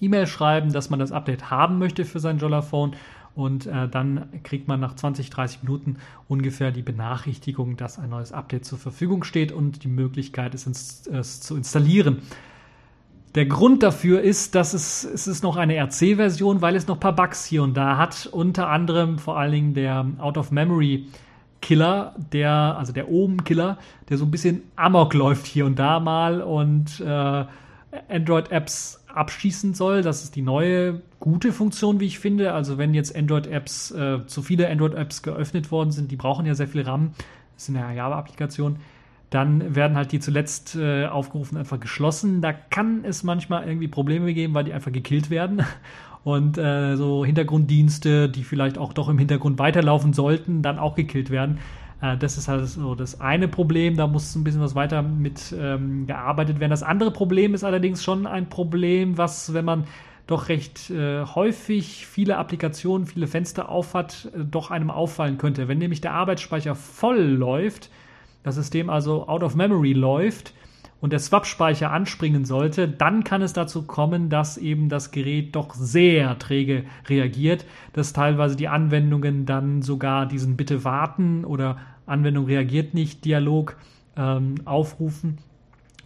E-Mail 0.00 0.26
schreiben, 0.26 0.72
dass 0.72 0.88
man 0.88 0.98
das 0.98 1.12
Update 1.12 1.50
haben 1.50 1.78
möchte 1.78 2.04
für 2.06 2.18
sein 2.18 2.38
Jolla-Phone 2.38 2.96
und 3.34 3.66
äh, 3.66 3.88
dann 3.88 4.28
kriegt 4.42 4.68
man 4.68 4.80
nach 4.80 4.94
20, 4.94 5.30
30 5.30 5.62
Minuten 5.62 5.96
ungefähr 6.28 6.70
die 6.70 6.82
Benachrichtigung, 6.82 7.76
dass 7.76 7.98
ein 7.98 8.10
neues 8.10 8.32
Update 8.32 8.64
zur 8.64 8.78
Verfügung 8.78 9.24
steht 9.24 9.52
und 9.52 9.84
die 9.84 9.88
Möglichkeit 9.88 10.54
ist, 10.54 10.66
es, 10.66 11.06
es 11.06 11.40
zu 11.40 11.56
installieren. 11.56 12.22
Der 13.34 13.46
Grund 13.46 13.82
dafür 13.82 14.20
ist, 14.20 14.54
dass 14.54 14.74
es, 14.74 15.04
es 15.04 15.26
ist 15.26 15.42
noch 15.42 15.56
eine 15.56 15.76
RC-Version, 15.76 16.60
weil 16.60 16.76
es 16.76 16.86
noch 16.86 16.96
ein 16.96 17.00
paar 17.00 17.16
Bugs 17.16 17.46
hier 17.46 17.62
und 17.62 17.74
da 17.74 17.96
hat. 17.96 18.28
Unter 18.30 18.68
anderem 18.68 19.18
vor 19.18 19.38
allen 19.38 19.52
Dingen 19.52 19.74
der 19.74 20.06
Out-of-Memory 20.18 21.06
Killer, 21.62 22.14
der, 22.32 22.76
also 22.76 22.92
der 22.92 23.10
Ohm-Killer, 23.10 23.78
der 24.10 24.18
so 24.18 24.26
ein 24.26 24.30
bisschen 24.30 24.62
amok 24.76 25.14
läuft 25.14 25.46
hier 25.46 25.64
und 25.64 25.78
da 25.78 25.98
mal 26.00 26.42
und 26.42 27.00
äh, 27.00 27.44
Android-Apps 28.08 29.02
abschießen 29.14 29.72
soll. 29.72 30.02
Das 30.02 30.24
ist 30.24 30.36
die 30.36 30.42
neue 30.42 31.00
gute 31.20 31.52
Funktion, 31.52 32.00
wie 32.00 32.06
ich 32.06 32.18
finde. 32.18 32.52
Also 32.52 32.76
wenn 32.76 32.92
jetzt 32.92 33.16
Android-Apps, 33.16 33.92
äh, 33.92 34.26
zu 34.26 34.42
viele 34.42 34.68
Android-Apps 34.68 35.22
geöffnet 35.22 35.70
worden 35.70 35.90
sind, 35.90 36.10
die 36.10 36.16
brauchen 36.16 36.44
ja 36.44 36.54
sehr 36.54 36.68
viel 36.68 36.82
RAM, 36.82 37.12
das 37.54 37.66
sind 37.66 37.76
ja 37.76 37.92
Java-Applikationen, 37.92 38.78
dann 39.34 39.74
werden 39.74 39.96
halt 39.96 40.12
die 40.12 40.20
zuletzt 40.20 40.76
äh, 40.76 41.06
aufgerufen 41.06 41.56
einfach 41.56 41.80
geschlossen. 41.80 42.42
Da 42.42 42.52
kann 42.52 43.04
es 43.04 43.22
manchmal 43.22 43.66
irgendwie 43.66 43.88
Probleme 43.88 44.34
geben, 44.34 44.52
weil 44.52 44.64
die 44.64 44.72
einfach 44.72 44.92
gekillt 44.92 45.30
werden. 45.30 45.62
Und 46.24 46.56
äh, 46.56 46.94
so 46.94 47.24
Hintergrunddienste, 47.24 48.28
die 48.28 48.44
vielleicht 48.44 48.78
auch 48.78 48.92
doch 48.92 49.08
im 49.08 49.18
Hintergrund 49.18 49.58
weiterlaufen 49.58 50.12
sollten, 50.12 50.62
dann 50.62 50.78
auch 50.78 50.94
gekillt 50.94 51.30
werden. 51.30 51.58
Äh, 52.00 52.16
das 52.18 52.36
ist 52.36 52.46
halt 52.46 52.68
so 52.68 52.94
das 52.94 53.20
eine 53.20 53.48
Problem, 53.48 53.96
da 53.96 54.06
muss 54.06 54.36
ein 54.36 54.44
bisschen 54.44 54.60
was 54.60 54.74
weiter 54.74 55.02
mit 55.02 55.54
ähm, 55.58 56.06
gearbeitet 56.06 56.60
werden. 56.60 56.70
Das 56.70 56.82
andere 56.82 57.10
Problem 57.10 57.54
ist 57.54 57.64
allerdings 57.64 58.04
schon 58.04 58.26
ein 58.26 58.48
Problem, 58.48 59.16
was, 59.18 59.54
wenn 59.54 59.64
man 59.64 59.84
doch 60.26 60.48
recht 60.48 60.90
äh, 60.90 61.24
häufig 61.24 62.06
viele 62.06 62.36
Applikationen, 62.36 63.06
viele 63.06 63.26
Fenster 63.26 63.68
aufhat, 63.68 64.30
äh, 64.34 64.44
doch 64.44 64.70
einem 64.70 64.90
auffallen 64.90 65.38
könnte. 65.38 65.68
Wenn 65.68 65.78
nämlich 65.78 66.00
der 66.00 66.12
Arbeitsspeicher 66.12 66.74
voll 66.74 67.20
läuft, 67.20 67.90
das 68.42 68.56
System 68.56 68.90
also 68.90 69.28
out 69.28 69.42
of 69.42 69.54
memory 69.54 69.92
läuft 69.92 70.54
und 71.02 71.12
der 71.12 71.18
Swap-Speicher 71.18 71.90
anspringen 71.90 72.44
sollte, 72.44 72.88
dann 72.88 73.24
kann 73.24 73.42
es 73.42 73.52
dazu 73.52 73.82
kommen, 73.82 74.30
dass 74.30 74.56
eben 74.56 74.88
das 74.88 75.10
Gerät 75.10 75.56
doch 75.56 75.74
sehr 75.74 76.38
träge 76.38 76.84
reagiert, 77.08 77.64
dass 77.92 78.12
teilweise 78.12 78.54
die 78.54 78.68
Anwendungen 78.68 79.44
dann 79.44 79.82
sogar 79.82 80.26
diesen 80.26 80.56
Bitte 80.56 80.84
warten 80.84 81.44
oder 81.44 81.78
Anwendung 82.06 82.46
reagiert 82.46 82.94
nicht 82.94 83.24
Dialog 83.24 83.76
ähm, 84.16 84.56
aufrufen, 84.64 85.38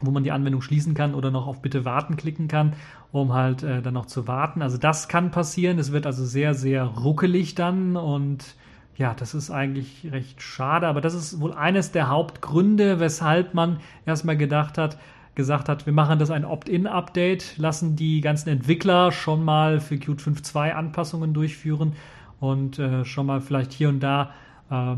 wo 0.00 0.10
man 0.10 0.24
die 0.24 0.32
Anwendung 0.32 0.62
schließen 0.62 0.94
kann 0.94 1.14
oder 1.14 1.30
noch 1.30 1.46
auf 1.46 1.60
Bitte 1.60 1.84
warten 1.84 2.16
klicken 2.16 2.48
kann, 2.48 2.72
um 3.12 3.34
halt 3.34 3.62
äh, 3.62 3.82
dann 3.82 3.94
noch 3.94 4.06
zu 4.06 4.26
warten. 4.26 4.62
Also 4.62 4.78
das 4.78 5.08
kann 5.08 5.30
passieren. 5.30 5.78
Es 5.78 5.92
wird 5.92 6.06
also 6.06 6.24
sehr, 6.24 6.54
sehr 6.54 6.84
ruckelig 6.84 7.54
dann 7.54 7.96
und 7.96 8.56
ja, 8.96 9.14
das 9.14 9.34
ist 9.34 9.50
eigentlich 9.50 10.08
recht 10.10 10.40
schade, 10.40 10.86
aber 10.86 11.00
das 11.00 11.14
ist 11.14 11.40
wohl 11.40 11.52
eines 11.52 11.92
der 11.92 12.08
Hauptgründe, 12.08 12.98
weshalb 12.98 13.52
man 13.52 13.80
erstmal 14.06 14.36
gedacht 14.36 14.78
hat, 14.78 14.96
gesagt 15.34 15.68
hat, 15.68 15.84
wir 15.84 15.92
machen 15.92 16.18
das 16.18 16.30
ein 16.30 16.46
Opt-in-Update, 16.46 17.58
lassen 17.58 17.94
die 17.94 18.22
ganzen 18.22 18.48
Entwickler 18.48 19.12
schon 19.12 19.44
mal 19.44 19.80
für 19.80 19.98
Qt 19.98 20.20
5.2 20.20 20.72
Anpassungen 20.72 21.34
durchführen 21.34 21.92
und 22.40 22.78
äh, 22.78 23.04
schon 23.04 23.26
mal 23.26 23.42
vielleicht 23.42 23.72
hier 23.72 23.90
und 23.90 24.00
da 24.00 24.32
äh, 24.70 24.96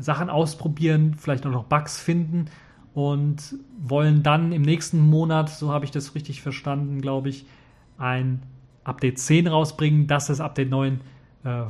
Sachen 0.00 0.30
ausprobieren, 0.30 1.14
vielleicht 1.18 1.44
auch 1.44 1.50
noch 1.50 1.64
Bugs 1.64 2.00
finden 2.00 2.46
und 2.94 3.56
wollen 3.80 4.22
dann 4.22 4.52
im 4.52 4.62
nächsten 4.62 5.00
Monat, 5.00 5.50
so 5.50 5.72
habe 5.72 5.84
ich 5.84 5.90
das 5.90 6.14
richtig 6.14 6.40
verstanden, 6.40 7.00
glaube 7.00 7.30
ich, 7.30 7.46
ein 7.98 8.42
Update 8.84 9.18
10 9.18 9.48
rausbringen, 9.48 10.06
das 10.06 10.28
das 10.28 10.40
Update 10.40 10.70
9 10.70 11.00
äh, 11.42 11.62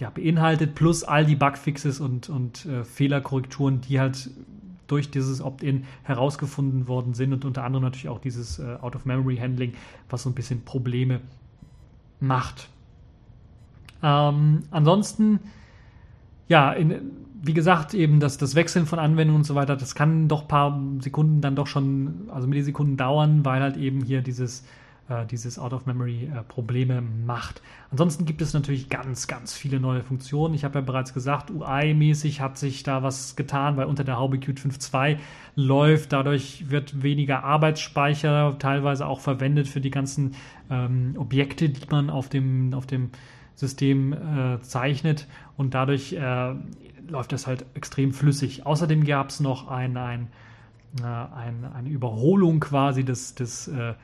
ja, 0.00 0.10
beinhaltet, 0.10 0.74
plus 0.74 1.04
all 1.04 1.24
die 1.24 1.36
Bugfixes 1.36 2.00
und, 2.00 2.28
und 2.28 2.66
äh, 2.66 2.84
Fehlerkorrekturen, 2.84 3.80
die 3.80 3.98
halt 3.98 4.30
durch 4.86 5.10
dieses 5.10 5.40
Opt-in 5.40 5.84
herausgefunden 6.04 6.86
worden 6.86 7.14
sind 7.14 7.32
und 7.32 7.44
unter 7.44 7.64
anderem 7.64 7.84
natürlich 7.84 8.08
auch 8.08 8.20
dieses 8.20 8.58
äh, 8.58 8.76
Out-of-Memory-Handling, 8.80 9.74
was 10.08 10.22
so 10.22 10.30
ein 10.30 10.34
bisschen 10.34 10.64
Probleme 10.64 11.20
macht. 12.20 12.68
Ähm, 14.02 14.62
ansonsten, 14.70 15.40
ja, 16.48 16.72
in, 16.72 17.10
wie 17.42 17.54
gesagt, 17.54 17.94
eben 17.94 18.20
das, 18.20 18.38
das 18.38 18.54
Wechseln 18.54 18.86
von 18.86 18.98
Anwendungen 18.98 19.40
und 19.40 19.44
so 19.44 19.54
weiter, 19.54 19.76
das 19.76 19.94
kann 19.94 20.28
doch 20.28 20.42
ein 20.42 20.48
paar 20.48 20.80
Sekunden 21.00 21.40
dann 21.40 21.56
doch 21.56 21.66
schon, 21.66 22.28
also 22.30 22.46
Millisekunden 22.46 22.96
dauern, 22.96 23.44
weil 23.44 23.62
halt 23.62 23.76
eben 23.76 24.02
hier 24.02 24.22
dieses 24.22 24.64
dieses 25.30 25.58
Out-of-Memory-Probleme 25.58 26.98
äh, 26.98 27.00
macht. 27.00 27.62
Ansonsten 27.90 28.24
gibt 28.24 28.42
es 28.42 28.54
natürlich 28.54 28.88
ganz, 28.88 29.28
ganz 29.28 29.54
viele 29.54 29.78
neue 29.78 30.02
Funktionen. 30.02 30.54
Ich 30.54 30.64
habe 30.64 30.80
ja 30.80 30.84
bereits 30.84 31.14
gesagt, 31.14 31.50
UI-mäßig 31.50 32.40
hat 32.40 32.58
sich 32.58 32.82
da 32.82 33.02
was 33.02 33.36
getan, 33.36 33.76
weil 33.76 33.86
unter 33.86 34.02
der 34.02 34.18
Haube 34.18 34.38
Qt 34.38 34.58
5.2 34.58 35.18
läuft. 35.54 36.12
Dadurch 36.12 36.70
wird 36.70 37.02
weniger 37.02 37.44
Arbeitsspeicher 37.44 38.56
teilweise 38.58 39.06
auch 39.06 39.20
verwendet 39.20 39.68
für 39.68 39.80
die 39.80 39.90
ganzen 39.92 40.34
ähm, 40.70 41.14
Objekte, 41.16 41.68
die 41.68 41.86
man 41.88 42.10
auf 42.10 42.28
dem, 42.28 42.74
auf 42.74 42.86
dem 42.86 43.10
System 43.54 44.12
äh, 44.12 44.60
zeichnet 44.62 45.28
und 45.56 45.74
dadurch 45.74 46.12
äh, 46.12 46.54
läuft 47.08 47.32
das 47.32 47.46
halt 47.46 47.64
extrem 47.74 48.12
flüssig. 48.12 48.66
Außerdem 48.66 49.04
gab 49.04 49.30
es 49.30 49.40
noch 49.40 49.68
ein, 49.68 49.96
ein, 49.96 50.28
äh, 51.00 51.04
ein, 51.04 51.64
eine 51.74 51.88
Überholung 51.88 52.60
quasi 52.60 53.04
des, 53.04 53.34
des 53.34 53.68
äh, 53.68 53.94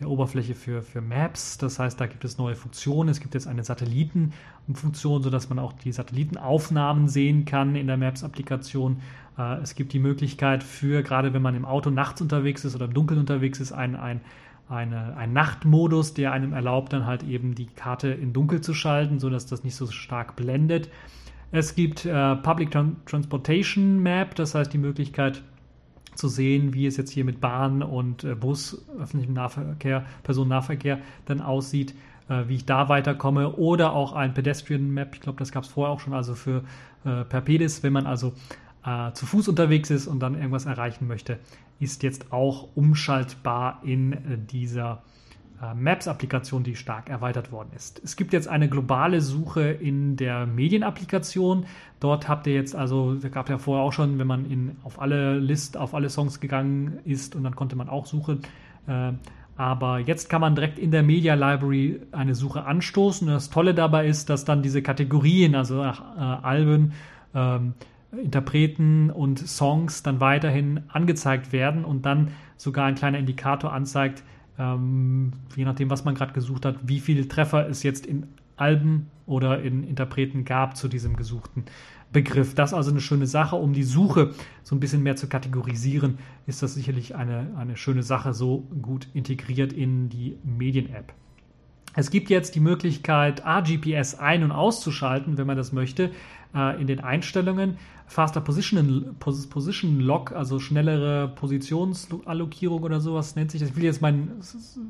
der 0.00 0.08
Oberfläche 0.08 0.54
für, 0.54 0.82
für 0.82 1.00
Maps. 1.00 1.58
Das 1.58 1.78
heißt, 1.78 2.00
da 2.00 2.06
gibt 2.06 2.24
es 2.24 2.38
neue 2.38 2.54
Funktionen. 2.54 3.08
Es 3.08 3.20
gibt 3.20 3.34
jetzt 3.34 3.46
eine 3.46 3.62
Satellitenfunktion, 3.62 5.22
sodass 5.22 5.48
man 5.48 5.58
auch 5.58 5.72
die 5.72 5.92
Satellitenaufnahmen 5.92 7.08
sehen 7.08 7.44
kann 7.44 7.76
in 7.76 7.86
der 7.86 7.96
Maps-Applikation. 7.96 9.00
Äh, 9.38 9.60
es 9.60 9.74
gibt 9.74 9.92
die 9.92 9.98
Möglichkeit 9.98 10.62
für, 10.62 11.02
gerade 11.02 11.34
wenn 11.34 11.42
man 11.42 11.54
im 11.54 11.64
Auto 11.64 11.90
nachts 11.90 12.20
unterwegs 12.20 12.64
ist 12.64 12.74
oder 12.74 12.86
im 12.86 12.94
Dunkeln 12.94 13.20
unterwegs 13.20 13.60
ist, 13.60 13.72
ein, 13.72 13.94
ein, 13.96 14.20
eine, 14.68 15.16
ein 15.16 15.32
Nachtmodus, 15.32 16.14
der 16.14 16.32
einem 16.32 16.52
erlaubt, 16.52 16.92
dann 16.92 17.06
halt 17.06 17.22
eben 17.22 17.54
die 17.54 17.66
Karte 17.66 18.08
in 18.08 18.32
Dunkel 18.32 18.60
zu 18.60 18.74
schalten, 18.74 19.18
sodass 19.18 19.46
das 19.46 19.64
nicht 19.64 19.76
so 19.76 19.86
stark 19.88 20.36
blendet. 20.36 20.88
Es 21.50 21.74
gibt 21.74 22.06
äh, 22.06 22.36
Public 22.36 22.70
Transportation 22.70 24.02
Map, 24.02 24.34
das 24.36 24.54
heißt 24.54 24.72
die 24.72 24.78
Möglichkeit, 24.78 25.42
zu 26.14 26.28
sehen, 26.28 26.74
wie 26.74 26.86
es 26.86 26.96
jetzt 26.96 27.10
hier 27.10 27.24
mit 27.24 27.40
Bahn 27.40 27.82
und 27.82 28.24
äh, 28.24 28.34
Bus, 28.34 28.84
öffentlichem 28.98 29.34
Nahverkehr, 29.34 30.04
Personennahverkehr 30.22 30.98
dann 31.26 31.40
aussieht, 31.40 31.94
äh, 32.28 32.44
wie 32.48 32.56
ich 32.56 32.66
da 32.66 32.88
weiterkomme. 32.88 33.56
Oder 33.56 33.92
auch 33.92 34.12
ein 34.12 34.34
Pedestrian 34.34 34.90
Map, 34.90 35.14
ich 35.14 35.20
glaube, 35.20 35.38
das 35.38 35.52
gab 35.52 35.64
es 35.64 35.70
vorher 35.70 35.92
auch 35.92 36.00
schon, 36.00 36.12
also 36.12 36.34
für 36.34 36.64
äh, 37.04 37.24
per 37.24 37.40
Pedis, 37.40 37.82
wenn 37.82 37.92
man 37.92 38.06
also 38.06 38.32
äh, 38.84 39.12
zu 39.12 39.26
Fuß 39.26 39.48
unterwegs 39.48 39.90
ist 39.90 40.06
und 40.06 40.20
dann 40.20 40.34
irgendwas 40.34 40.66
erreichen 40.66 41.06
möchte, 41.06 41.38
ist 41.80 42.02
jetzt 42.02 42.32
auch 42.32 42.68
umschaltbar 42.74 43.80
in 43.84 44.12
äh, 44.12 44.38
dieser 44.38 45.02
äh, 45.62 45.74
Maps-Applikation, 45.74 46.64
die 46.64 46.74
stark 46.74 47.08
erweitert 47.08 47.52
worden 47.52 47.70
ist. 47.76 48.00
Es 48.02 48.16
gibt 48.16 48.32
jetzt 48.32 48.48
eine 48.48 48.68
globale 48.68 49.20
Suche 49.20 49.62
in 49.62 50.16
der 50.16 50.46
Medienapplikation. 50.46 51.66
Dort 52.00 52.28
habt 52.28 52.46
ihr 52.46 52.54
jetzt 52.54 52.74
also, 52.74 53.14
da 53.14 53.28
gab 53.28 53.48
ja 53.48 53.58
vorher 53.58 53.84
auch 53.84 53.92
schon, 53.92 54.18
wenn 54.18 54.26
man 54.26 54.50
in, 54.50 54.76
auf 54.82 55.00
alle 55.00 55.38
List, 55.38 55.76
auf 55.76 55.94
alle 55.94 56.10
Songs 56.10 56.40
gegangen 56.40 56.98
ist 57.04 57.36
und 57.36 57.44
dann 57.44 57.54
konnte 57.54 57.76
man 57.76 57.88
auch 57.88 58.06
suchen. 58.06 58.40
Äh, 58.88 59.12
aber 59.56 60.00
jetzt 60.00 60.28
kann 60.28 60.40
man 60.40 60.54
direkt 60.54 60.78
in 60.78 60.90
der 60.90 61.02
Media 61.02 61.34
Library 61.34 62.00
eine 62.10 62.34
Suche 62.34 62.64
anstoßen. 62.64 63.28
Und 63.28 63.34
das 63.34 63.50
Tolle 63.50 63.74
dabei 63.74 64.08
ist, 64.08 64.30
dass 64.30 64.44
dann 64.44 64.62
diese 64.62 64.82
Kategorien, 64.82 65.54
also 65.54 65.76
nach 65.76 66.00
äh, 66.16 66.44
Alben, 66.44 66.92
ähm, 67.34 67.74
Interpreten 68.10 69.10
und 69.10 69.38
Songs 69.38 70.02
dann 70.02 70.20
weiterhin 70.20 70.82
angezeigt 70.88 71.52
werden 71.52 71.84
und 71.84 72.04
dann 72.04 72.32
sogar 72.56 72.86
ein 72.86 72.94
kleiner 72.94 73.18
Indikator 73.18 73.72
anzeigt, 73.72 74.22
ähm, 74.58 75.32
je 75.56 75.64
nachdem, 75.64 75.90
was 75.90 76.04
man 76.04 76.14
gerade 76.14 76.32
gesucht 76.32 76.64
hat, 76.64 76.76
wie 76.82 77.00
viele 77.00 77.28
Treffer 77.28 77.68
es 77.68 77.82
jetzt 77.82 78.06
in 78.06 78.26
Alben 78.56 79.10
oder 79.26 79.62
in 79.62 79.82
Interpreten 79.84 80.44
gab 80.44 80.76
zu 80.76 80.88
diesem 80.88 81.16
gesuchten 81.16 81.64
Begriff. 82.12 82.54
Das 82.54 82.70
ist 82.70 82.74
also 82.74 82.90
eine 82.90 83.00
schöne 83.00 83.26
Sache. 83.26 83.56
Um 83.56 83.72
die 83.72 83.82
Suche 83.82 84.34
so 84.62 84.76
ein 84.76 84.80
bisschen 84.80 85.02
mehr 85.02 85.16
zu 85.16 85.28
kategorisieren, 85.28 86.18
ist 86.46 86.62
das 86.62 86.74
sicherlich 86.74 87.16
eine, 87.16 87.50
eine 87.56 87.76
schöne 87.76 88.02
Sache, 88.02 88.34
so 88.34 88.68
gut 88.82 89.08
integriert 89.14 89.72
in 89.72 90.10
die 90.10 90.36
Medien-App. 90.44 91.14
Es 91.94 92.10
gibt 92.10 92.30
jetzt 92.30 92.54
die 92.54 92.60
Möglichkeit, 92.60 93.44
AGPS 93.44 94.14
ein- 94.14 94.44
und 94.44 94.52
auszuschalten, 94.52 95.36
wenn 95.36 95.46
man 95.46 95.56
das 95.56 95.72
möchte, 95.72 96.10
äh, 96.54 96.80
in 96.80 96.86
den 96.86 97.00
Einstellungen. 97.00 97.78
Faster 98.06 98.40
Position, 98.40 99.16
Position 99.18 100.00
Lock, 100.00 100.32
also 100.32 100.58
schnellere 100.58 101.28
Positionsallokierung 101.28 102.82
oder 102.82 103.00
sowas 103.00 103.36
nennt 103.36 103.50
sich. 103.50 103.62
Ich 103.62 103.74
will 103.74 103.84
jetzt 103.84 104.02
meinen, 104.02 104.42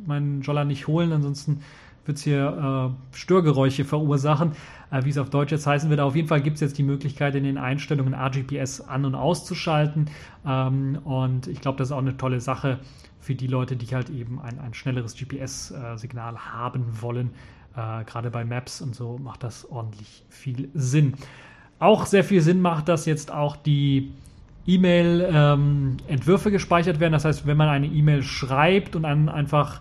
meinen 0.07 0.43
Jolla 0.43 0.65
nicht 0.65 0.89
holen, 0.89 1.13
ansonsten 1.13 1.61
wird 2.05 2.19
es 2.19 2.25
hier 2.25 2.93
äh, 3.13 3.17
Störgeräusche 3.17 3.85
verursachen, 3.85 4.53
äh, 4.91 5.05
wie 5.05 5.11
es 5.11 5.19
auf 5.19 5.31
Deutsch 5.31 5.53
jetzt 5.53 5.67
heißen 5.67 5.89
wird. 5.89 6.01
auf 6.01 6.17
jeden 6.17 6.29
Fall 6.29 6.43
gibt 6.43 6.57
es 6.57 6.61
jetzt 6.61 6.79
die 6.79 6.83
Möglichkeit, 6.83 7.35
in 7.35 7.45
den 7.45 7.59
Einstellungen 7.59 8.15
RGPS 8.15 8.81
an- 8.81 9.05
und 9.05 9.15
auszuschalten. 9.15 10.11
Ähm, 10.45 10.99
und 11.05 11.47
ich 11.47 11.61
glaube, 11.61 11.79
das 11.79 11.89
ist 11.89 11.93
auch 11.93 11.99
eine 11.99 12.17
tolle 12.17 12.41
Sache 12.41 12.81
für 13.21 13.35
die 13.37 13.47
Leute, 13.47 13.77
die 13.77 13.87
halt 13.95 14.11
eben 14.11 14.41
ein, 14.41 14.59
ein 14.59 14.75
schnelleres 14.75 15.15
GPS-Signal 15.15 16.39
haben 16.39 16.85
wollen. 17.01 17.31
Äh, 17.77 18.05
Gerade 18.05 18.31
bei 18.31 18.45
Maps 18.45 18.81
und 18.83 18.95
so 18.95 19.19
macht 19.19 19.45
das 19.45 19.71
ordentlich 19.71 20.25
viel 20.29 20.71
Sinn. 20.75 21.15
Auch 21.83 22.07
sehr 22.07 22.22
viel 22.22 22.41
Sinn 22.41 22.61
macht, 22.61 22.89
dass 22.89 23.07
jetzt 23.07 23.33
auch 23.33 23.57
die 23.57 24.12
E-Mail-Entwürfe 24.68 26.49
ähm, 26.49 26.53
gespeichert 26.53 27.01
werden. 27.01 27.12
Das 27.12 27.24
heißt, 27.24 27.45
wenn 27.45 27.57
man 27.57 27.68
eine 27.68 27.89
E-Mail 27.89 28.22
schreibt 28.22 28.95
und 28.95 29.03
dann 29.03 29.28
einfach 29.28 29.80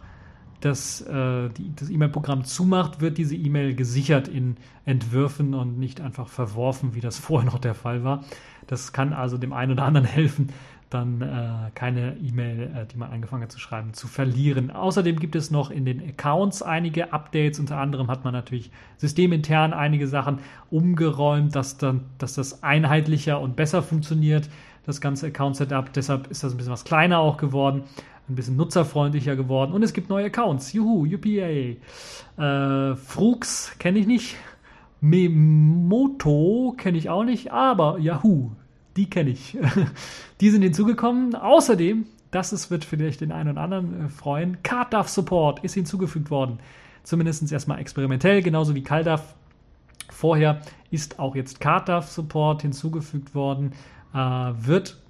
das, 0.61 1.01
äh, 1.01 1.49
das 1.75 1.91
E-Mail-Programm 1.91 2.43
zumacht, 2.43 3.01
wird 3.01 3.19
diese 3.19 3.35
E-Mail 3.35 3.75
gesichert 3.75 4.27
in 4.27 4.57
Entwürfen 4.83 5.53
und 5.53 5.77
nicht 5.77 6.01
einfach 6.01 6.27
verworfen, 6.27 6.95
wie 6.95 7.01
das 7.01 7.19
vorher 7.19 7.45
noch 7.45 7.59
der 7.59 7.75
Fall 7.75 8.03
war. 8.03 8.23
Das 8.65 8.93
kann 8.93 9.13
also 9.13 9.37
dem 9.37 9.53
einen 9.53 9.73
oder 9.73 9.83
anderen 9.83 10.07
helfen, 10.07 10.49
dann 10.93 11.21
äh, 11.21 11.71
keine 11.73 12.17
E-Mail, 12.17 12.71
äh, 12.75 12.85
die 12.85 12.97
man 12.97 13.11
angefangen 13.11 13.43
hat 13.43 13.51
zu 13.51 13.59
schreiben, 13.59 13.93
zu 13.93 14.07
verlieren. 14.07 14.71
Außerdem 14.71 15.19
gibt 15.19 15.35
es 15.35 15.49
noch 15.49 15.71
in 15.71 15.85
den 15.85 16.01
Accounts 16.01 16.61
einige 16.61 17.13
Updates. 17.13 17.59
Unter 17.59 17.77
anderem 17.77 18.09
hat 18.11 18.23
man 18.23 18.33
natürlich 18.33 18.71
systemintern 18.97 19.73
einige 19.73 20.07
Sachen 20.07 20.39
umgeräumt, 20.69 21.55
dass, 21.55 21.77
dann, 21.77 22.01
dass 22.17 22.33
das 22.33 22.61
einheitlicher 22.61 23.39
und 23.39 23.55
besser 23.55 23.81
funktioniert, 23.81 24.49
das 24.85 24.99
ganze 25.01 25.27
Account-Setup. 25.27 25.93
Deshalb 25.93 26.27
ist 26.27 26.43
das 26.43 26.53
ein 26.53 26.57
bisschen 26.57 26.73
was 26.73 26.83
kleiner 26.83 27.19
auch 27.19 27.37
geworden 27.37 27.83
ein 28.29 28.35
bisschen 28.35 28.55
nutzerfreundlicher 28.55 29.35
geworden 29.35 29.73
und 29.73 29.83
es 29.83 29.93
gibt 29.93 30.09
neue 30.09 30.25
Accounts. 30.25 30.73
Juhu, 30.73 31.05
UPA. 31.05 31.75
Äh, 32.37 32.95
Frux 32.95 33.75
kenne 33.77 33.99
ich 33.99 34.07
nicht. 34.07 34.37
Memoto 35.01 36.75
kenne 36.77 36.97
ich 36.97 37.09
auch 37.09 37.23
nicht, 37.23 37.51
aber 37.51 37.97
Yahoo, 37.97 38.51
die 38.97 39.09
kenne 39.09 39.31
ich. 39.31 39.57
die 40.41 40.49
sind 40.49 40.61
hinzugekommen. 40.61 41.35
Außerdem, 41.35 42.05
das 42.31 42.53
ist, 42.53 42.71
wird 42.71 42.85
vielleicht 42.85 43.21
den 43.21 43.31
einen 43.31 43.51
oder 43.51 43.61
anderen 43.61 44.05
äh, 44.05 44.09
freuen, 44.09 44.61
CardDAV 44.63 45.07
Support 45.07 45.63
ist 45.63 45.73
hinzugefügt 45.73 46.31
worden. 46.31 46.59
Zumindest 47.03 47.51
erstmal 47.51 47.79
experimentell, 47.79 48.41
genauso 48.41 48.75
wie 48.75 48.83
CalDAV. 48.83 49.21
Vorher 50.09 50.61
ist 50.91 51.19
auch 51.19 51.35
jetzt 51.35 51.59
CardDAV 51.59 52.07
Support 52.07 52.61
hinzugefügt 52.61 53.33
worden. 53.33 53.71
Äh, 54.13 54.17
wird 54.17 55.01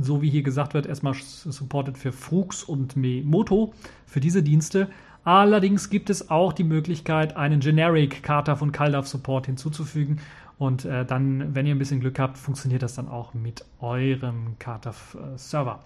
so 0.00 0.22
wie 0.22 0.30
hier 0.30 0.42
gesagt 0.42 0.74
wird, 0.74 0.86
erstmal 0.86 1.14
supported 1.14 1.98
für 1.98 2.12
Frux 2.12 2.64
und 2.64 2.96
Memoto 2.96 3.74
für 4.06 4.20
diese 4.20 4.42
Dienste. 4.42 4.88
Allerdings 5.24 5.88
gibt 5.88 6.10
es 6.10 6.30
auch 6.30 6.52
die 6.52 6.64
Möglichkeit, 6.64 7.36
einen 7.36 7.60
Generic 7.60 8.22
Kata 8.22 8.56
von 8.56 8.72
CalDAV 8.72 9.06
Support 9.06 9.46
hinzuzufügen. 9.46 10.20
Und 10.58 10.84
äh, 10.84 11.04
dann, 11.04 11.54
wenn 11.54 11.66
ihr 11.66 11.74
ein 11.74 11.78
bisschen 11.78 12.00
Glück 12.00 12.18
habt, 12.18 12.38
funktioniert 12.38 12.82
das 12.82 12.94
dann 12.94 13.08
auch 13.08 13.34
mit 13.34 13.64
eurem 13.80 14.56
CardDAV 14.58 15.16
äh. 15.36 15.80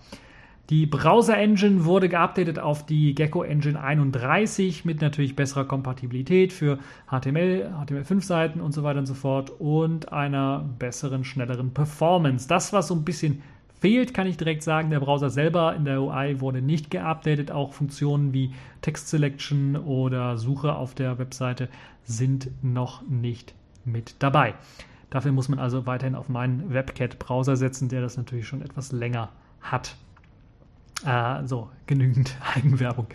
Die 0.71 0.85
Browser 0.85 1.39
Engine 1.39 1.87
wurde 1.87 2.11
geupdatet 2.11 2.59
auf 2.59 2.85
die 2.85 3.15
Gecko 3.15 3.43
Engine 3.43 3.81
31 3.81 4.85
mit 4.85 5.01
natürlich 5.01 5.35
besserer 5.35 5.65
Kompatibilität 5.65 6.53
für 6.53 6.79
HTML, 7.07 7.71
HTML5 7.75 8.21
Seiten 8.21 8.61
und 8.61 8.73
so 8.73 8.83
weiter 8.83 8.99
und 8.99 9.07
so 9.07 9.15
fort 9.15 9.51
und 9.59 10.13
einer 10.13 10.69
besseren, 10.79 11.25
schnelleren 11.25 11.73
Performance. 11.73 12.47
Das, 12.47 12.75
was 12.75 12.89
so 12.89 12.95
ein 12.95 13.05
bisschen 13.05 13.43
fehlt, 13.81 14.13
kann 14.13 14.27
ich 14.27 14.37
direkt 14.37 14.63
sagen. 14.63 14.91
Der 14.91 15.01
Browser 15.01 15.31
selber 15.31 15.75
in 15.75 15.87
der 15.87 16.03
UI 16.03 16.43
wurde 16.43 16.61
nicht 16.61 16.91
geupdatet. 16.91 17.51
Auch 17.51 17.73
Funktionen 17.73 18.35
wie 18.35 18.53
Text 18.83 19.09
Selection 19.09 19.75
oder 19.75 20.37
Suche 20.37 20.75
auf 20.75 20.95
der 20.95 21.19
Webseite 21.19 21.71
sind 22.05 22.51
noch 22.63 23.01
nicht 23.09 23.55
mit 23.91 24.17
dabei. 24.21 24.55
Dafür 25.11 25.33
muss 25.33 25.49
man 25.49 25.59
also 25.59 25.87
weiterhin 25.87 26.15
auf 26.15 26.29
meinen 26.29 26.73
WebCat-Browser 26.73 27.57
setzen, 27.57 27.89
der 27.89 28.01
das 28.01 28.17
natürlich 28.17 28.47
schon 28.47 28.63
etwas 28.63 28.93
länger 28.93 29.31
hat. 29.61 29.97
Äh, 31.05 31.47
so, 31.47 31.71
genügend 31.87 32.37
Eigenwerbung. 32.55 33.07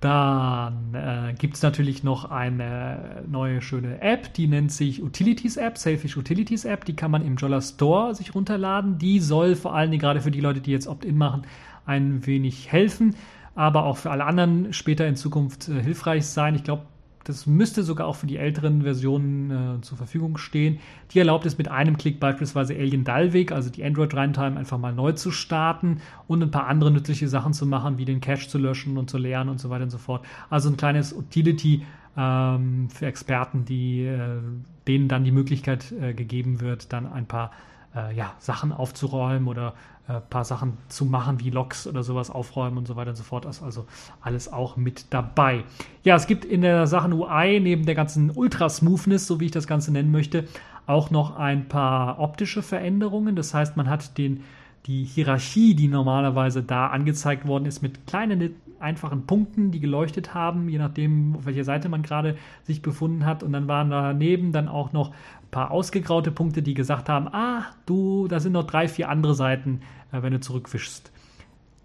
Dann 0.00 0.94
äh, 0.94 1.34
gibt 1.38 1.56
es 1.56 1.62
natürlich 1.62 2.04
noch 2.04 2.30
eine 2.30 3.24
neue 3.26 3.62
schöne 3.62 4.02
App, 4.02 4.34
die 4.34 4.46
nennt 4.46 4.70
sich 4.70 5.02
Utilities 5.02 5.56
App, 5.56 5.78
Selfish 5.78 6.16
Utilities 6.16 6.64
App. 6.66 6.84
Die 6.84 6.94
kann 6.94 7.10
man 7.10 7.24
im 7.24 7.36
Jolla 7.36 7.62
Store 7.62 8.14
sich 8.14 8.34
runterladen. 8.34 8.98
Die 8.98 9.20
soll 9.20 9.56
vor 9.56 9.74
allen 9.74 9.90
Dingen 9.90 10.00
gerade 10.02 10.20
für 10.20 10.30
die 10.30 10.40
Leute, 10.40 10.60
die 10.60 10.70
jetzt 10.70 10.86
Opt-in 10.86 11.16
machen, 11.16 11.42
ein 11.86 12.26
wenig 12.26 12.70
helfen, 12.70 13.14
aber 13.54 13.84
auch 13.84 13.96
für 13.96 14.10
alle 14.10 14.24
anderen 14.24 14.72
später 14.74 15.06
in 15.06 15.16
Zukunft 15.16 15.68
äh, 15.68 15.82
hilfreich 15.82 16.26
sein. 16.26 16.54
Ich 16.54 16.64
glaube, 16.64 16.82
das 17.26 17.46
müsste 17.46 17.82
sogar 17.82 18.06
auch 18.06 18.16
für 18.16 18.28
die 18.28 18.36
älteren 18.36 18.82
Versionen 18.82 19.50
äh, 19.50 19.80
zur 19.80 19.96
Verfügung 19.96 20.38
stehen. 20.38 20.78
Die 21.10 21.18
erlaubt 21.18 21.44
es 21.44 21.58
mit 21.58 21.68
einem 21.68 21.96
Klick 21.96 22.20
beispielsweise 22.20 22.74
Alien 22.74 23.02
Dalvik, 23.02 23.50
also 23.50 23.68
die 23.68 23.84
Android 23.84 24.14
Runtime, 24.14 24.56
einfach 24.56 24.78
mal 24.78 24.92
neu 24.92 25.12
zu 25.12 25.32
starten 25.32 26.00
und 26.28 26.42
ein 26.42 26.52
paar 26.52 26.68
andere 26.68 26.92
nützliche 26.92 27.26
Sachen 27.26 27.52
zu 27.52 27.66
machen, 27.66 27.98
wie 27.98 28.04
den 28.04 28.20
Cache 28.20 28.48
zu 28.48 28.58
löschen 28.58 28.96
und 28.96 29.10
zu 29.10 29.18
leeren 29.18 29.48
und 29.48 29.60
so 29.60 29.70
weiter 29.70 29.84
und 29.84 29.90
so 29.90 29.98
fort. 29.98 30.24
Also 30.50 30.68
ein 30.68 30.76
kleines 30.76 31.12
Utility 31.12 31.82
ähm, 32.16 32.88
für 32.90 33.06
Experten, 33.06 33.64
die, 33.64 34.04
äh, 34.04 34.38
denen 34.86 35.08
dann 35.08 35.24
die 35.24 35.32
Möglichkeit 35.32 35.92
äh, 35.92 36.14
gegeben 36.14 36.60
wird, 36.60 36.92
dann 36.92 37.12
ein 37.12 37.26
paar 37.26 37.50
äh, 37.96 38.14
ja, 38.14 38.34
Sachen 38.38 38.72
aufzuräumen 38.72 39.48
oder 39.48 39.74
ein 40.06 40.16
äh, 40.16 40.20
paar 40.20 40.44
Sachen 40.44 40.76
zu 40.88 41.04
machen, 41.04 41.40
wie 41.40 41.50
Logs 41.50 41.86
oder 41.86 42.02
sowas 42.02 42.30
aufräumen 42.30 42.78
und 42.78 42.86
so 42.86 42.96
weiter 42.96 43.10
und 43.10 43.16
so 43.16 43.24
fort. 43.24 43.44
Das 43.44 43.58
ist 43.58 43.62
also 43.62 43.86
alles 44.20 44.52
auch 44.52 44.76
mit 44.76 45.06
dabei. 45.10 45.64
Ja, 46.04 46.14
es 46.14 46.26
gibt 46.26 46.44
in 46.44 46.60
der 46.60 46.86
Sachen 46.86 47.12
UI 47.12 47.60
neben 47.60 47.86
der 47.86 47.94
ganzen 47.94 48.30
Ultra-Smoothness, 48.30 49.26
so 49.26 49.40
wie 49.40 49.46
ich 49.46 49.50
das 49.50 49.66
Ganze 49.66 49.92
nennen 49.92 50.12
möchte, 50.12 50.44
auch 50.86 51.10
noch 51.10 51.36
ein 51.36 51.66
paar 51.68 52.20
optische 52.20 52.62
Veränderungen. 52.62 53.34
Das 53.34 53.54
heißt, 53.54 53.76
man 53.76 53.88
hat 53.88 54.18
den, 54.18 54.44
die 54.86 55.04
Hierarchie, 55.04 55.74
die 55.74 55.88
normalerweise 55.88 56.62
da 56.62 56.88
angezeigt 56.88 57.46
worden 57.46 57.66
ist, 57.66 57.82
mit 57.82 58.06
kleinen 58.06 58.54
einfachen 58.78 59.26
Punkten, 59.26 59.70
die 59.70 59.80
geleuchtet 59.80 60.34
haben, 60.34 60.68
je 60.68 60.78
nachdem, 60.78 61.36
auf 61.36 61.46
welcher 61.46 61.64
Seite 61.64 61.88
man 61.88 62.02
gerade 62.02 62.36
sich 62.64 62.82
befunden 62.82 63.24
hat. 63.24 63.42
Und 63.42 63.52
dann 63.52 63.68
waren 63.68 63.90
daneben 63.90 64.52
dann 64.52 64.68
auch 64.68 64.92
noch 64.92 65.12
paar 65.56 65.70
ausgegraute 65.70 66.30
Punkte, 66.32 66.60
die 66.60 66.74
gesagt 66.74 67.08
haben, 67.08 67.28
ah, 67.28 67.64
du, 67.86 68.28
da 68.28 68.40
sind 68.40 68.52
noch 68.52 68.64
drei, 68.66 68.88
vier 68.88 69.08
andere 69.08 69.34
Seiten, 69.34 69.80
äh, 70.12 70.20
wenn 70.20 70.34
du 70.34 70.38
zurückwischst. 70.38 71.10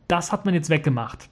Das 0.09 0.33
hat 0.33 0.43
man 0.43 0.53
jetzt 0.53 0.69
weggemacht. 0.69 1.29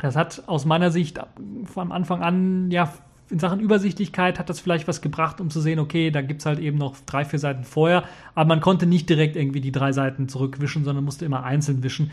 Das 0.00 0.16
hat 0.16 0.42
aus 0.48 0.64
meiner 0.64 0.90
Sicht 0.90 1.20
von 1.66 1.92
Anfang 1.92 2.20
an, 2.20 2.72
ja, 2.72 2.92
in 3.30 3.38
Sachen 3.38 3.60
Übersichtlichkeit 3.60 4.40
hat 4.40 4.50
das 4.50 4.58
vielleicht 4.58 4.88
was 4.88 5.02
gebracht, 5.02 5.40
um 5.40 5.50
zu 5.50 5.60
sehen, 5.60 5.78
okay, 5.78 6.10
da 6.10 6.20
gibt 6.20 6.40
es 6.40 6.46
halt 6.46 6.58
eben 6.58 6.78
noch 6.78 6.96
drei, 7.06 7.24
vier 7.24 7.38
Seiten 7.38 7.62
vorher, 7.62 8.02
aber 8.34 8.48
man 8.48 8.60
konnte 8.60 8.86
nicht 8.86 9.08
direkt 9.08 9.36
irgendwie 9.36 9.60
die 9.60 9.70
drei 9.70 9.92
Seiten 9.92 10.28
zurückwischen, 10.28 10.82
sondern 10.82 11.04
musste 11.04 11.24
immer 11.24 11.44
einzeln 11.44 11.84
wischen. 11.84 12.10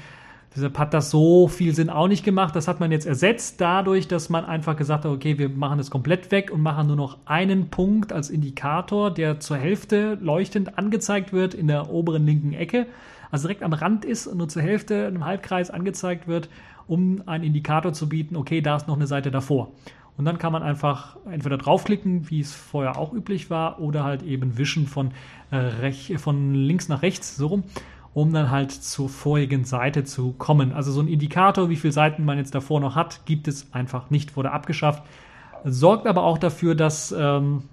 Deshalb 0.55 0.79
hat 0.79 0.93
das 0.95 1.11
so 1.11 1.47
viel 1.47 1.75
Sinn 1.75 1.89
auch 1.89 2.07
nicht 2.07 2.23
gemacht. 2.23 2.55
Das 2.55 2.67
hat 2.67 2.79
man 2.79 2.91
jetzt 2.91 3.05
ersetzt 3.05 3.61
dadurch, 3.61 4.07
dass 4.07 4.29
man 4.29 4.45
einfach 4.45 4.75
gesagt 4.75 5.05
hat, 5.05 5.11
okay, 5.11 5.37
wir 5.37 5.47
machen 5.49 5.77
das 5.77 5.91
komplett 5.91 6.31
weg 6.31 6.49
und 6.51 6.61
machen 6.61 6.87
nur 6.87 6.95
noch 6.95 7.17
einen 7.25 7.69
Punkt 7.69 8.11
als 8.11 8.31
Indikator, 8.31 9.13
der 9.13 9.39
zur 9.39 9.57
Hälfte 9.57 10.17
leuchtend 10.21 10.77
angezeigt 10.77 11.33
wird 11.33 11.53
in 11.53 11.67
der 11.67 11.91
oberen 11.91 12.25
linken 12.25 12.53
Ecke. 12.53 12.87
Also 13.29 13.47
direkt 13.47 13.61
am 13.61 13.73
Rand 13.73 14.05
ist 14.05 14.25
und 14.25 14.37
nur 14.37 14.49
zur 14.49 14.63
Hälfte 14.63 15.05
einem 15.05 15.23
Halbkreis 15.23 15.69
angezeigt 15.69 16.27
wird, 16.27 16.49
um 16.87 17.21
einen 17.27 17.43
Indikator 17.43 17.93
zu 17.93 18.09
bieten, 18.09 18.35
okay, 18.35 18.61
da 18.61 18.75
ist 18.75 18.87
noch 18.87 18.95
eine 18.95 19.05
Seite 19.05 19.29
davor. 19.29 19.71
Und 20.17 20.25
dann 20.25 20.39
kann 20.39 20.51
man 20.51 20.63
einfach 20.63 21.15
entweder 21.31 21.57
draufklicken, 21.57 22.29
wie 22.29 22.41
es 22.41 22.53
vorher 22.53 22.97
auch 22.97 23.13
üblich 23.13 23.51
war, 23.51 23.79
oder 23.79 24.03
halt 24.03 24.23
eben 24.23 24.57
wischen 24.57 24.87
von, 24.87 25.11
äh, 25.51 26.17
von 26.17 26.55
links 26.55 26.89
nach 26.89 27.03
rechts, 27.03 27.37
so 27.37 27.47
rum 27.47 27.63
um 28.13 28.33
dann 28.33 28.49
halt 28.49 28.71
zur 28.71 29.09
vorigen 29.09 29.63
Seite 29.65 30.03
zu 30.03 30.33
kommen. 30.33 30.73
Also 30.73 30.91
so 30.91 31.01
ein 31.01 31.07
Indikator, 31.07 31.69
wie 31.69 31.75
viele 31.75 31.93
Seiten 31.93 32.25
man 32.25 32.37
jetzt 32.37 32.55
davor 32.55 32.79
noch 32.79 32.95
hat, 32.95 33.25
gibt 33.25 33.47
es 33.47 33.73
einfach 33.73 34.09
nicht, 34.09 34.35
wurde 34.35 34.51
abgeschafft. 34.51 35.03
Sorgt 35.63 36.07
aber 36.07 36.23
auch 36.23 36.37
dafür, 36.37 36.75
dass 36.75 37.11
ähm, 37.11 37.63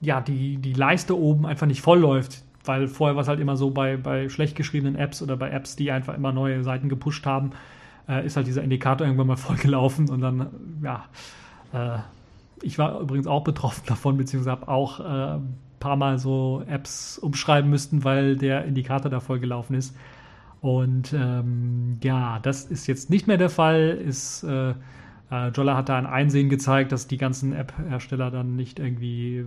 ja, 0.00 0.20
die, 0.20 0.56
die 0.58 0.72
Leiste 0.72 1.18
oben 1.18 1.46
einfach 1.46 1.66
nicht 1.66 1.82
voll 1.82 2.00
läuft. 2.00 2.44
Weil 2.64 2.86
vorher 2.86 3.16
war 3.16 3.22
es 3.22 3.28
halt 3.28 3.40
immer 3.40 3.56
so 3.56 3.70
bei, 3.70 3.96
bei 3.96 4.28
schlecht 4.28 4.54
geschriebenen 4.54 4.94
Apps 4.94 5.22
oder 5.22 5.36
bei 5.36 5.50
Apps, 5.50 5.76
die 5.76 5.90
einfach 5.90 6.14
immer 6.14 6.32
neue 6.32 6.62
Seiten 6.64 6.88
gepusht 6.88 7.24
haben, 7.24 7.52
äh, 8.08 8.26
ist 8.26 8.36
halt 8.36 8.46
dieser 8.46 8.62
Indikator 8.62 9.06
irgendwann 9.06 9.26
mal 9.26 9.36
vollgelaufen 9.38 10.10
und 10.10 10.20
dann, 10.20 10.48
ja, 10.82 11.04
äh, 11.72 11.98
ich 12.60 12.78
war 12.78 13.00
übrigens 13.00 13.26
auch 13.26 13.44
betroffen 13.44 13.84
davon, 13.86 14.16
beziehungsweise 14.16 14.50
habe 14.50 14.68
auch 14.68 15.00
äh, 15.00 15.38
paar 15.78 15.96
Mal 15.96 16.18
so 16.18 16.62
Apps 16.68 17.18
umschreiben 17.18 17.70
müssten, 17.70 18.04
weil 18.04 18.36
der 18.36 18.64
Indikator 18.64 19.10
da 19.10 19.20
voll 19.20 19.40
gelaufen 19.40 19.74
ist. 19.74 19.96
Und 20.60 21.12
ähm, 21.12 21.98
ja, 22.02 22.40
das 22.40 22.64
ist 22.64 22.86
jetzt 22.86 23.10
nicht 23.10 23.26
mehr 23.26 23.36
der 23.36 23.50
Fall. 23.50 23.90
Ist, 23.90 24.42
äh, 24.42 24.70
äh, 25.30 25.48
Jolla 25.54 25.76
hat 25.76 25.88
da 25.88 25.96
ein 25.96 26.06
Einsehen 26.06 26.48
gezeigt, 26.48 26.92
dass 26.92 27.06
die 27.06 27.16
ganzen 27.16 27.52
App-Hersteller 27.52 28.30
dann 28.30 28.56
nicht 28.56 28.78
irgendwie 28.78 29.44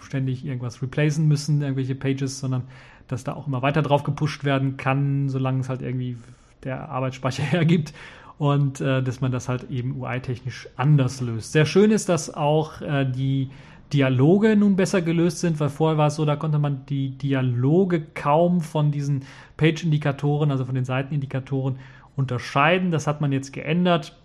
ständig 0.00 0.44
irgendwas 0.44 0.82
replacen 0.82 1.26
müssen, 1.26 1.62
irgendwelche 1.62 1.94
Pages, 1.94 2.38
sondern 2.40 2.62
dass 3.08 3.24
da 3.24 3.32
auch 3.32 3.46
immer 3.46 3.62
weiter 3.62 3.82
drauf 3.82 4.02
gepusht 4.04 4.44
werden 4.44 4.76
kann, 4.76 5.28
solange 5.28 5.60
es 5.60 5.68
halt 5.68 5.82
irgendwie 5.82 6.18
der 6.62 6.88
Arbeitsspeicher 6.90 7.42
hergibt. 7.50 7.94
und 8.38 8.80
äh, 8.80 9.02
dass 9.02 9.20
man 9.20 9.32
das 9.32 9.48
halt 9.48 9.68
eben 9.70 10.00
UI-technisch 10.00 10.68
anders 10.76 11.20
löst. 11.20 11.52
Sehr 11.52 11.66
schön 11.66 11.90
ist, 11.90 12.08
dass 12.08 12.32
auch 12.32 12.80
äh, 12.80 13.04
die 13.04 13.50
Dialoge 13.92 14.56
nun 14.56 14.76
besser 14.76 15.02
gelöst 15.02 15.40
sind, 15.40 15.58
weil 15.60 15.70
vorher 15.70 15.98
war 15.98 16.08
es 16.08 16.16
so, 16.16 16.24
da 16.24 16.36
konnte 16.36 16.58
man 16.58 16.84
die 16.86 17.10
Dialoge 17.10 18.02
kaum 18.14 18.60
von 18.60 18.90
diesen 18.90 19.22
Page-Indikatoren, 19.56 20.50
also 20.50 20.64
von 20.64 20.74
den 20.74 20.84
Seitenindikatoren 20.84 21.78
unterscheiden. 22.16 22.90
Das 22.90 23.06
hat 23.06 23.20
man 23.20 23.32
jetzt 23.32 23.52
geändert, 23.52 24.16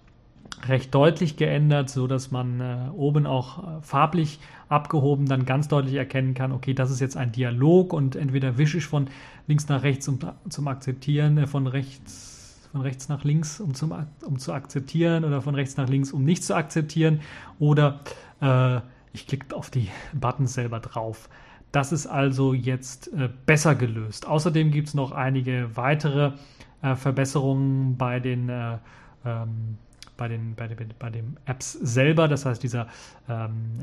recht 0.68 0.94
deutlich 0.94 1.38
geändert, 1.38 1.90
so 1.90 2.08
dass 2.08 2.32
man 2.32 2.60
äh, 2.60 2.90
oben 2.96 3.26
auch 3.26 3.60
äh, 3.60 3.82
farblich 3.82 4.40
abgehoben 4.70 5.28
dann 5.28 5.46
ganz 5.46 5.68
deutlich 5.68 5.96
erkennen 5.96 6.34
kann, 6.34 6.52
okay, 6.52 6.74
das 6.74 6.90
ist 6.90 7.00
jetzt 7.00 7.16
ein 7.16 7.32
Dialog 7.32 7.94
und 7.94 8.16
entweder 8.16 8.58
wische 8.58 8.78
ich 8.78 8.86
von 8.86 9.08
links 9.48 9.68
nach 9.70 9.84
rechts 9.84 10.08
um 10.08 10.20
zum 10.50 10.68
Akzeptieren, 10.68 11.38
äh, 11.38 11.48
von 11.48 11.68
rechts 11.68 12.34
von 12.74 12.82
rechts 12.82 13.08
nach 13.08 13.24
links, 13.24 13.60
um, 13.60 13.76
zum, 13.76 13.94
um 14.26 14.40
zu 14.40 14.52
akzeptieren 14.52 15.26
oder 15.26 15.44
von 15.44 15.54
rechts 15.54 15.78
nach 15.78 15.88
links, 15.88 16.12
um 16.12 16.24
nicht 16.24 16.44
zu 16.44 16.56
akzeptieren 16.56 17.22
oder 17.60 18.00
äh, 18.42 18.80
ich 19.14 19.28
klicke 19.28 19.56
auf 19.56 19.70
die 19.70 19.90
Buttons 20.14 20.54
selber 20.54 20.80
drauf. 20.80 21.30
Das 21.72 21.92
ist 21.92 22.08
also 22.08 22.54
jetzt 22.54 23.12
äh, 23.14 23.30
besser 23.46 23.76
gelöst. 23.76 24.28
Außerdem 24.28 24.72
gibt 24.72 24.90
es 24.90 24.94
noch 24.94 25.12
einige 25.12 25.76
weitere 25.76 26.34
äh, 26.82 26.96
Verbesserungen 26.96 27.98
bei 27.98 28.20
den, 28.20 28.50
äh, 28.50 28.78
ähm, 29.26 29.78
bei, 30.18 30.28
den, 30.28 30.56
bei, 30.56 30.68
den, 30.68 30.94
bei 31.00 31.10
den 31.10 31.38
Apps 31.46 31.74
selber. 31.74 32.28
Das 32.28 32.46
heißt, 32.46 32.62
dieser 32.62 32.88
ähm, 33.30 33.80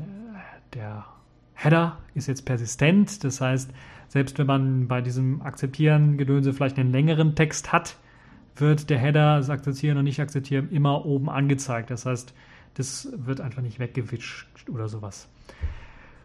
der 0.73 1.05
Header 1.53 1.97
ist 2.13 2.27
jetzt 2.27 2.45
persistent. 2.45 3.23
Das 3.23 3.41
heißt, 3.41 3.71
selbst 4.07 4.37
wenn 4.39 4.47
man 4.47 4.87
bei 4.87 5.01
diesem 5.01 5.41
Akzeptieren 5.41 6.17
Gedönse 6.17 6.53
vielleicht 6.53 6.77
einen 6.79 6.91
längeren 6.91 7.35
Text 7.35 7.71
hat, 7.71 7.97
wird 8.55 8.89
der 8.89 8.99
Header, 8.99 9.37
das 9.37 9.49
Akzeptieren 9.49 9.97
und 9.97 10.03
Nicht-Akzeptieren, 10.05 10.69
immer 10.71 11.05
oben 11.05 11.29
angezeigt. 11.29 11.89
Das 11.89 12.05
heißt, 12.05 12.33
das 12.75 13.09
wird 13.13 13.41
einfach 13.41 13.61
nicht 13.61 13.79
weggewitscht 13.79 14.69
oder 14.69 14.87
sowas. 14.87 15.27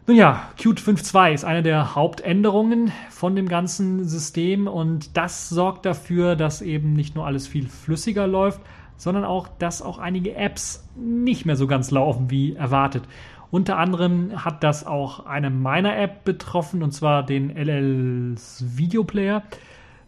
Nun 0.07 0.15
ja, 0.15 0.49
Qt 0.55 0.79
5.2 0.79 1.33
ist 1.33 1.43
eine 1.43 1.63
der 1.63 1.93
Hauptänderungen 1.93 2.93
von 3.09 3.35
dem 3.35 3.49
ganzen 3.49 4.05
System 4.05 4.67
und 4.67 5.17
das 5.17 5.49
sorgt 5.49 5.85
dafür, 5.85 6.37
dass 6.37 6.61
eben 6.61 6.93
nicht 6.93 7.15
nur 7.15 7.25
alles 7.25 7.45
viel 7.45 7.67
flüssiger 7.67 8.25
läuft, 8.25 8.61
sondern 8.95 9.25
auch, 9.25 9.49
dass 9.59 9.81
auch 9.81 9.97
einige 9.97 10.33
Apps 10.35 10.87
nicht 10.95 11.45
mehr 11.45 11.57
so 11.57 11.67
ganz 11.67 11.91
laufen 11.91 12.31
wie 12.31 12.55
erwartet. 12.55 13.03
Unter 13.51 13.77
anderem 13.77 14.43
hat 14.43 14.63
das 14.63 14.85
auch 14.85 15.25
eine 15.25 15.49
meiner 15.49 15.97
App 15.97 16.23
betroffen, 16.23 16.83
und 16.83 16.91
zwar 16.91 17.23
den 17.23 17.49
LLs 17.49 18.63
Video 18.77 19.03
Player. 19.03 19.43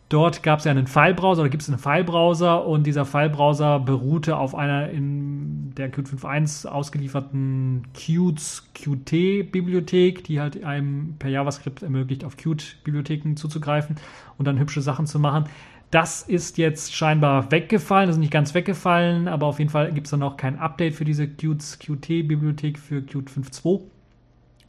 Dort 0.10 0.42
gab 0.42 0.58
es 0.58 0.66
ja 0.66 0.72
einen 0.72 0.88
Filebrowser 0.88 1.42
oder 1.44 1.50
gibt 1.50 1.62
es 1.62 1.70
einen 1.70 1.78
Filebrowser 1.78 2.66
und 2.66 2.88
dieser 2.88 3.06
Filebrowser 3.06 3.80
beruhte 3.80 4.38
auf 4.38 4.56
einer 4.56 4.90
in 4.90 5.76
der 5.76 5.90
Qt 5.90 6.08
5.1 6.08 6.68
ausgelieferten 6.68 7.84
Qt 7.94 8.64
Qt-Bibliothek, 8.74 10.24
die 10.24 10.42
halt 10.42 10.64
einem 10.64 11.14
per 11.20 11.30
JavaScript 11.30 11.84
ermöglicht, 11.84 12.26
auf 12.26 12.38
Qt-Bibliotheken 12.38 13.36
zuzugreifen 13.36 13.98
und 14.40 14.46
dann 14.46 14.58
hübsche 14.58 14.82
Sachen 14.82 15.06
zu 15.06 15.20
machen. 15.20 15.46
Das 15.92 16.24
ist 16.24 16.58
jetzt 16.58 16.96
scheinbar 16.96 17.52
weggefallen, 17.52 18.10
ist 18.10 18.18
nicht 18.18 18.32
ganz 18.32 18.56
weggefallen, 18.56 19.28
aber 19.28 19.46
auf 19.46 19.60
jeden 19.60 19.70
Fall 19.70 19.92
gibt 19.92 20.08
es 20.08 20.12
dann 20.12 20.22
noch 20.22 20.38
kein 20.38 20.58
Update 20.58 20.96
für 20.96 21.06
diese 21.06 21.28
Qt-Bibliothek 21.28 22.80
für 22.80 23.04
Qt 23.04 23.30
5.2. 23.30 23.82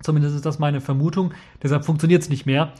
Zumindest 0.02 0.36
ist 0.36 0.46
das 0.46 0.58
meine 0.58 0.80
Vermutung. 0.80 1.32
Deshalb 1.62 1.84
funktioniert 1.84 2.22
es 2.22 2.28
nicht 2.28 2.46
mehr. 2.46 2.72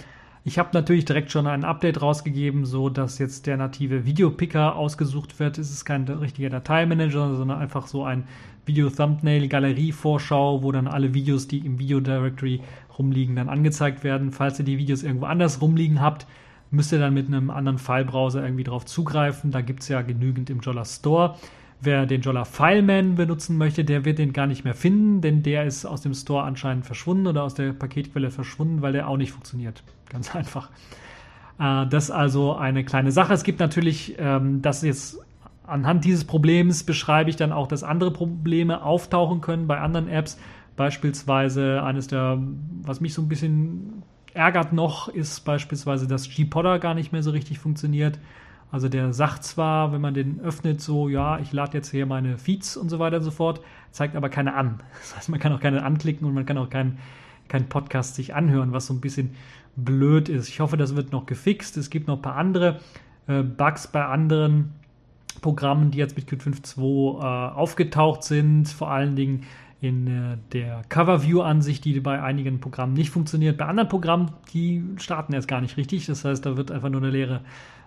Ich 0.43 0.59
habe 0.59 0.71
natürlich 0.73 1.05
direkt 1.05 1.31
schon 1.31 1.47
ein 1.47 1.65
Update 1.65 2.01
rausgegeben, 2.01 2.65
so 2.65 2.89
dass 2.89 3.19
jetzt 3.19 3.47
der 3.47 3.59
native 3.59 4.07
Videopicker 4.07 4.75
ausgesucht 4.75 5.39
wird. 5.39 5.59
Es 5.59 5.71
ist 5.71 5.85
kein 5.85 6.05
richtiger 6.05 6.49
Dateimanager, 6.49 7.37
sondern 7.37 7.59
einfach 7.59 7.87
so 7.87 8.05
ein 8.05 8.25
Video-Thumbnail-Galerie-Vorschau, 8.65 10.63
wo 10.63 10.73
dann 10.73 10.87
alle 10.87 11.13
Videos, 11.13 11.47
die 11.47 11.59
im 11.59 11.79
Video-Directory 11.79 12.63
rumliegen, 12.99 13.37
dann 13.37 13.51
angezeigt 13.51 14.03
werden. 14.03 14.33
Falls 14.33 14.59
ihr 14.59 14.65
die 14.65 14.79
Videos 14.79 15.03
irgendwo 15.03 15.27
anders 15.27 15.61
rumliegen 15.61 16.01
habt, 16.01 16.27
müsst 16.71 16.93
ihr 16.93 17.01
dann 17.01 17.13
mit 17.13 17.27
einem 17.27 17.51
anderen 17.51 17.77
File-Browser 17.79 18.43
irgendwie 18.43 18.65
drauf 18.65 18.87
zugreifen. 18.87 19.51
Da 19.51 19.61
gibt 19.61 19.83
es 19.83 19.89
ja 19.89 20.01
genügend 20.01 20.49
im 20.49 20.61
Jolla 20.61 20.87
Store. 20.87 21.37
Wer 21.83 22.05
den 22.05 22.21
Jolla 22.21 22.45
Fileman 22.45 23.15
benutzen 23.15 23.57
möchte, 23.57 23.85
der 23.85 24.05
wird 24.05 24.19
den 24.19 24.33
gar 24.33 24.47
nicht 24.47 24.65
mehr 24.65 24.75
finden, 24.75 25.23
denn 25.23 25.43
der 25.43 25.65
ist 25.65 25.87
aus 25.87 26.03
dem 26.03 26.13
Store 26.13 26.45
anscheinend 26.45 26.85
verschwunden 26.85 27.27
oder 27.27 27.43
aus 27.43 27.55
der 27.55 27.73
Paketquelle 27.73 28.31
verschwunden, 28.31 28.83
weil 28.83 28.93
der 28.93 29.09
auch 29.09 29.17
nicht 29.17 29.33
funktioniert. 29.33 29.83
Ganz 30.11 30.35
einfach. 30.35 30.69
Äh, 31.59 31.87
das 31.87 32.05
ist 32.05 32.11
also 32.11 32.55
eine 32.55 32.85
kleine 32.85 33.13
Sache. 33.13 33.33
Es 33.33 33.45
gibt 33.45 33.61
natürlich, 33.61 34.17
ähm, 34.19 34.61
das 34.61 34.83
jetzt 34.83 35.21
anhand 35.67 36.05
dieses 36.05 36.25
Problems 36.25 36.83
beschreibe 36.85 37.31
ich 37.31 37.37
dann 37.37 37.53
auch, 37.53 37.67
dass 37.67 37.83
andere 37.83 38.11
Probleme 38.11 38.83
auftauchen 38.83 39.41
können 39.41 39.67
bei 39.67 39.79
anderen 39.79 40.09
Apps. 40.09 40.39
Beispielsweise 40.77 41.83
eines 41.83 42.09
der, 42.09 42.39
was 42.83 43.01
mich 43.01 43.15
so 43.15 43.23
ein 43.23 43.29
bisschen 43.29 44.03
ärgert 44.35 44.73
noch, 44.73 45.09
ist 45.09 45.41
beispielsweise, 45.45 46.07
dass 46.07 46.29
G-Podder 46.29 46.79
gar 46.79 46.95
nicht 46.95 47.13
mehr 47.13 47.23
so 47.23 47.31
richtig 47.31 47.59
funktioniert. 47.59 48.19
Also 48.73 48.89
der 48.89 49.13
sagt 49.13 49.45
zwar, 49.45 49.93
wenn 49.93 50.01
man 50.01 50.15
den 50.15 50.41
öffnet, 50.41 50.81
so, 50.81 51.09
ja, 51.09 51.39
ich 51.39 51.53
lade 51.53 51.77
jetzt 51.77 51.91
hier 51.91 52.07
meine 52.07 52.39
Feeds 52.39 52.77
und 52.77 52.89
so 52.89 52.99
weiter 52.99 53.17
und 53.17 53.25
so 53.25 53.31
fort, 53.31 53.61
zeigt 53.91 54.17
aber 54.17 54.29
keine 54.29 54.55
an. 54.55 54.81
Das 55.01 55.17
heißt, 55.17 55.29
man 55.29 55.41
kann 55.41 55.53
auch 55.53 55.61
keine 55.61 55.83
anklicken 55.83 56.27
und 56.27 56.35
man 56.35 56.47
kann 56.47 56.59
auch 56.59 56.71
keinen 56.71 56.99
kein 57.49 57.69
Podcast 57.69 58.15
sich 58.15 58.35
anhören, 58.35 58.73
was 58.73 58.87
so 58.87 58.95
ein 58.95 59.01
bisschen 59.01 59.35
blöd 59.77 60.29
ist. 60.29 60.49
Ich 60.49 60.61
hoffe, 60.61 60.77
das 60.77 60.95
wird 60.95 61.13
noch 61.13 61.27
gefixt. 61.27 61.77
Es 61.77 61.91
gibt 61.91 62.07
noch 62.07 62.17
ein 62.17 62.23
paar 62.23 62.37
andere 62.37 62.81
äh, 63.27 63.43
Bugs 63.43 63.89
bei 63.89 64.05
anderen 64.05 64.73
Programmen, 65.41 65.91
die 65.91 65.99
jetzt 65.99 66.17
mit 66.17 66.27
Qt 66.27 66.43
5.2 66.43 67.19
äh, 67.19 67.53
aufgetaucht 67.55 68.23
sind. 68.23 68.69
Vor 68.69 68.91
allen 68.91 69.17
Dingen 69.17 69.45
in 69.81 70.07
äh, 70.07 70.37
der 70.53 70.83
Cover-View-Ansicht, 70.89 71.85
die 71.85 72.01
bei 72.01 72.23
einigen 72.23 72.61
Programmen 72.61 72.93
nicht 72.93 73.11
funktioniert. 73.11 73.57
Bei 73.57 73.67
anderen 73.67 73.89
Programmen, 73.89 74.33
die 74.53 74.85
starten 74.99 75.33
erst 75.33 75.49
gar 75.49 75.61
nicht 75.61 75.77
richtig. 75.77 76.07
Das 76.07 76.25
heißt, 76.25 76.45
da 76.45 76.57
wird 76.57 76.71
einfach 76.71 76.91
nur 76.91 77.01
eine 77.01 77.11
leere 77.11 77.41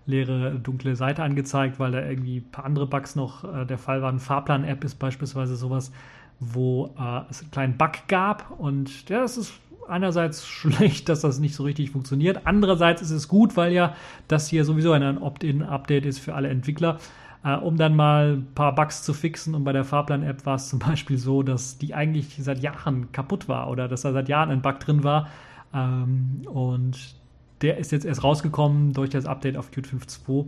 leere 0.06 0.60
dunkle 0.60 0.96
Seite 0.96 1.24
angezeigt, 1.24 1.80
weil 1.80 1.91
da 1.91 2.06
irgendwie 2.06 2.38
ein 2.38 2.52
paar 2.52 2.66
andere 2.66 2.88
Bugs 2.88 3.16
noch 3.16 3.44
äh, 3.44 3.66
der 3.66 3.78
Fall 3.78 4.02
waren. 4.02 4.20
Fahrplan-App 4.20 4.84
ist 4.84 4.96
beispielsweise 4.96 5.56
sowas, 5.56 5.91
wo 6.39 6.94
äh, 7.00 7.22
es 7.30 7.41
einen 7.41 7.52
kleinen 7.52 7.78
Bug 7.78 7.91
gab 8.08 8.52
und 8.60 9.10
ja, 9.10 9.22
das 9.22 9.38
ist 9.38 9.54
einerseits 9.88 10.46
schlecht, 10.48 11.10
dass 11.10 11.22
das 11.22 11.39
nicht 11.39 11.56
so 11.56 11.64
richtig 11.64 11.91
funktioniert. 11.91 12.41
Andererseits 12.46 13.02
ist 13.02 13.12
es 13.12 13.28
gut, 13.28 13.56
weil 13.56 13.72
ja 13.72 13.96
das 14.28 14.48
hier 14.48 14.66
sowieso 14.66 14.91
ein 14.91 15.18
Opt-in-Update 15.18 16.06
ist 16.06 16.20
für 16.20 16.36
alle 16.36 16.50
Entwickler. 16.50 17.00
Äh, 17.44 17.56
um 17.56 17.76
dann 17.78 17.96
mal 17.96 18.38
ein 18.38 18.48
paar 18.56 18.74
Bugs 18.74 19.04
zu 19.04 19.14
fixen. 19.14 19.54
Und 19.54 19.64
bei 19.64 19.74
der 19.74 19.84
Fahrplan-App 19.84 20.46
war 20.46 20.56
es 20.56 20.70
zum 20.70 20.80
Beispiel 20.80 21.18
so, 21.18 21.44
dass 21.44 21.78
die 21.78 21.94
eigentlich 21.94 22.38
seit 22.39 22.60
Jahren 22.60 23.12
kaputt 23.12 23.48
war 23.50 23.70
oder 23.70 23.88
dass 23.88 24.02
da 24.02 24.14
seit 24.14 24.30
Jahren 24.30 24.50
ein 24.50 24.62
Bug 24.62 24.80
drin 24.80 25.04
war. 25.04 25.28
Ähm, 25.74 26.41
und 26.46 27.16
der 27.62 27.78
ist 27.78 27.91
jetzt 27.91 28.06
erst 28.06 28.24
rausgekommen 28.24 28.94
durch 28.94 29.10
das 29.10 29.26
Update 29.26 29.58
auf 29.58 29.72
Qt 29.72 29.88
5.2 29.88 30.48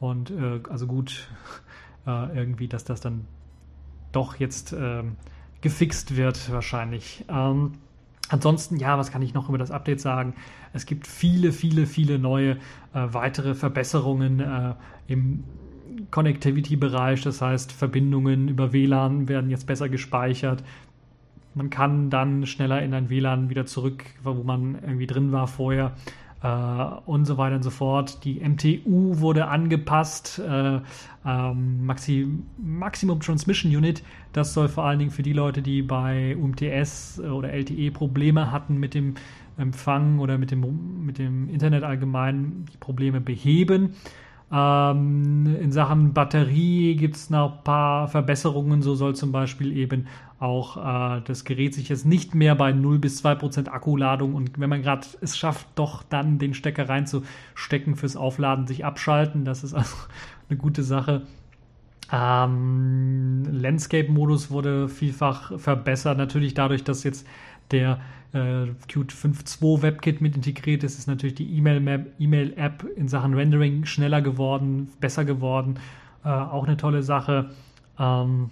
und 0.00 0.30
äh, 0.30 0.60
also 0.70 0.86
gut 0.86 1.28
äh, 2.06 2.36
irgendwie, 2.36 2.68
dass 2.68 2.84
das 2.84 3.00
dann 3.00 3.26
doch 4.12 4.36
jetzt 4.36 4.72
äh, 4.72 5.04
gefixt 5.62 6.16
wird 6.16 6.52
wahrscheinlich. 6.52 7.24
Ähm, 7.28 7.72
ansonsten, 8.28 8.76
ja, 8.76 8.98
was 8.98 9.10
kann 9.10 9.22
ich 9.22 9.32
noch 9.32 9.48
über 9.48 9.58
das 9.58 9.70
Update 9.70 10.00
sagen? 10.00 10.34
Es 10.72 10.84
gibt 10.84 11.06
viele, 11.06 11.52
viele, 11.52 11.86
viele 11.86 12.18
neue 12.18 12.52
äh, 12.52 12.56
weitere 12.92 13.54
Verbesserungen 13.54 14.40
äh, 14.40 14.74
im 15.06 15.44
Connectivity-Bereich. 16.10 17.22
Das 17.22 17.40
heißt, 17.40 17.72
Verbindungen 17.72 18.48
über 18.48 18.72
WLAN 18.72 19.28
werden 19.28 19.50
jetzt 19.50 19.66
besser 19.66 19.88
gespeichert. 19.88 20.62
Man 21.54 21.70
kann 21.70 22.10
dann 22.10 22.46
schneller 22.46 22.82
in 22.82 22.92
ein 22.92 23.08
WLAN 23.08 23.48
wieder 23.48 23.66
zurück, 23.66 24.04
wo 24.22 24.34
man 24.34 24.74
irgendwie 24.82 25.06
drin 25.06 25.32
war 25.32 25.46
vorher 25.46 25.94
äh, 26.42 26.48
und 27.06 27.24
so 27.24 27.38
weiter 27.38 27.56
und 27.56 27.62
so 27.62 27.70
fort. 27.70 28.24
Die 28.24 28.40
MTU 28.40 29.20
wurde 29.20 29.48
angepasst, 29.48 30.38
äh, 30.38 30.80
ähm, 31.24 31.86
Maxi 31.86 32.28
Maximum 32.58 33.20
Transmission 33.20 33.74
Unit. 33.74 34.02
Das 34.32 34.52
soll 34.52 34.68
vor 34.68 34.84
allen 34.84 34.98
Dingen 34.98 35.10
für 35.10 35.22
die 35.22 35.32
Leute, 35.32 35.62
die 35.62 35.82
bei 35.82 36.36
UMTS 36.36 37.20
oder 37.20 37.52
LTE 37.52 37.90
Probleme 37.90 38.52
hatten 38.52 38.76
mit 38.76 38.94
dem 38.94 39.14
Empfang 39.56 40.18
oder 40.18 40.36
mit 40.36 40.50
dem, 40.50 41.06
mit 41.06 41.18
dem 41.18 41.48
Internet 41.48 41.82
allgemein, 41.82 42.66
die 42.72 42.76
Probleme 42.76 43.20
beheben. 43.20 43.94
Ähm, 44.52 45.56
in 45.60 45.72
Sachen 45.72 46.12
Batterie 46.12 46.94
gibt 46.94 47.16
es 47.16 47.30
noch 47.30 47.58
ein 47.58 47.64
paar 47.64 48.08
Verbesserungen. 48.08 48.80
So 48.82 48.94
soll 48.94 49.16
zum 49.16 49.32
Beispiel 49.32 49.76
eben 49.76 50.06
auch 50.38 50.76
äh, 50.76 51.22
das 51.24 51.44
Gerät 51.44 51.74
sich 51.74 51.88
jetzt 51.88 52.06
nicht 52.06 52.34
mehr 52.34 52.54
bei 52.54 52.72
0 52.72 52.98
bis 52.98 53.18
2 53.18 53.34
Prozent 53.36 53.72
Akkuladung 53.72 54.34
und 54.34 54.60
wenn 54.60 54.68
man 54.68 54.82
gerade 54.82 55.06
es 55.20 55.36
schafft, 55.36 55.66
doch 55.74 56.02
dann 56.02 56.38
den 56.38 56.54
Stecker 56.54 56.88
reinzustecken 56.88 57.96
fürs 57.96 58.16
Aufladen, 58.16 58.66
sich 58.66 58.84
abschalten. 58.84 59.44
Das 59.44 59.64
ist 59.64 59.74
also 59.74 59.96
eine 60.48 60.58
gute 60.58 60.82
Sache. 60.82 61.22
Ähm, 62.12 63.42
Landscape-Modus 63.50 64.50
wurde 64.50 64.88
vielfach 64.88 65.58
verbessert. 65.58 66.18
Natürlich 66.18 66.54
dadurch, 66.54 66.84
dass 66.84 67.02
jetzt 67.02 67.26
der 67.72 67.98
äh, 68.36 68.66
Qt 68.86 69.12
5.2 69.12 69.82
WebKit 69.82 70.20
mit 70.20 70.36
integriert 70.36 70.84
ist, 70.84 70.98
ist 70.98 71.08
natürlich 71.08 71.34
die 71.34 71.56
E-Mail-App 71.56 72.84
in 72.96 73.08
Sachen 73.08 73.34
Rendering 73.34 73.84
schneller 73.86 74.20
geworden, 74.20 74.90
besser 75.00 75.24
geworden. 75.24 75.78
äh, 76.24 76.28
auch 76.28 76.64
eine 76.64 76.76
tolle 76.76 77.02
Sache. 77.02 77.50
Ähm, 77.98 78.50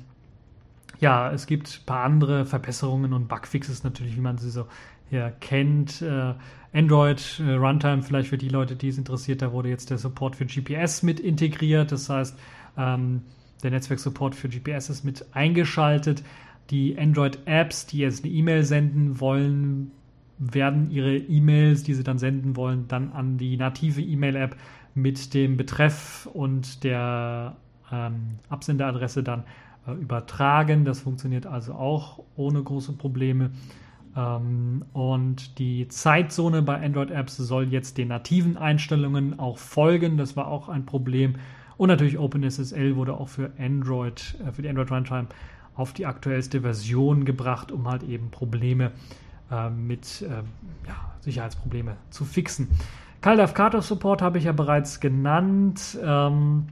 ja, 1.00 1.30
es 1.32 1.46
gibt 1.46 1.80
ein 1.82 1.86
paar 1.86 2.04
andere 2.04 2.46
Verbesserungen 2.46 3.12
und 3.12 3.28
Bugfixes 3.28 3.84
natürlich, 3.84 4.16
wie 4.16 4.20
man 4.20 4.38
sie 4.38 4.50
so 4.50 4.66
hier 5.10 5.32
kennt. 5.40 6.00
Äh, 6.02 6.34
Android 6.72 7.40
äh, 7.40 7.52
Runtime, 7.52 8.02
vielleicht 8.02 8.28
für 8.28 8.38
die 8.38 8.48
Leute, 8.48 8.74
die 8.74 8.88
es 8.88 8.98
interessiert, 8.98 9.42
da 9.42 9.52
wurde 9.52 9.68
jetzt 9.68 9.90
der 9.90 9.98
Support 9.98 10.36
für 10.36 10.46
GPS 10.46 11.02
mit 11.02 11.20
integriert. 11.20 11.92
Das 11.92 12.08
heißt, 12.08 12.38
ähm, 12.76 13.22
der 13.62 13.70
Netzwerksupport 13.70 14.34
für 14.34 14.48
GPS 14.48 14.90
ist 14.90 15.04
mit 15.04 15.26
eingeschaltet. 15.34 16.22
Die 16.70 16.98
Android-Apps, 16.98 17.86
die 17.86 17.98
jetzt 17.98 18.24
eine 18.24 18.32
E-Mail 18.32 18.64
senden 18.64 19.20
wollen, 19.20 19.90
werden 20.38 20.90
ihre 20.90 21.16
E-Mails, 21.16 21.82
die 21.82 21.94
sie 21.94 22.02
dann 22.02 22.18
senden 22.18 22.56
wollen, 22.56 22.88
dann 22.88 23.12
an 23.12 23.38
die 23.38 23.56
native 23.56 24.00
E-Mail-App 24.00 24.56
mit 24.94 25.34
dem 25.34 25.56
Betreff 25.56 26.28
und 26.32 26.84
der 26.84 27.56
ähm, 27.92 28.38
Absenderadresse 28.48 29.22
dann 29.22 29.44
äh, 29.86 29.92
übertragen. 29.92 30.84
Das 30.84 31.00
funktioniert 31.00 31.46
also 31.46 31.74
auch 31.74 32.22
ohne 32.36 32.62
große 32.62 32.92
Probleme. 32.92 33.50
Ähm, 34.16 34.84
und 34.92 35.58
die 35.58 35.88
Zeitzone 35.88 36.62
bei 36.62 36.80
Android-Apps 36.80 37.36
soll 37.36 37.72
jetzt 37.72 37.98
den 37.98 38.08
nativen 38.08 38.56
Einstellungen 38.56 39.38
auch 39.38 39.58
folgen. 39.58 40.16
Das 40.16 40.36
war 40.36 40.48
auch 40.48 40.68
ein 40.68 40.86
Problem. 40.86 41.34
Und 41.76 41.88
natürlich 41.88 42.18
OpenSSL 42.18 42.94
wurde 42.96 43.14
auch 43.14 43.28
für 43.28 43.52
Android, 43.58 44.36
äh, 44.46 44.52
für 44.52 44.62
die 44.62 44.68
Android 44.68 44.90
Runtime 44.90 45.26
auf 45.74 45.92
die 45.92 46.06
aktuellste 46.06 46.60
Version 46.60 47.24
gebracht, 47.24 47.72
um 47.72 47.88
halt 47.88 48.02
eben 48.04 48.30
Probleme 48.30 48.92
äh, 49.50 49.70
mit 49.70 50.22
äh, 50.22 50.28
ja, 50.86 51.12
Sicherheitsprobleme 51.20 51.96
zu 52.10 52.24
fixen. 52.24 52.68
CalDAV 53.20 53.54
Kata 53.54 53.82
Support 53.82 54.22
habe 54.22 54.38
ich 54.38 54.44
ja 54.44 54.52
bereits 54.52 55.00
genannt. 55.00 55.98
Ähm, 56.02 56.66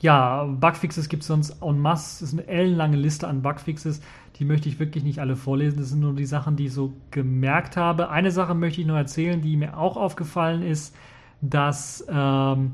ja, 0.00 0.44
Bugfixes 0.44 1.08
gibt 1.08 1.22
es 1.22 1.28
sonst 1.28 1.62
en 1.62 1.78
masse. 1.78 2.24
Es 2.24 2.32
ist 2.32 2.38
eine 2.38 2.48
ellenlange 2.48 2.96
Liste 2.96 3.28
an 3.28 3.42
Bugfixes. 3.42 4.00
Die 4.36 4.44
möchte 4.44 4.68
ich 4.68 4.78
wirklich 4.78 5.04
nicht 5.04 5.20
alle 5.20 5.36
vorlesen. 5.36 5.78
Das 5.78 5.90
sind 5.90 6.00
nur 6.00 6.14
die 6.14 6.26
Sachen, 6.26 6.56
die 6.56 6.66
ich 6.66 6.72
so 6.72 6.92
gemerkt 7.10 7.76
habe. 7.76 8.10
Eine 8.10 8.30
Sache 8.30 8.54
möchte 8.54 8.80
ich 8.80 8.86
noch 8.86 8.96
erzählen, 8.96 9.40
die 9.40 9.56
mir 9.56 9.78
auch 9.78 9.96
aufgefallen 9.96 10.62
ist, 10.62 10.94
dass 11.40 12.04
ähm, 12.08 12.72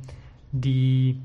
die 0.52 1.20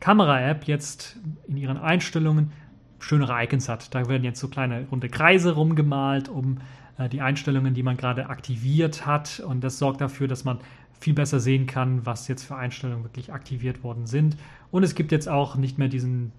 Kamera-App 0.00 0.64
jetzt 0.64 1.16
in 1.46 1.56
ihren 1.56 1.76
Einstellungen 1.76 2.52
schönere 3.00 3.42
Icons 3.42 3.68
hat. 3.68 3.94
Da 3.94 4.08
werden 4.08 4.24
jetzt 4.24 4.40
so 4.40 4.48
kleine 4.48 4.86
runde 4.90 5.08
Kreise 5.08 5.52
rumgemalt, 5.52 6.28
um 6.28 6.58
äh, 6.98 7.08
die 7.08 7.20
Einstellungen, 7.20 7.74
die 7.74 7.82
man 7.82 7.96
gerade 7.96 8.28
aktiviert 8.28 9.06
hat. 9.06 9.40
Und 9.40 9.62
das 9.64 9.78
sorgt 9.78 10.00
dafür, 10.00 10.28
dass 10.28 10.44
man 10.44 10.58
viel 11.00 11.14
besser 11.14 11.40
sehen 11.40 11.66
kann, 11.66 12.04
was 12.04 12.28
jetzt 12.28 12.44
für 12.44 12.56
Einstellungen 12.56 13.04
wirklich 13.04 13.32
aktiviert 13.32 13.82
worden 13.82 14.06
sind. 14.06 14.36
Und 14.70 14.82
es 14.82 14.94
gibt 14.94 15.12
jetzt 15.12 15.28
auch 15.28 15.56
nicht 15.56 15.78
mehr 15.78 15.88
diesen 15.88 16.32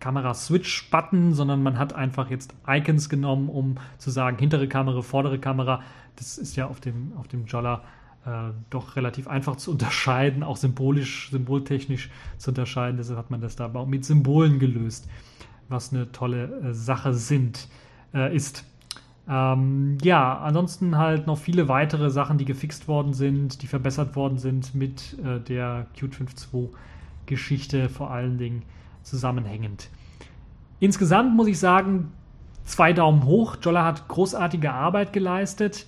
Kamera-Switch-Button, 0.00 1.34
sondern 1.34 1.62
man 1.62 1.78
hat 1.78 1.92
einfach 1.92 2.30
jetzt 2.30 2.54
Icons 2.66 3.08
genommen, 3.08 3.48
um 3.48 3.76
zu 3.98 4.10
sagen, 4.10 4.38
hintere 4.38 4.68
Kamera, 4.68 5.02
vordere 5.02 5.38
Kamera. 5.38 5.82
Das 6.16 6.38
ist 6.38 6.56
ja 6.56 6.66
auf 6.66 6.80
dem, 6.80 7.12
auf 7.16 7.28
dem 7.28 7.46
Jolla 7.46 7.82
äh, 8.26 8.50
doch 8.70 8.96
relativ 8.96 9.28
einfach 9.28 9.56
zu 9.56 9.70
unterscheiden, 9.70 10.42
auch 10.42 10.56
symbolisch, 10.56 11.30
symboltechnisch 11.30 12.10
zu 12.38 12.50
unterscheiden. 12.50 12.96
Deshalb 12.96 13.18
hat 13.18 13.30
man 13.30 13.40
das 13.40 13.56
da 13.56 13.72
auch 13.72 13.86
mit 13.86 14.04
Symbolen 14.04 14.58
gelöst, 14.58 15.08
was 15.68 15.92
eine 15.92 16.12
tolle 16.12 16.44
äh, 16.44 16.74
Sache 16.74 17.14
sind, 17.14 17.68
äh, 18.12 18.34
ist. 18.34 18.64
Ähm, 19.28 19.96
ja, 20.02 20.38
ansonsten 20.38 20.98
halt 20.98 21.26
noch 21.26 21.38
viele 21.38 21.68
weitere 21.68 22.10
Sachen, 22.10 22.36
die 22.36 22.44
gefixt 22.44 22.88
worden 22.88 23.14
sind, 23.14 23.62
die 23.62 23.66
verbessert 23.66 24.16
worden 24.16 24.38
sind 24.38 24.74
mit 24.74 25.16
äh, 25.24 25.40
der 25.40 25.86
Qt 25.94 26.14
5.2 26.14 26.68
Geschichte 27.26 27.88
vor 27.88 28.10
allen 28.10 28.36
Dingen 28.36 28.62
zusammenhängend. 29.02 29.88
Insgesamt 30.80 31.34
muss 31.34 31.46
ich 31.46 31.58
sagen, 31.58 32.12
zwei 32.64 32.92
Daumen 32.92 33.24
hoch. 33.24 33.56
Jolla 33.62 33.84
hat 33.84 34.08
großartige 34.08 34.72
Arbeit 34.72 35.12
geleistet. 35.12 35.86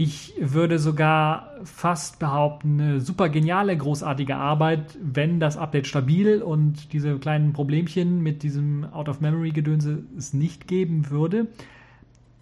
Ich 0.00 0.32
würde 0.38 0.78
sogar 0.78 1.56
fast 1.64 2.20
behaupten, 2.20 2.80
eine 2.80 3.00
super 3.00 3.28
geniale, 3.28 3.76
großartige 3.76 4.36
Arbeit, 4.36 4.96
wenn 5.02 5.40
das 5.40 5.56
Update 5.56 5.88
stabil 5.88 6.40
und 6.40 6.92
diese 6.92 7.18
kleinen 7.18 7.52
Problemchen 7.52 8.22
mit 8.22 8.44
diesem 8.44 8.84
Out-of-Memory-Gedönse 8.84 10.04
es 10.16 10.32
nicht 10.32 10.68
geben 10.68 11.10
würde. 11.10 11.48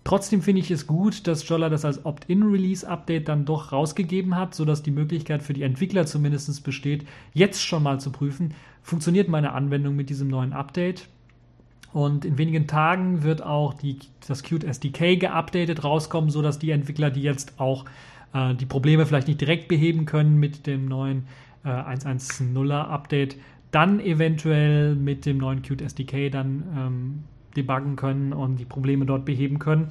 Trotzdem 0.04 0.42
finde 0.42 0.60
ich 0.60 0.70
es 0.70 0.86
gut, 0.86 1.26
dass 1.26 1.48
Jolla 1.48 1.70
das 1.70 1.86
als 1.86 2.04
Opt-in-Release-Update 2.04 3.26
dann 3.26 3.46
doch 3.46 3.72
rausgegeben 3.72 4.36
hat, 4.36 4.54
sodass 4.54 4.82
die 4.82 4.90
Möglichkeit 4.90 5.42
für 5.42 5.54
die 5.54 5.62
Entwickler 5.62 6.04
zumindest 6.04 6.62
besteht, 6.62 7.06
jetzt 7.32 7.62
schon 7.62 7.82
mal 7.82 7.98
zu 8.00 8.12
prüfen, 8.12 8.52
funktioniert 8.82 9.30
meine 9.30 9.52
Anwendung 9.52 9.96
mit 9.96 10.10
diesem 10.10 10.28
neuen 10.28 10.52
Update. 10.52 11.08
Und 11.96 12.26
in 12.26 12.36
wenigen 12.36 12.66
Tagen 12.66 13.22
wird 13.22 13.42
auch 13.42 13.72
die, 13.72 13.96
das 14.28 14.42
Qt 14.42 14.64
SDK 14.64 15.18
geupdatet 15.18 15.82
rauskommen, 15.82 16.28
sodass 16.28 16.58
die 16.58 16.70
Entwickler, 16.70 17.10
die 17.10 17.22
jetzt 17.22 17.58
auch 17.58 17.86
äh, 18.34 18.54
die 18.54 18.66
Probleme 18.66 19.06
vielleicht 19.06 19.28
nicht 19.28 19.40
direkt 19.40 19.66
beheben 19.66 20.04
können 20.04 20.36
mit 20.36 20.66
dem 20.66 20.84
neuen 20.84 21.24
äh, 21.64 21.70
1.1.0er 21.70 22.88
Update, 22.88 23.36
dann 23.70 23.98
eventuell 23.98 24.94
mit 24.94 25.24
dem 25.24 25.38
neuen 25.38 25.62
Qt 25.62 25.80
SDK 25.80 26.30
dann 26.30 26.64
ähm, 26.76 27.24
debuggen 27.56 27.96
können 27.96 28.34
und 28.34 28.56
die 28.56 28.66
Probleme 28.66 29.06
dort 29.06 29.24
beheben 29.24 29.58
können. 29.58 29.88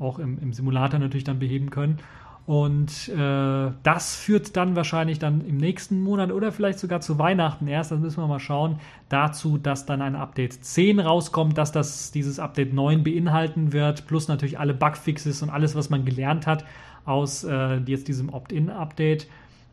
Auch 0.00 0.18
im, 0.18 0.40
im 0.42 0.52
Simulator 0.52 0.98
natürlich 0.98 1.22
dann 1.22 1.38
beheben 1.38 1.70
können. 1.70 1.98
Und 2.46 3.08
äh, 3.08 3.70
das 3.82 4.16
führt 4.16 4.54
dann 4.56 4.76
wahrscheinlich 4.76 5.18
dann 5.18 5.40
im 5.46 5.56
nächsten 5.56 6.02
Monat 6.02 6.30
oder 6.30 6.52
vielleicht 6.52 6.78
sogar 6.78 7.00
zu 7.00 7.18
Weihnachten 7.18 7.66
erst, 7.66 7.90
das 7.90 8.00
müssen 8.00 8.22
wir 8.22 8.26
mal 8.26 8.38
schauen, 8.38 8.80
dazu, 9.08 9.56
dass 9.56 9.86
dann 9.86 10.02
ein 10.02 10.14
Update 10.14 10.62
10 10.62 11.00
rauskommt, 11.00 11.56
dass 11.56 11.72
das 11.72 12.10
dieses 12.12 12.38
Update 12.38 12.74
9 12.74 13.02
beinhalten 13.02 13.72
wird, 13.72 14.06
plus 14.06 14.28
natürlich 14.28 14.58
alle 14.58 14.74
Bugfixes 14.74 15.42
und 15.42 15.48
alles, 15.48 15.74
was 15.74 15.88
man 15.88 16.04
gelernt 16.04 16.46
hat 16.46 16.66
aus 17.06 17.44
äh, 17.44 17.76
jetzt 17.86 18.08
diesem 18.08 18.28
Opt-in-Update 18.28 19.26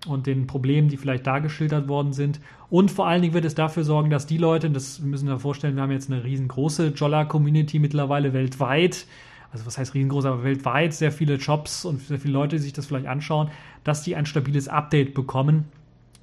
und 0.07 0.25
den 0.25 0.47
Problemen, 0.47 0.87
die 0.87 0.97
vielleicht 0.97 1.27
da 1.27 1.39
geschildert 1.39 1.87
worden 1.87 2.13
sind. 2.13 2.39
Und 2.69 2.89
vor 2.89 3.07
allen 3.07 3.21
Dingen 3.21 3.33
wird 3.33 3.45
es 3.45 3.55
dafür 3.55 3.83
sorgen, 3.83 4.09
dass 4.09 4.25
die 4.25 4.37
Leute, 4.37 4.69
das 4.69 4.99
müssen 4.99 5.27
wir 5.27 5.39
vorstellen, 5.39 5.75
wir 5.75 5.83
haben 5.83 5.91
jetzt 5.91 6.11
eine 6.11 6.23
riesengroße 6.23 6.93
Jolla-Community 6.95 7.79
mittlerweile 7.79 8.33
weltweit, 8.33 9.05
also 9.51 9.65
was 9.65 9.77
heißt 9.77 9.93
riesengroß, 9.93 10.25
aber 10.25 10.43
weltweit 10.43 10.93
sehr 10.93 11.11
viele 11.11 11.35
Jobs 11.35 11.85
und 11.85 12.01
sehr 12.01 12.19
viele 12.19 12.33
Leute, 12.33 12.55
die 12.55 12.61
sich 12.61 12.73
das 12.73 12.85
vielleicht 12.85 13.07
anschauen, 13.07 13.49
dass 13.83 14.03
die 14.03 14.15
ein 14.15 14.25
stabiles 14.25 14.67
Update 14.67 15.13
bekommen 15.13 15.65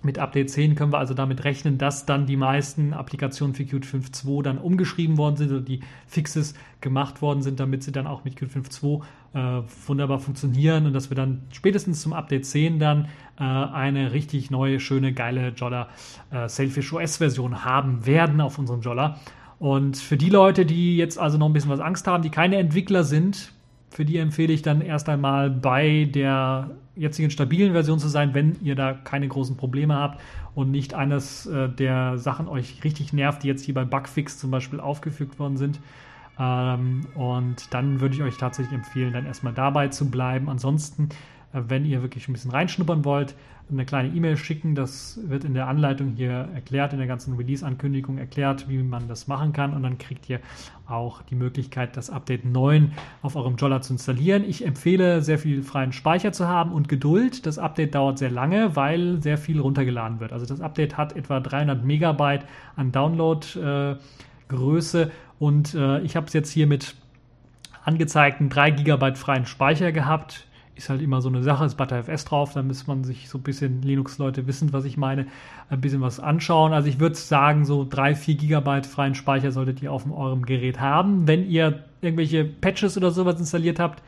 mit 0.02 0.18
Update 0.18 0.50
10 0.50 0.76
können 0.76 0.92
wir 0.92 0.98
also 0.98 1.12
damit 1.12 1.42
rechnen, 1.44 1.76
dass 1.76 2.06
dann 2.06 2.26
die 2.26 2.36
meisten 2.36 2.92
Applikationen 2.92 3.54
für 3.54 3.64
Qt 3.64 3.84
5.2 3.84 4.42
dann 4.42 4.58
umgeschrieben 4.58 5.18
worden 5.18 5.36
sind 5.36 5.50
oder 5.50 5.60
die 5.60 5.80
Fixes 6.06 6.54
gemacht 6.80 7.20
worden 7.20 7.42
sind, 7.42 7.58
damit 7.58 7.82
sie 7.82 7.90
dann 7.90 8.06
auch 8.06 8.24
mit 8.24 8.36
Qt 8.36 8.52
5.2 8.54 9.02
äh, 9.34 9.62
wunderbar 9.86 10.20
funktionieren 10.20 10.86
und 10.86 10.92
dass 10.92 11.10
wir 11.10 11.16
dann 11.16 11.42
spätestens 11.50 12.00
zum 12.00 12.12
Update 12.12 12.46
10 12.46 12.78
dann 12.78 13.06
äh, 13.38 13.42
eine 13.42 14.12
richtig 14.12 14.52
neue, 14.52 14.78
schöne, 14.78 15.12
geile 15.12 15.48
Jolla 15.48 15.88
äh, 16.30 16.48
Sailfish 16.48 16.92
OS 16.92 17.16
Version 17.16 17.64
haben 17.64 18.06
werden 18.06 18.40
auf 18.40 18.58
unserem 18.58 18.82
Jolla. 18.82 19.18
Und 19.58 19.96
für 19.96 20.16
die 20.16 20.30
Leute, 20.30 20.64
die 20.64 20.96
jetzt 20.96 21.18
also 21.18 21.36
noch 21.38 21.46
ein 21.46 21.52
bisschen 21.52 21.70
was 21.70 21.80
Angst 21.80 22.06
haben, 22.06 22.22
die 22.22 22.30
keine 22.30 22.56
Entwickler 22.56 23.04
sind, 23.04 23.52
für 23.90 24.04
die 24.04 24.18
empfehle 24.18 24.52
ich 24.52 24.62
dann 24.62 24.80
erst 24.80 25.08
einmal 25.08 25.50
bei 25.50 26.08
der 26.12 26.70
jetzigen 26.94 27.30
stabilen 27.30 27.72
Version 27.72 27.98
zu 27.98 28.08
sein, 28.08 28.34
wenn 28.34 28.56
ihr 28.62 28.74
da 28.74 28.92
keine 28.92 29.26
großen 29.26 29.56
Probleme 29.56 29.94
habt 29.94 30.20
und 30.54 30.70
nicht 30.70 30.94
eines 30.94 31.46
äh, 31.46 31.68
der 31.68 32.18
Sachen 32.18 32.48
euch 32.48 32.84
richtig 32.84 33.12
nervt, 33.12 33.42
die 33.42 33.48
jetzt 33.48 33.64
hier 33.64 33.74
bei 33.74 33.84
Bugfix 33.84 34.38
zum 34.38 34.50
Beispiel 34.50 34.80
aufgefügt 34.80 35.38
worden 35.38 35.56
sind. 35.56 35.80
Ähm, 36.38 37.06
und 37.14 37.72
dann 37.72 38.00
würde 38.00 38.14
ich 38.14 38.22
euch 38.22 38.36
tatsächlich 38.36 38.74
empfehlen, 38.74 39.12
dann 39.12 39.26
erstmal 39.26 39.54
dabei 39.54 39.88
zu 39.88 40.10
bleiben. 40.10 40.48
Ansonsten 40.48 41.08
äh, 41.52 41.62
wenn 41.68 41.84
ihr 41.84 42.02
wirklich 42.02 42.28
ein 42.28 42.32
bisschen 42.32 42.50
reinschnuppern 42.50 43.04
wollt, 43.04 43.34
eine 43.70 43.84
kleine 43.84 44.14
E-Mail 44.14 44.36
schicken. 44.36 44.74
Das 44.74 45.18
wird 45.22 45.44
in 45.44 45.54
der 45.54 45.68
Anleitung 45.68 46.14
hier 46.16 46.48
erklärt, 46.54 46.92
in 46.92 46.98
der 46.98 47.06
ganzen 47.06 47.36
Release-Ankündigung 47.36 48.18
erklärt, 48.18 48.68
wie 48.68 48.78
man 48.78 49.06
das 49.08 49.28
machen 49.28 49.52
kann. 49.52 49.74
Und 49.74 49.82
dann 49.82 49.98
kriegt 49.98 50.28
ihr 50.28 50.40
auch 50.86 51.22
die 51.22 51.34
Möglichkeit, 51.34 51.96
das 51.96 52.10
Update 52.10 52.44
9 52.44 52.92
auf 53.22 53.36
eurem 53.36 53.56
Jolla 53.56 53.80
zu 53.80 53.94
installieren. 53.94 54.44
Ich 54.44 54.66
empfehle, 54.66 55.22
sehr 55.22 55.38
viel 55.38 55.62
freien 55.62 55.92
Speicher 55.92 56.32
zu 56.32 56.48
haben 56.48 56.72
und 56.72 56.88
Geduld. 56.88 57.46
Das 57.46 57.58
Update 57.58 57.94
dauert 57.94 58.18
sehr 58.18 58.30
lange, 58.30 58.74
weil 58.76 59.22
sehr 59.22 59.38
viel 59.38 59.60
runtergeladen 59.60 60.20
wird. 60.20 60.32
Also 60.32 60.46
das 60.46 60.60
Update 60.60 60.96
hat 60.96 61.14
etwa 61.14 61.40
300 61.40 61.84
Megabyte 61.84 62.44
an 62.76 62.92
Download-Größe. 62.92 65.02
Äh, 65.02 65.10
und 65.38 65.74
äh, 65.74 66.00
ich 66.00 66.16
habe 66.16 66.26
es 66.26 66.32
jetzt 66.32 66.50
hier 66.50 66.66
mit 66.66 66.96
angezeigten 67.84 68.48
3 68.48 68.70
GB 68.72 69.14
freien 69.14 69.46
Speicher 69.46 69.92
gehabt 69.92 70.47
ist 70.78 70.88
halt 70.88 71.02
immer 71.02 71.20
so 71.20 71.28
eine 71.28 71.42
Sache, 71.42 71.64
ist 71.64 71.76
ButterFS 71.76 72.24
drauf, 72.24 72.52
da 72.54 72.62
muss 72.62 72.86
man 72.86 73.04
sich 73.04 73.28
so 73.28 73.38
ein 73.38 73.42
bisschen, 73.42 73.82
Linux-Leute 73.82 74.46
wissen, 74.46 74.72
was 74.72 74.84
ich 74.84 74.96
meine, 74.96 75.26
ein 75.68 75.80
bisschen 75.80 76.00
was 76.00 76.20
anschauen. 76.20 76.72
Also 76.72 76.88
ich 76.88 77.00
würde 77.00 77.16
sagen, 77.16 77.64
so 77.64 77.86
3, 77.88 78.14
4 78.14 78.34
Gigabyte 78.36 78.86
freien 78.86 79.14
Speicher 79.14 79.52
solltet 79.52 79.82
ihr 79.82 79.92
auf 79.92 80.10
eurem 80.10 80.46
Gerät 80.46 80.80
haben. 80.80 81.26
Wenn 81.26 81.48
ihr 81.48 81.84
irgendwelche 82.00 82.44
Patches 82.44 82.96
oder 82.96 83.10
sowas 83.10 83.38
installiert 83.38 83.80
habt, 83.80 84.02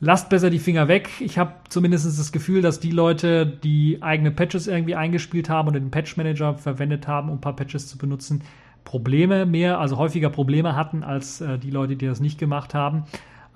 lasst 0.00 0.30
besser 0.30 0.50
die 0.50 0.58
Finger 0.58 0.88
weg. 0.88 1.10
Ich 1.20 1.38
habe 1.38 1.52
zumindest 1.68 2.06
das 2.06 2.32
Gefühl, 2.32 2.62
dass 2.62 2.80
die 2.80 2.92
Leute, 2.92 3.46
die 3.46 3.98
eigene 4.02 4.30
Patches 4.30 4.68
irgendwie 4.68 4.94
eingespielt 4.94 5.48
haben 5.48 5.68
oder 5.68 5.80
den 5.80 5.90
Patch 5.90 6.16
Manager 6.16 6.54
verwendet 6.54 7.08
haben, 7.08 7.28
um 7.28 7.38
ein 7.38 7.40
paar 7.40 7.56
Patches 7.56 7.88
zu 7.88 7.98
benutzen, 7.98 8.42
Probleme 8.84 9.46
mehr, 9.46 9.80
also 9.80 9.96
häufiger 9.96 10.30
Probleme 10.30 10.76
hatten 10.76 11.02
als 11.02 11.40
äh, 11.40 11.58
die 11.58 11.70
Leute, 11.70 11.96
die 11.96 12.06
das 12.06 12.20
nicht 12.20 12.38
gemacht 12.38 12.72
haben. 12.72 13.04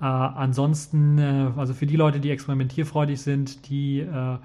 Äh, 0.01 0.05
ansonsten, 0.05 1.17
äh, 1.17 1.51
also 1.55 1.73
für 1.73 1.85
die 1.85 1.95
Leute, 1.95 2.19
die 2.19 2.31
experimentierfreudig 2.31 3.21
sind, 3.21 3.69
die 3.69 3.99
äh, 3.99 4.37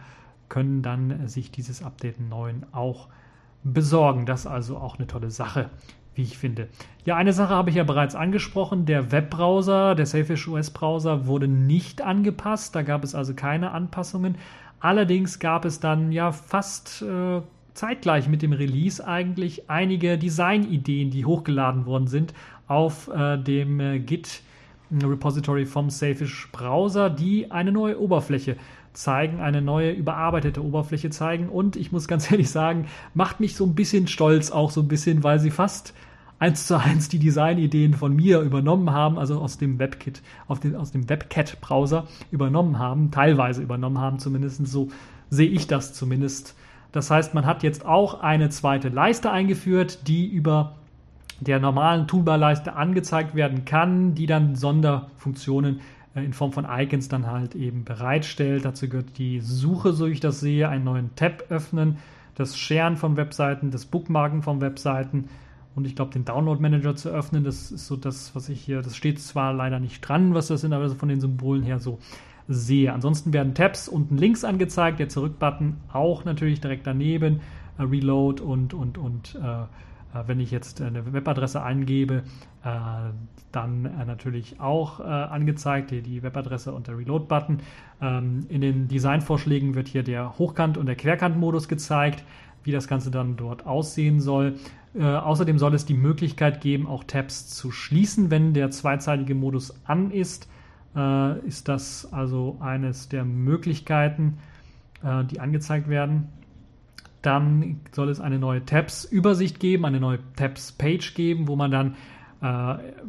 können 0.48 0.82
dann 0.82 1.28
sich 1.28 1.50
dieses 1.50 1.82
Update 1.82 2.20
9 2.20 2.66
auch 2.72 3.08
besorgen. 3.64 4.26
Das 4.26 4.40
ist 4.40 4.46
also 4.46 4.76
auch 4.76 4.98
eine 4.98 5.06
tolle 5.06 5.30
Sache 5.30 5.70
wie 6.16 6.22
ich 6.22 6.38
finde. 6.38 6.68
Ja, 7.04 7.16
eine 7.16 7.32
Sache 7.32 7.54
habe 7.54 7.70
ich 7.70 7.76
ja 7.76 7.84
bereits 7.84 8.14
angesprochen. 8.14 8.86
Der 8.86 9.12
Webbrowser, 9.12 9.94
der 9.94 10.06
Safish 10.06 10.48
OS 10.48 10.70
Browser, 10.70 11.26
wurde 11.26 11.46
nicht 11.46 12.02
angepasst. 12.02 12.74
Da 12.74 12.82
gab 12.82 13.04
es 13.04 13.14
also 13.14 13.34
keine 13.34 13.70
Anpassungen. 13.70 14.36
Allerdings 14.80 15.38
gab 15.38 15.64
es 15.64 15.80
dann 15.80 16.12
ja 16.12 16.32
fast 16.32 17.02
äh, 17.02 17.42
zeitgleich 17.74 18.28
mit 18.28 18.42
dem 18.42 18.52
Release 18.52 19.06
eigentlich 19.06 19.70
einige 19.70 20.18
Designideen, 20.18 21.10
die 21.10 21.24
hochgeladen 21.24 21.86
worden 21.86 22.06
sind 22.06 22.34
auf 22.66 23.08
äh, 23.08 23.36
dem 23.36 23.80
äh, 23.80 23.98
Git 24.00 24.42
Repository 24.90 25.66
vom 25.66 25.90
Safish 25.90 26.48
Browser, 26.52 27.10
die 27.10 27.50
eine 27.50 27.72
neue 27.72 28.00
Oberfläche 28.00 28.56
zeigen, 28.92 29.40
eine 29.40 29.60
neue 29.60 29.92
überarbeitete 29.92 30.64
Oberfläche 30.64 31.10
zeigen 31.10 31.48
und 31.48 31.76
ich 31.76 31.92
muss 31.92 32.08
ganz 32.08 32.30
ehrlich 32.30 32.50
sagen, 32.50 32.86
macht 33.14 33.40
mich 33.40 33.54
so 33.54 33.64
ein 33.64 33.74
bisschen 33.74 34.06
stolz, 34.06 34.50
auch 34.50 34.70
so 34.70 34.80
ein 34.80 34.88
bisschen, 34.88 35.22
weil 35.22 35.38
sie 35.38 35.50
fast 35.50 35.94
eins 36.38 36.66
zu 36.66 36.78
eins 36.78 37.08
die 37.08 37.18
Designideen 37.18 37.94
von 37.94 38.14
mir 38.14 38.40
übernommen 38.40 38.90
haben, 38.90 39.18
also 39.18 39.40
aus 39.40 39.58
dem 39.58 39.78
WebKit, 39.78 40.22
den, 40.62 40.76
aus 40.76 40.92
dem 40.92 41.08
WebCat-Browser 41.08 42.06
übernommen 42.30 42.78
haben, 42.78 43.10
teilweise 43.10 43.62
übernommen 43.62 43.98
haben, 43.98 44.18
zumindest 44.18 44.66
so 44.66 44.88
sehe 45.30 45.48
ich 45.48 45.66
das 45.66 45.94
zumindest. 45.94 46.54
Das 46.92 47.10
heißt, 47.10 47.34
man 47.34 47.46
hat 47.46 47.62
jetzt 47.62 47.84
auch 47.84 48.20
eine 48.20 48.48
zweite 48.50 48.88
Leiste 48.88 49.30
eingeführt, 49.30 50.06
die 50.06 50.26
über 50.26 50.76
der 51.40 51.60
normalen 51.60 52.06
Toolbar-Leiste 52.06 52.74
angezeigt 52.74 53.34
werden 53.34 53.64
kann, 53.64 54.14
die 54.14 54.26
dann 54.26 54.56
Sonderfunktionen 54.56 55.80
äh, 56.14 56.24
in 56.24 56.32
Form 56.32 56.52
von 56.52 56.66
Icons 56.68 57.08
dann 57.08 57.26
halt 57.26 57.54
eben 57.54 57.84
bereitstellt. 57.84 58.64
Dazu 58.64 58.88
gehört 58.88 59.18
die 59.18 59.40
Suche, 59.40 59.92
so 59.92 60.06
ich 60.06 60.20
das 60.20 60.40
sehe, 60.40 60.68
einen 60.68 60.84
neuen 60.84 61.14
Tab 61.14 61.44
öffnen, 61.50 61.98
das 62.34 62.58
Sharen 62.58 62.96
von 62.96 63.16
Webseiten, 63.16 63.70
das 63.70 63.86
Bookmarken 63.86 64.42
von 64.42 64.60
Webseiten, 64.60 65.28
und 65.76 65.86
ich 65.86 65.94
glaube, 65.94 66.10
den 66.10 66.24
Download 66.24 66.60
Manager 66.60 66.96
zu 66.96 67.10
öffnen, 67.10 67.44
das 67.44 67.70
ist 67.70 67.86
so 67.86 67.96
das, 67.96 68.34
was 68.34 68.48
ich 68.48 68.62
hier, 68.62 68.80
das 68.80 68.96
steht 68.96 69.20
zwar 69.20 69.52
leider 69.52 69.78
nicht 69.78 70.00
dran, 70.00 70.32
was 70.32 70.46
das 70.46 70.62
sind, 70.62 70.72
aber 70.72 70.88
von 70.88 71.10
den 71.10 71.20
Symbolen 71.20 71.62
her 71.62 71.78
so 71.78 71.98
sehe. 72.48 72.94
Ansonsten 72.94 73.34
werden 73.34 73.52
Tabs 73.52 73.86
unten 73.86 74.16
links 74.16 74.42
angezeigt, 74.42 74.98
der 74.98 75.10
Zurück-Button 75.10 75.76
auch 75.92 76.24
natürlich 76.24 76.62
direkt 76.62 76.86
daneben, 76.86 77.40
äh, 77.76 77.82
Reload 77.82 78.42
und, 78.42 78.72
und, 78.72 78.96
und 78.96 79.34
äh, 79.34 79.64
wenn 80.26 80.40
ich 80.40 80.50
jetzt 80.50 80.80
eine 80.80 81.12
Webadresse 81.12 81.62
eingebe, 81.62 82.22
äh, 82.64 82.68
dann 83.52 83.84
äh, 83.84 84.04
natürlich 84.04 84.60
auch 84.60 85.00
äh, 85.00 85.04
angezeigt, 85.04 85.90
die, 85.90 86.02
die, 86.02 86.22
Webadresse 86.22 86.72
und 86.72 86.86
der 86.86 86.96
Reload-Button. 86.98 87.58
Ähm, 88.00 88.46
in 88.48 88.60
den 88.60 88.88
Designvorschlägen 88.88 89.74
wird 89.74 89.88
hier 89.88 90.02
der 90.02 90.38
Hochkant- 90.38 90.78
und 90.78 90.86
der 90.86 90.96
Querkant-Modus 90.96 91.68
gezeigt 91.68 92.24
wie 92.66 92.72
das 92.72 92.88
Ganze 92.88 93.10
dann 93.10 93.36
dort 93.36 93.64
aussehen 93.64 94.20
soll. 94.20 94.56
Äh, 94.94 95.04
außerdem 95.04 95.58
soll 95.58 95.74
es 95.74 95.86
die 95.86 95.94
Möglichkeit 95.94 96.60
geben, 96.60 96.86
auch 96.86 97.04
Tabs 97.04 97.46
zu 97.48 97.70
schließen, 97.70 98.30
wenn 98.30 98.52
der 98.52 98.70
zweizeilige 98.70 99.34
Modus 99.34 99.72
an 99.84 100.10
ist. 100.10 100.48
Äh, 100.94 101.38
ist 101.46 101.68
das 101.68 102.12
also 102.12 102.58
eines 102.60 103.08
der 103.08 103.24
Möglichkeiten, 103.24 104.38
äh, 105.02 105.24
die 105.24 105.40
angezeigt 105.40 105.88
werden. 105.88 106.28
Dann 107.22 107.80
soll 107.92 108.08
es 108.08 108.20
eine 108.20 108.38
neue 108.38 108.64
Tabs-Übersicht 108.64 109.58
geben, 109.60 109.84
eine 109.84 110.00
neue 110.00 110.18
Tabs-Page 110.36 111.14
geben, 111.14 111.48
wo 111.48 111.56
man 111.56 111.70
dann 111.70 111.94
äh, 112.42 112.46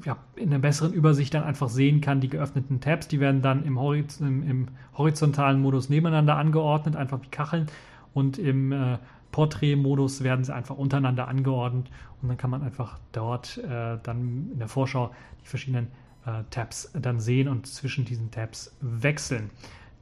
ja, 0.06 0.18
in 0.36 0.50
einer 0.50 0.60
besseren 0.60 0.94
Übersicht 0.94 1.34
dann 1.34 1.44
einfach 1.44 1.70
sehen 1.70 2.02
kann, 2.02 2.22
die 2.22 2.30
geöffneten 2.30 2.80
Tabs, 2.80 3.08
die 3.08 3.20
werden 3.20 3.42
dann 3.42 3.64
im, 3.64 3.80
Horiz 3.80 4.20
im, 4.20 4.50
im 4.50 4.68
horizontalen 4.98 5.62
Modus 5.62 5.90
nebeneinander 5.90 6.38
angeordnet, 6.38 6.96
einfach 6.96 7.22
wie 7.22 7.28
Kacheln. 7.28 7.68
Und 8.14 8.40
im 8.40 8.72
äh, 8.72 8.98
Portrait-Modus 9.32 10.24
werden 10.24 10.44
sie 10.44 10.56
einfach 10.56 10.78
untereinander 10.78 11.28
angeordnet 11.28 11.90
und 12.22 12.30
dann 12.30 12.38
kann 12.38 12.50
man 12.50 12.64
einfach 12.64 12.98
dort 13.12 13.58
äh, 13.58 13.98
dann 14.02 14.50
in 14.54 14.60
der 14.60 14.68
Vorschau 14.68 15.12
die 15.44 15.48
verschiedenen 15.48 15.88
äh, 16.26 16.44
Tabs 16.50 16.92
dann 17.00 17.20
sehen 17.20 17.48
und 17.48 17.68
zwischen 17.68 18.06
diesen 18.06 18.32
Tabs 18.32 18.76
wechseln. 18.82 19.50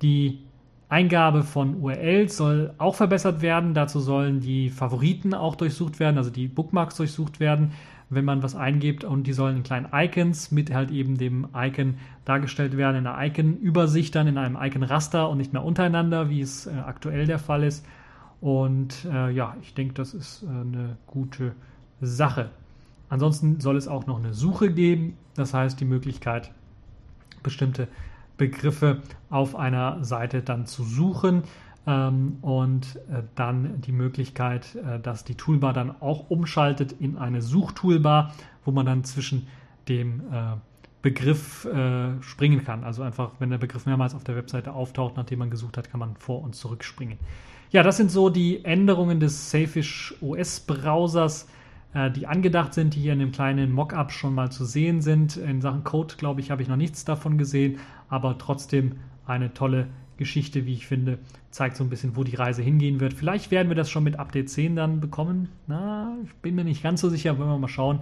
Die 0.01 0.45
Eingabe 0.87 1.43
von 1.43 1.81
URLs 1.81 2.37
soll 2.37 2.73
auch 2.77 2.95
verbessert 2.95 3.41
werden. 3.41 3.73
Dazu 3.73 3.99
sollen 3.99 4.39
die 4.39 4.69
Favoriten 4.69 5.33
auch 5.33 5.55
durchsucht 5.55 5.99
werden, 5.99 6.17
also 6.17 6.29
die 6.29 6.47
Bookmarks 6.47 6.95
durchsucht 6.95 7.39
werden, 7.39 7.71
wenn 8.09 8.25
man 8.25 8.43
was 8.43 8.55
eingibt 8.55 9.03
und 9.03 9.25
die 9.25 9.33
sollen 9.33 9.57
in 9.57 9.63
kleinen 9.63 9.87
Icons 9.91 10.51
mit 10.51 10.71
halt 10.71 10.91
eben 10.91 11.17
dem 11.17 11.47
Icon 11.55 11.95
dargestellt 12.23 12.77
werden, 12.77 12.97
in 12.97 13.07
einer 13.07 13.25
Icon-Übersicht 13.25 14.13
dann 14.13 14.27
in 14.27 14.37
einem 14.37 14.57
Icon-Raster 14.61 15.27
und 15.29 15.39
nicht 15.39 15.53
mehr 15.53 15.63
untereinander, 15.63 16.29
wie 16.29 16.41
es 16.41 16.67
äh, 16.67 16.71
aktuell 16.85 17.25
der 17.25 17.39
Fall 17.39 17.63
ist. 17.63 17.85
Und 18.41 19.05
äh, 19.11 19.31
ja, 19.31 19.55
ich 19.61 19.73
denke, 19.73 19.95
das 19.95 20.13
ist 20.13 20.43
äh, 20.43 20.47
eine 20.47 20.97
gute 21.07 21.53
Sache. 21.99 22.51
Ansonsten 23.09 23.59
soll 23.59 23.77
es 23.77 23.87
auch 23.87 24.05
noch 24.05 24.19
eine 24.19 24.33
Suche 24.33 24.71
geben, 24.71 25.17
das 25.35 25.53
heißt 25.53 25.79
die 25.79 25.85
Möglichkeit, 25.85 26.51
bestimmte 27.41 27.87
Begriffe 28.37 29.01
auf 29.29 29.55
einer 29.55 30.03
Seite 30.03 30.41
dann 30.41 30.65
zu 30.65 30.83
suchen 30.83 31.43
ähm, 31.87 32.37
und 32.41 32.95
äh, 33.09 33.23
dann 33.35 33.81
die 33.81 33.91
Möglichkeit, 33.91 34.75
äh, 34.75 34.99
dass 34.99 35.23
die 35.23 35.35
Toolbar 35.35 35.73
dann 35.73 36.01
auch 36.01 36.29
umschaltet 36.29 36.93
in 36.93 37.17
eine 37.17 37.41
Suchtoolbar, 37.41 38.33
wo 38.63 38.71
man 38.71 38.85
dann 38.85 39.03
zwischen 39.03 39.47
dem 39.87 40.21
äh, 40.31 40.55
Begriff 41.01 41.65
äh, 41.65 42.21
springen 42.23 42.63
kann. 42.63 42.83
Also 42.83 43.03
einfach, 43.03 43.33
wenn 43.37 43.51
der 43.51 43.59
Begriff 43.59 43.85
mehrmals 43.85 44.15
auf 44.15 44.23
der 44.23 44.35
Webseite 44.35 44.73
auftaucht, 44.73 45.17
nachdem 45.17 45.39
man 45.39 45.51
gesucht 45.51 45.77
hat, 45.77 45.89
kann 45.89 45.99
man 45.99 46.15
vor 46.17 46.41
und 46.41 46.55
zurück 46.55 46.83
springen. 46.83 47.19
Ja, 47.69 47.83
das 47.83 47.97
sind 47.97 48.09
so 48.09 48.29
die 48.29 48.65
Änderungen 48.65 49.19
des 49.19 49.51
Safish 49.51 50.15
OS 50.21 50.61
Browsers, 50.61 51.47
die 52.13 52.27
angedacht 52.27 52.73
sind, 52.73 52.93
die 52.93 52.99
hier 52.99 53.13
in 53.13 53.19
dem 53.19 53.31
kleinen 53.31 53.71
Mockup 53.71 54.11
schon 54.11 54.35
mal 54.35 54.51
zu 54.51 54.65
sehen 54.65 55.01
sind. 55.01 55.37
In 55.37 55.61
Sachen 55.61 55.85
Code, 55.85 56.15
glaube 56.17 56.41
ich, 56.41 56.51
habe 56.51 56.61
ich 56.61 56.67
noch 56.67 56.75
nichts 56.75 57.05
davon 57.05 57.37
gesehen, 57.37 57.79
aber 58.09 58.37
trotzdem 58.37 58.97
eine 59.25 59.53
tolle 59.53 59.87
Geschichte, 60.17 60.65
wie 60.65 60.73
ich 60.73 60.87
finde, 60.87 61.19
zeigt 61.51 61.75
so 61.75 61.83
ein 61.83 61.89
bisschen, 61.89 62.15
wo 62.15 62.23
die 62.23 62.35
Reise 62.35 62.61
hingehen 62.61 62.99
wird. 62.99 63.13
Vielleicht 63.13 63.51
werden 63.51 63.69
wir 63.69 63.75
das 63.75 63.89
schon 63.89 64.03
mit 64.03 64.19
Update 64.19 64.49
10 64.49 64.75
dann 64.75 64.99
bekommen. 64.99 65.49
Na, 65.67 66.15
ich 66.23 66.33
bin 66.35 66.55
mir 66.55 66.63
nicht 66.63 66.83
ganz 66.83 67.01
so 67.01 67.09
sicher, 67.09 67.37
wollen 67.37 67.49
wir 67.49 67.57
mal 67.57 67.67
schauen, 67.67 67.99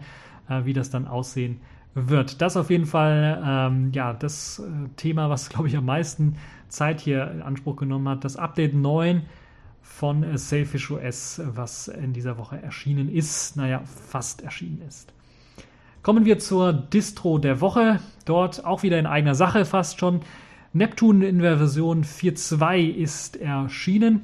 äh, 0.50 0.66
wie 0.66 0.74
das 0.74 0.90
dann 0.90 1.08
aussehen 1.08 1.60
wird. 1.96 2.42
Das 2.42 2.58
auf 2.58 2.70
jeden 2.70 2.86
Fall 2.86 3.42
ähm, 3.46 3.92
ja 3.94 4.14
das 4.14 4.60
äh, 4.60 4.90
Thema, 4.96 5.30
was 5.30 5.50
glaube 5.50 5.68
ich 5.68 5.78
am 5.78 5.86
meisten 5.86 6.36
Zeit 6.68 7.00
hier 7.00 7.30
in 7.32 7.42
Anspruch 7.42 7.76
genommen 7.76 8.08
hat. 8.10 8.24
Das 8.24 8.36
Update 8.36 8.74
9 8.74 9.24
von 9.84 10.24
äh, 10.24 10.38
Sailfish 10.38 10.90
OS, 10.90 11.42
was 11.46 11.88
in 11.90 12.14
dieser 12.14 12.38
Woche 12.38 12.60
erschienen 12.62 13.14
ist, 13.14 13.56
naja, 13.56 13.84
fast 13.86 14.42
erschienen 14.42 14.82
ist. 14.88 15.14
Kommen 16.02 16.26
wir 16.26 16.40
zur 16.40 16.74
Distro 16.74 17.38
der 17.38 17.62
Woche. 17.62 18.00
Dort 18.26 18.66
auch 18.66 18.84
wieder 18.84 18.98
in 18.98 19.06
eigener 19.06 19.36
Sache 19.36 19.64
fast 19.66 20.00
schon. 20.00 20.22
Neptune 20.74 21.26
in 21.26 21.40
der 21.40 21.58
Version 21.58 22.04
4.2 22.04 22.90
ist 22.90 23.38
erschienen. 23.38 24.24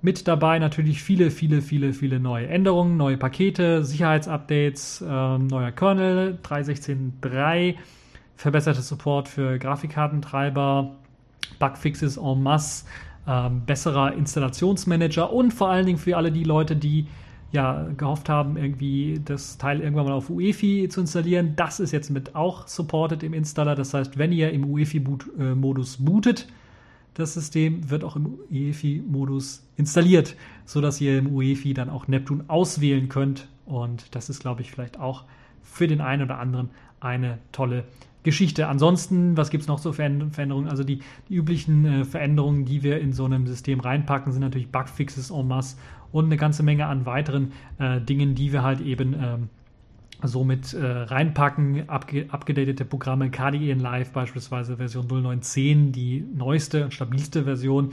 Mit 0.00 0.26
dabei 0.26 0.58
natürlich 0.58 1.00
viele, 1.00 1.30
viele, 1.30 1.62
viele, 1.62 1.92
viele 1.92 2.18
neue 2.18 2.48
Änderungen, 2.48 2.96
neue 2.96 3.18
Pakete, 3.18 3.84
Sicherheitsupdates, 3.84 5.00
äh, 5.00 5.38
neuer 5.38 5.70
Kernel 5.70 6.38
3.16.3, 6.42 7.76
verbesserter 8.34 8.82
Support 8.82 9.28
für 9.28 9.60
Grafikkartentreiber, 9.60 10.96
Bugfixes 11.60 12.16
en 12.16 12.42
masse, 12.42 12.84
ähm, 13.26 13.62
besserer 13.64 14.14
Installationsmanager 14.14 15.32
und 15.32 15.52
vor 15.52 15.70
allen 15.70 15.86
Dingen 15.86 15.98
für 15.98 16.16
alle 16.16 16.32
die 16.32 16.44
Leute, 16.44 16.76
die 16.76 17.06
ja 17.52 17.88
gehofft 17.96 18.28
haben, 18.28 18.56
irgendwie 18.56 19.20
das 19.24 19.58
Teil 19.58 19.80
irgendwann 19.80 20.06
mal 20.06 20.12
auf 20.12 20.30
UEFI 20.30 20.88
zu 20.88 21.02
installieren. 21.02 21.52
Das 21.54 21.80
ist 21.80 21.92
jetzt 21.92 22.10
mit 22.10 22.34
auch 22.34 22.66
supported 22.66 23.22
im 23.22 23.34
Installer. 23.34 23.74
Das 23.74 23.92
heißt, 23.94 24.18
wenn 24.18 24.32
ihr 24.32 24.50
im 24.52 24.64
UEFI-Modus 24.64 25.98
-Boot, 25.98 26.00
äh, 26.00 26.04
bootet, 26.04 26.48
das 27.14 27.34
System 27.34 27.90
wird 27.90 28.04
auch 28.04 28.16
im 28.16 28.38
UEFI-Modus 28.50 29.68
installiert, 29.76 30.34
sodass 30.64 31.00
ihr 31.00 31.18
im 31.18 31.34
UEFI 31.34 31.74
dann 31.74 31.90
auch 31.90 32.08
Neptune 32.08 32.44
auswählen 32.48 33.10
könnt. 33.10 33.48
Und 33.66 34.14
das 34.14 34.30
ist, 34.30 34.40
glaube 34.40 34.62
ich, 34.62 34.72
vielleicht 34.72 34.98
auch 34.98 35.24
für 35.62 35.86
den 35.86 36.00
einen 36.00 36.22
oder 36.22 36.38
anderen 36.38 36.70
eine 37.00 37.38
tolle 37.52 37.84
Geschichte. 38.22 38.68
Ansonsten, 38.68 39.36
was 39.36 39.50
gibt 39.50 39.62
es 39.62 39.68
noch 39.68 39.78
so 39.78 39.92
für 39.92 40.08
Veränderungen? 40.30 40.68
Also 40.68 40.84
die, 40.84 41.00
die 41.28 41.34
üblichen 41.34 41.84
äh, 41.84 42.04
Veränderungen, 42.04 42.64
die 42.64 42.82
wir 42.82 43.00
in 43.00 43.12
so 43.12 43.24
einem 43.24 43.46
System 43.46 43.80
reinpacken, 43.80 44.32
sind 44.32 44.42
natürlich 44.42 44.70
Bugfixes 44.70 45.30
en 45.30 45.48
masse 45.48 45.76
und 46.12 46.26
eine 46.26 46.36
ganze 46.36 46.62
Menge 46.62 46.86
an 46.86 47.06
weiteren 47.06 47.52
äh, 47.78 48.00
Dingen, 48.00 48.34
die 48.34 48.52
wir 48.52 48.62
halt 48.62 48.80
eben 48.80 49.14
ähm, 49.14 49.48
somit 50.22 50.72
äh, 50.74 50.84
reinpacken. 50.84 51.88
Abge 51.88 52.26
abgedatete 52.30 52.84
Programme, 52.84 53.30
KDE 53.30 53.70
in 53.70 53.80
Live 53.80 54.12
beispielsweise 54.12 54.76
Version 54.76 55.06
0910, 55.06 55.92
die 55.92 56.24
neueste 56.34 56.84
und 56.84 56.94
stabilste 56.94 57.44
Version. 57.44 57.90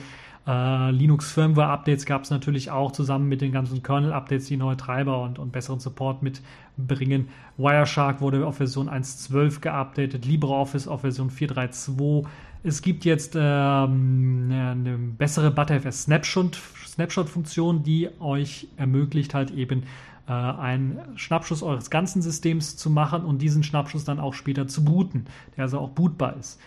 Äh, 0.47 0.91
Linux 0.91 1.31
Firmware 1.31 1.69
Updates 1.69 2.05
gab 2.05 2.23
es 2.23 2.29
natürlich 2.29 2.71
auch 2.71 2.91
zusammen 2.91 3.27
mit 3.27 3.41
den 3.41 3.51
ganzen 3.51 3.83
Kernel 3.83 4.13
Updates, 4.13 4.47
die 4.47 4.57
neue 4.57 4.77
Treiber 4.77 5.21
und, 5.21 5.37
und 5.39 5.51
besseren 5.51 5.79
Support 5.79 6.23
mitbringen. 6.23 7.29
Wireshark 7.57 8.21
wurde 8.21 8.45
auf 8.47 8.57
Version 8.57 8.89
1.12 8.89 9.59
geupdatet, 9.59 10.25
LibreOffice 10.25 10.87
auf 10.87 11.01
Version 11.01 11.29
4.3.2. 11.29 12.25
Es 12.63 12.81
gibt 12.81 13.05
jetzt 13.05 13.35
ähm, 13.35 14.49
eine 14.51 14.97
bessere 14.97 15.51
ButterFS 15.51 16.03
Snapshot-Funktion, 16.03 17.83
die 17.83 18.09
euch 18.19 18.67
ermöglicht 18.75 19.33
halt 19.33 19.51
eben 19.51 19.83
äh, 20.27 20.31
einen 20.31 20.99
Schnappschuss 21.15 21.63
eures 21.63 21.89
ganzen 21.89 22.21
Systems 22.21 22.77
zu 22.77 22.89
machen 22.89 23.23
und 23.23 23.41
diesen 23.41 23.63
Schnappschuss 23.63 24.03
dann 24.03 24.19
auch 24.19 24.33
später 24.33 24.67
zu 24.67 24.83
booten, 24.83 25.25
der 25.55 25.63
also 25.63 25.79
auch 25.79 25.89
bootbar 25.89 26.35
ist. 26.37 26.59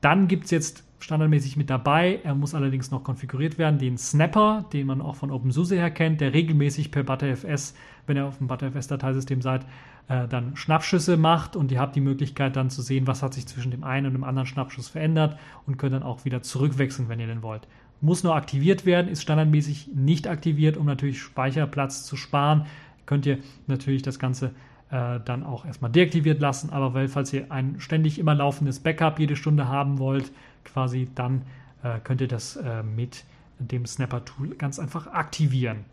Dann 0.00 0.28
gibt 0.28 0.46
es 0.46 0.50
jetzt 0.50 0.84
standardmäßig 1.02 1.56
mit 1.56 1.70
dabei, 1.70 2.20
er 2.22 2.34
muss 2.34 2.54
allerdings 2.54 2.90
noch 2.90 3.04
konfiguriert 3.04 3.58
werden, 3.58 3.78
den 3.78 3.98
Snapper, 3.98 4.64
den 4.72 4.86
man 4.86 5.00
auch 5.00 5.16
von 5.16 5.30
OpenSUSE 5.30 5.76
her 5.76 5.90
kennt, 5.90 6.20
der 6.20 6.32
regelmäßig 6.32 6.90
per 6.90 7.02
ButterFS, 7.02 7.74
wenn 8.06 8.16
ihr 8.16 8.24
auf 8.24 8.38
dem 8.38 8.46
ButterFS-Dateisystem 8.46 9.42
seid, 9.42 9.66
äh, 10.08 10.28
dann 10.28 10.56
Schnappschüsse 10.56 11.16
macht 11.16 11.56
und 11.56 11.72
ihr 11.72 11.80
habt 11.80 11.96
die 11.96 12.00
Möglichkeit 12.00 12.56
dann 12.56 12.70
zu 12.70 12.82
sehen, 12.82 13.06
was 13.06 13.22
hat 13.22 13.34
sich 13.34 13.46
zwischen 13.46 13.70
dem 13.70 13.84
einen 13.84 14.06
und 14.06 14.12
dem 14.14 14.24
anderen 14.24 14.46
Schnappschuss 14.46 14.88
verändert 14.88 15.38
und 15.66 15.76
könnt 15.76 15.94
dann 15.94 16.02
auch 16.02 16.24
wieder 16.24 16.42
zurückwechseln, 16.42 17.08
wenn 17.08 17.20
ihr 17.20 17.26
den 17.26 17.42
wollt. 17.42 17.68
Muss 18.00 18.24
nur 18.24 18.34
aktiviert 18.34 18.84
werden, 18.86 19.08
ist 19.08 19.22
standardmäßig 19.22 19.90
nicht 19.94 20.26
aktiviert, 20.26 20.76
um 20.76 20.86
natürlich 20.86 21.20
Speicherplatz 21.20 22.04
zu 22.04 22.16
sparen 22.16 22.66
könnt 23.06 23.26
ihr 23.26 23.38
natürlich 23.66 24.02
das 24.02 24.18
Ganze 24.18 24.52
äh, 24.90 25.20
dann 25.24 25.42
auch 25.42 25.64
erstmal 25.64 25.90
deaktiviert 25.90 26.40
lassen. 26.40 26.70
Aber 26.70 26.94
weil, 26.94 27.08
falls 27.08 27.32
ihr 27.32 27.50
ein 27.50 27.80
ständig 27.80 28.18
immer 28.18 28.34
laufendes 28.34 28.80
Backup 28.80 29.18
jede 29.18 29.36
Stunde 29.36 29.68
haben 29.68 29.98
wollt, 29.98 30.32
quasi, 30.64 31.08
dann 31.14 31.42
äh, 31.82 31.98
könnt 32.02 32.20
ihr 32.20 32.28
das 32.28 32.56
äh, 32.56 32.82
mit 32.82 33.24
dem 33.58 33.86
Snapper-Tool 33.86 34.56
ganz 34.56 34.78
einfach 34.78 35.06
aktivieren. 35.06 35.84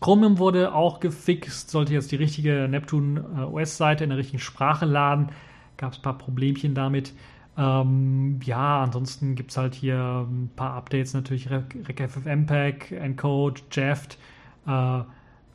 Chromium 0.00 0.38
wurde 0.38 0.74
auch 0.74 1.00
gefixt, 1.00 1.70
sollte 1.70 1.92
jetzt 1.92 2.10
die 2.10 2.16
richtige 2.16 2.68
Neptune 2.68 3.20
äh, 3.36 3.40
OS-Seite 3.40 4.04
in 4.04 4.10
der 4.10 4.18
richtigen 4.18 4.38
Sprache 4.38 4.86
laden. 4.86 5.30
Gab 5.76 5.92
es 5.92 5.98
ein 5.98 6.02
paar 6.02 6.18
Problemchen 6.18 6.74
damit. 6.74 7.12
Ähm, 7.58 8.40
ja, 8.42 8.82
ansonsten 8.82 9.34
gibt 9.34 9.50
es 9.50 9.58
halt 9.58 9.74
hier 9.74 10.26
ein 10.28 10.50
paar 10.56 10.74
Updates 10.74 11.12
natürlich, 11.12 11.50
RecFFmpeg, 11.50 12.92
Encode, 12.92 13.62
Jeft. 13.70 14.18
Äh, 14.66 15.00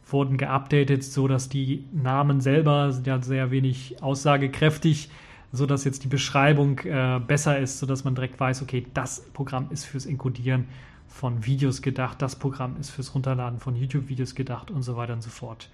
wurden 0.08 0.38
geupdatet, 0.38 1.04
so 1.04 1.28
dass 1.28 1.50
die 1.50 1.86
Namen 1.92 2.42
selber 2.42 2.92
sind 2.92 3.08
ja 3.08 3.22
sehr 3.22 3.52
wenig 3.52 4.02
aussagekräftig, 4.02 5.10
so 5.52 5.66
dass 5.66 5.84
jetzt 5.84 6.04
die 6.04 6.08
Beschreibung 6.08 6.80
äh, 6.80 7.20
besser 7.26 7.60
ist, 7.60 7.80
so 7.80 7.86
dass 7.86 8.04
man 8.04 8.16
direkt 8.16 8.40
weiß, 8.40 8.62
okay, 8.62 8.86
das 8.94 9.22
Programm 9.34 9.68
ist 9.72 9.86
fürs 9.86 10.06
Encodieren 10.06 10.66
von 11.08 11.46
Videos 11.46 11.82
gedacht, 11.82 12.22
das 12.22 12.36
Programm 12.36 12.76
ist 12.80 12.90
fürs 12.90 13.16
Runterladen 13.16 13.60
von 13.60 13.76
YouTube-Videos 13.76 14.36
gedacht 14.36 14.72
und 14.72 14.84
so 14.84 14.98
weiter 14.98 15.14
und 15.14 15.24
so 15.24 15.30
fort. 15.30 15.70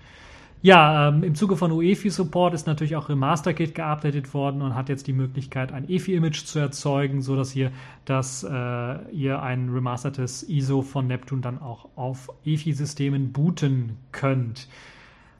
Ja, 0.63 1.07
ähm, 1.07 1.23
im 1.23 1.33
Zuge 1.33 1.57
von 1.57 1.71
UEFI-Support 1.71 2.53
ist 2.53 2.67
natürlich 2.67 2.95
auch 2.95 3.09
RemasterKit 3.09 3.73
geupdatet 3.73 4.35
worden 4.35 4.61
und 4.61 4.75
hat 4.75 4.89
jetzt 4.89 5.07
die 5.07 5.13
Möglichkeit, 5.13 5.71
ein 5.71 5.89
EFI-Image 5.89 6.45
zu 6.45 6.59
erzeugen, 6.59 7.23
sodass 7.23 7.55
ihr, 7.55 7.71
dass, 8.05 8.43
äh, 8.43 9.11
ihr 9.11 9.41
ein 9.41 9.69
remastertes 9.69 10.47
ISO 10.47 10.83
von 10.83 11.07
Neptune 11.07 11.41
dann 11.41 11.59
auch 11.59 11.89
auf 11.95 12.29
EFI-Systemen 12.45 13.31
booten 13.31 13.97
könnt. 14.11 14.67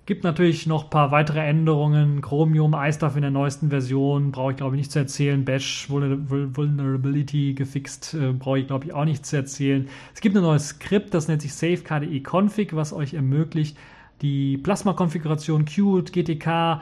Gibt 0.07 0.23
natürlich 0.23 0.65
noch 0.65 0.85
ein 0.85 0.89
paar 0.89 1.11
weitere 1.11 1.39
Änderungen. 1.41 2.21
Chromium, 2.21 2.73
iStuff 2.75 3.15
in 3.15 3.21
der 3.21 3.29
neuesten 3.29 3.69
Version, 3.69 4.31
brauche 4.31 4.51
ich 4.51 4.57
glaube 4.57 4.75
ich 4.75 4.79
nicht 4.79 4.91
zu 4.91 4.97
erzählen. 4.97 5.45
Bash 5.45 5.89
Vulnerability 5.89 7.53
gefixt, 7.53 8.15
äh, 8.15 8.33
brauche 8.33 8.59
ich 8.59 8.67
glaube 8.67 8.85
ich 8.85 8.93
auch 8.93 9.05
nicht 9.05 9.25
zu 9.25 9.35
erzählen. 9.35 9.87
Es 10.15 10.21
gibt 10.21 10.35
ein 10.35 10.41
neues 10.41 10.69
Skript, 10.69 11.13
das 11.13 11.27
nennt 11.27 11.43
sich 11.43 11.53
SafeKDE 11.53 12.21
Config, 12.21 12.75
was 12.75 12.93
euch 12.93 13.13
ermöglicht, 13.13 13.77
die 14.23 14.57
Plasma-Konfiguration, 14.57 15.65
Qt, 15.65 16.11
GTK, 16.11 16.81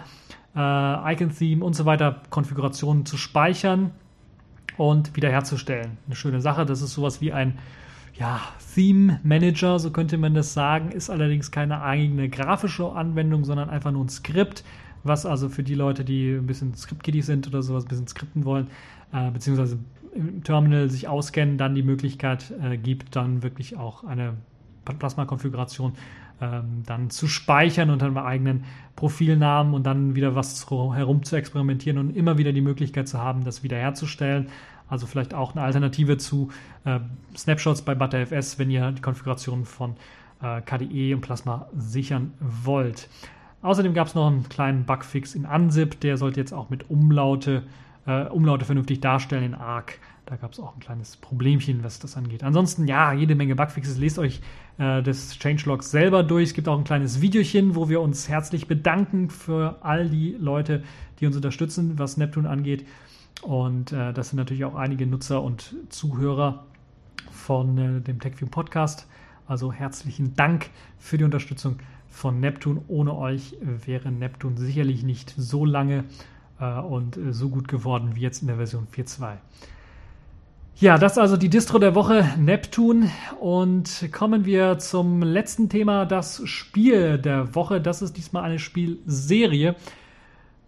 äh, 0.56 1.14
Icon-Theme 1.14 1.64
und 1.64 1.74
so 1.74 1.86
weiter 1.86 2.22
Konfigurationen 2.30 3.06
zu 3.06 3.18
speichern 3.18 3.92
und 4.78 5.16
wiederherzustellen. 5.18 5.98
Eine 6.06 6.16
schöne 6.16 6.40
Sache, 6.40 6.66
das 6.66 6.82
ist 6.82 6.94
sowas 6.94 7.20
wie 7.20 7.34
ein 7.34 7.58
ja, 8.20 8.42
Theme 8.76 9.20
Manager, 9.24 9.80
so 9.80 9.92
könnte 9.92 10.18
man 10.18 10.34
das 10.34 10.54
sagen, 10.54 10.92
ist 10.92 11.10
allerdings 11.10 11.52
keine 11.52 11.82
eigene 11.82 12.30
grafische 12.30 12.92
Anwendung, 12.92 13.46
sondern 13.46 13.70
einfach 13.70 13.92
nur 13.92 14.04
ein 14.04 14.10
Skript, 14.10 14.64
was 15.04 15.26
also 15.26 15.48
für 15.48 15.64
die 15.64 15.76
Leute, 15.76 16.04
die 16.04 16.34
ein 16.34 16.46
bisschen 16.46 16.76
Script-Kiddies 16.76 17.26
sind 17.26 17.48
oder 17.48 17.64
sowas, 17.64 17.86
ein 17.86 17.88
bisschen 17.88 18.08
skripten 18.08 18.44
wollen, 18.44 18.68
äh, 19.14 19.32
beziehungsweise 19.32 19.80
im 20.14 20.44
Terminal 20.44 20.90
sich 20.90 21.08
auskennen, 21.08 21.58
dann 21.58 21.76
die 21.76 21.84
Möglichkeit 21.84 22.54
äh, 22.62 22.78
gibt, 22.78 23.16
dann 23.16 23.42
wirklich 23.42 23.78
auch 23.78 24.04
eine 24.04 24.34
Plasma-Konfiguration 24.84 25.94
ähm, 26.42 26.84
dann 26.86 27.10
zu 27.10 27.28
speichern 27.28 27.90
unter 27.90 28.08
einem 28.08 28.18
eigenen 28.18 28.64
Profilnamen 28.96 29.74
und 29.74 29.84
dann 29.84 30.16
wieder 30.16 30.36
was 30.36 30.70
herum 30.70 31.24
zu 31.24 31.36
experimentieren 31.36 31.98
und 31.98 32.16
immer 32.16 32.38
wieder 32.38 32.54
die 32.54 32.62
Möglichkeit 32.62 33.08
zu 33.08 33.20
haben, 33.20 33.44
das 33.44 33.64
wiederherzustellen. 33.64 34.48
Also 34.90 35.08
vielleicht 35.08 35.34
auch 35.34 35.56
eine 35.56 35.62
Alternative 35.62 36.18
zu 36.18 36.50
äh, 36.86 37.00
Snapshots 37.38 37.82
bei 37.84 37.96
ButterFS, 37.96 38.60
wenn 38.60 38.70
ihr 38.72 38.92
die 38.92 39.02
Konfiguration 39.02 39.66
von 39.66 39.96
äh, 40.42 40.62
KDE 40.62 41.14
und 41.14 41.22
Plasma 41.22 41.68
sichern 41.76 42.34
wollt. 42.40 43.08
Außerdem 43.62 43.94
gab 43.94 44.08
es 44.08 44.16
noch 44.16 44.28
einen 44.28 44.48
kleinen 44.48 44.86
Bugfix 44.86 45.36
in 45.36 45.46
Unzip, 45.46 46.00
der 46.00 46.18
sollte 46.18 46.40
jetzt 46.40 46.54
auch 46.54 46.70
mit 46.70 46.90
Umlaute, 46.90 47.64
äh, 48.08 48.24
Umlaute 48.24 48.66
vernünftig 48.66 49.02
darstellen 49.02 49.44
in 49.44 49.54
ARC. 49.54 50.00
Da 50.26 50.36
gab 50.36 50.54
es 50.54 50.60
auch 50.60 50.76
ein 50.76 50.80
kleines 50.80 51.18
Problemchen, 51.18 51.84
was 51.84 52.00
das 52.00 52.16
angeht. 52.16 52.44
Ansonsten, 52.44 52.88
ja, 52.88 53.14
jede 53.14 53.34
Menge 53.34 53.56
Bugfixes. 53.56 53.98
Lest 53.98 54.20
euch 54.20 54.42
äh, 54.78 55.02
des 55.02 55.38
Changelogs 55.40 55.90
selber 55.90 56.22
durch. 56.24 56.50
Es 56.50 56.54
gibt 56.54 56.68
auch 56.68 56.78
ein 56.78 56.84
kleines 56.84 57.20
Videochen, 57.20 57.76
wo 57.76 57.90
wir 57.90 58.00
uns 58.00 58.30
herzlich 58.30 58.68
bedanken 58.68 59.32
für 59.32 59.78
all 59.82 60.08
die 60.08 60.36
Leute, 60.40 60.84
die 61.20 61.26
uns 61.26 61.36
unterstützen, 61.36 61.98
was 61.98 62.18
Neptune 62.18 62.48
angeht. 62.48 62.86
Und 63.42 63.92
äh, 63.92 64.14
das 64.14 64.30
sind 64.30 64.38
natürlich 64.38 64.66
auch 64.66 64.76
einige 64.76 65.06
Nutzer 65.06 65.42
und 65.42 65.76
Zuhörer 65.90 66.66
von 67.32 67.78
äh, 67.78 68.02
dem 68.02 68.20
TechView 68.20 68.48
Podcast. 68.48 69.08
Also 69.48 69.72
herzlichen 69.72 70.36
Dank 70.36 70.70
für 71.00 71.18
die 71.18 71.24
Unterstützung 71.24 71.80
von 72.10 72.40
Neptune. 72.40 72.82
Ohne 72.88 73.16
euch 73.16 73.56
wäre 73.62 74.12
Neptune 74.12 74.58
sicherlich 74.58 75.04
nicht 75.04 75.34
so 75.38 75.66
lange 75.66 76.06
äh, 76.60 76.80
und 76.80 77.18
äh, 77.18 77.34
so 77.34 77.50
gut 77.50 77.68
geworden 77.68 78.12
wie 78.16 78.22
jetzt 78.22 78.42
in 78.42 78.48
der 78.48 78.58
Version 78.58 78.88
4.2. 78.94 79.38
Ja, 80.76 80.98
das 80.98 81.14
ist 81.14 81.18
also 81.18 81.36
die 81.36 81.50
Distro 81.50 81.78
der 81.78 81.94
Woche, 81.94 82.26
Neptun. 82.38 83.10
Und 83.40 84.10
kommen 84.14 84.46
wir 84.46 84.80
zum 84.80 85.22
letzten 85.22 85.68
Thema, 85.68 86.06
das 86.06 86.42
Spiel 86.48 87.18
der 87.18 87.54
Woche. 87.54 87.82
Das 87.82 88.02
ist 88.02 88.16
diesmal 88.16 88.44
eine 88.44 88.60
Spielserie. 88.60 89.76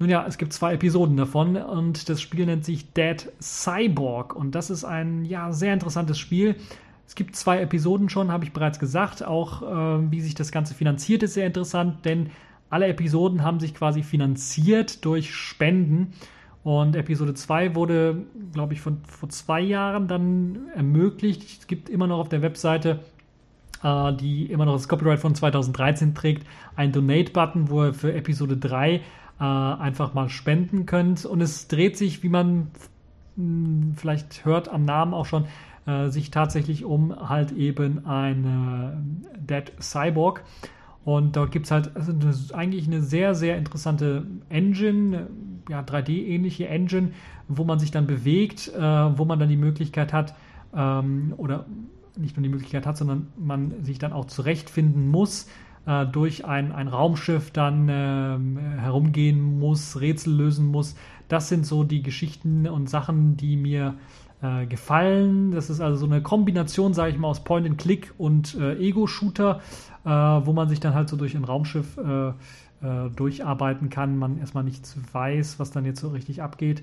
Nun 0.02 0.10
ja, 0.10 0.26
es 0.28 0.40
gibt 0.40 0.52
zwei 0.52 0.74
Episoden 0.74 1.16
davon 1.16 1.56
und 1.56 2.10
das 2.10 2.20
Spiel 2.20 2.48
nennt 2.48 2.66
sich 2.66 2.92
Dead 2.92 3.32
Cyborg. 3.40 4.36
Und 4.36 4.56
das 4.56 4.72
ist 4.72 4.84
ein 4.84 5.26
ja, 5.26 5.52
sehr 5.52 5.76
interessantes 5.76 6.18
Spiel. 6.18 6.56
Es 7.06 7.14
gibt 7.14 7.36
zwei 7.36 7.62
Episoden 7.62 8.10
schon, 8.10 8.32
habe 8.32 8.44
ich 8.44 8.52
bereits 8.52 8.80
gesagt. 8.80 9.24
Auch 9.24 9.62
äh, 9.62 10.12
wie 10.12 10.22
sich 10.22 10.34
das 10.34 10.52
Ganze 10.52 10.74
finanziert, 10.74 11.22
ist 11.22 11.36
sehr 11.36 11.46
interessant, 11.46 12.04
denn 12.04 12.32
alle 12.72 12.88
Episoden 12.88 13.44
haben 13.44 13.60
sich 13.60 13.76
quasi 13.76 14.02
finanziert 14.02 15.06
durch 15.06 15.36
Spenden. 15.36 16.14
Und 16.64 16.96
Episode 16.96 17.36
2 17.36 17.76
wurde, 17.76 18.24
glaube 18.54 18.74
ich, 18.74 18.82
von, 18.82 19.02
vor 19.08 19.30
zwei 19.30 19.62
Jahren 19.62 20.08
dann 20.08 20.70
ermöglicht. 20.74 21.44
Es 21.44 21.68
gibt 21.68 21.90
immer 21.90 22.08
noch 22.08 22.18
auf 22.18 22.30
der 22.30 22.42
Webseite, 22.42 23.02
äh, 23.84 24.14
die 24.14 24.48
immer 24.48 24.66
noch 24.66 24.74
das 24.74 24.88
Copyright 24.88 25.20
von 25.20 25.36
2013 25.36 26.16
trägt, 26.16 26.48
einen 26.76 26.92
Donate-Button, 26.92 27.70
wo 27.70 27.84
ihr 27.84 27.94
für 27.94 28.14
Episode 28.16 28.58
3 28.58 29.02
äh, 29.42 29.44
einfach 29.44 30.14
mal 30.14 30.30
spenden 30.30 30.86
könnt. 30.86 31.26
Und 31.26 31.42
es 31.42 31.68
dreht 31.68 31.98
sich, 31.98 32.22
wie 32.22 32.30
man 32.30 32.68
hm, 33.36 33.96
vielleicht 33.96 34.46
hört 34.46 34.70
am 34.70 34.86
Namen 34.86 35.16
auch 35.16 35.26
schon, 35.26 35.46
äh, 35.88 36.10
sich 36.10 36.30
tatsächlich 36.30 36.86
um 36.86 37.28
halt 37.28 37.52
eben 37.52 38.06
eine 38.06 39.04
Dead 39.40 39.72
Cyborg. 39.82 40.44
Und 41.04 41.36
dort 41.36 41.52
gibt 41.52 41.66
es 41.66 41.72
halt 41.72 41.96
also 41.96 42.14
eigentlich 42.54 42.86
eine 42.86 43.02
sehr, 43.02 43.34
sehr 43.34 43.58
interessante 43.58 44.28
Engine, 44.50 45.28
ja, 45.68 45.82
3D-ähnliche 45.82 46.68
Engine, 46.68 47.12
wo 47.48 47.64
man 47.64 47.80
sich 47.80 47.90
dann 47.90 48.06
bewegt, 48.06 48.68
äh, 48.68 48.80
wo 48.80 49.26
man 49.26 49.40
dann 49.40 49.50
die 49.50 49.58
Möglichkeit 49.58 50.14
hat, 50.14 50.36
ähm, 50.76 51.34
oder 51.38 51.66
nicht 52.16 52.38
nur 52.38 52.44
die 52.44 52.50
Möglichkeit 52.50 52.86
hat, 52.86 52.98
sondern 52.98 53.30
man 53.36 53.84
sich 53.84 53.98
dann 53.98 54.14
auch 54.14 54.26
zurechtfinden 54.26 55.10
muss, 55.10 55.48
äh, 55.86 56.06
durch 56.06 56.46
ein, 56.46 56.72
ein 56.72 56.88
Raumschiff 56.88 57.52
dann 57.52 57.90
äh, 57.90 58.80
herumgehen 58.80 59.60
muss, 59.60 60.00
Rätsel 60.00 60.34
lösen 60.34 60.68
muss. 60.68 60.96
Das 61.28 61.50
sind 61.50 61.66
so 61.66 61.84
die 61.84 62.04
Geschichten 62.04 62.68
und 62.68 62.90
Sachen, 62.90 63.38
die 63.38 63.56
mir 63.56 63.96
äh, 64.42 64.66
gefallen. 64.66 65.52
Das 65.52 65.70
ist 65.70 65.82
also 65.82 65.98
so 65.98 66.06
eine 66.06 66.22
Kombination, 66.22 66.94
sage 66.94 67.12
ich 67.12 67.18
mal, 67.18 67.30
aus 67.30 67.44
Point-and-Click 67.44 68.14
und 68.18 68.56
äh, 68.56 68.78
Ego-Shooter, 68.78 69.62
äh, 70.04 70.10
wo 70.10 70.54
man 70.54 70.68
sich 70.70 70.80
dann 70.80 70.94
halt 70.94 71.10
so 71.10 71.18
durch 71.18 71.36
ein 71.36 71.44
Raumschiff 71.44 71.98
äh, 71.98 72.34
durcharbeiten 73.16 73.92
kann, 73.92 74.18
man 74.18 74.40
erstmal 74.40 74.64
nicht 74.64 74.84
weiß, 75.14 75.60
was 75.60 75.70
dann 75.70 75.86
jetzt 75.86 76.00
so 76.00 76.10
richtig 76.10 76.42
abgeht. 76.42 76.82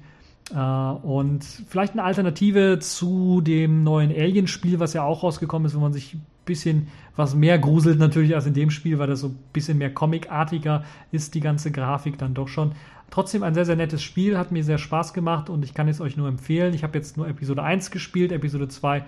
Äh, 0.54 0.58
und 0.58 1.44
vielleicht 1.44 1.92
eine 1.92 2.04
Alternative 2.04 2.78
zu 2.80 3.40
dem 3.40 3.84
neuen 3.84 4.10
Alien-Spiel, 4.10 4.80
was 4.80 4.92
ja 4.92 5.02
auch 5.02 5.22
rausgekommen 5.22 5.66
ist, 5.66 5.74
wo 5.74 5.80
man 5.80 5.92
sich 5.92 6.14
ein 6.14 6.26
bisschen 6.44 6.88
was 7.16 7.34
mehr 7.34 7.58
gruselt 7.58 7.98
natürlich 7.98 8.34
als 8.34 8.46
in 8.46 8.54
dem 8.54 8.70
Spiel, 8.70 8.98
weil 8.98 9.08
das 9.08 9.20
so 9.20 9.28
ein 9.28 9.38
bisschen 9.52 9.78
mehr 9.78 9.92
comicartiger 9.92 10.84
ist, 11.10 11.34
die 11.34 11.40
ganze 11.40 11.70
Grafik 11.70 12.18
dann 12.18 12.34
doch 12.34 12.48
schon. 12.48 12.72
Trotzdem 13.10 13.42
ein 13.42 13.54
sehr, 13.54 13.64
sehr 13.64 13.76
nettes 13.76 14.02
Spiel, 14.02 14.36
hat 14.38 14.52
mir 14.52 14.62
sehr 14.62 14.78
Spaß 14.78 15.14
gemacht 15.14 15.50
und 15.50 15.64
ich 15.64 15.74
kann 15.74 15.88
es 15.88 16.00
euch 16.00 16.16
nur 16.16 16.28
empfehlen. 16.28 16.74
Ich 16.74 16.84
habe 16.84 16.96
jetzt 16.96 17.16
nur 17.16 17.26
Episode 17.26 17.62
1 17.62 17.90
gespielt, 17.90 18.32
Episode 18.32 18.68
2 18.68 19.04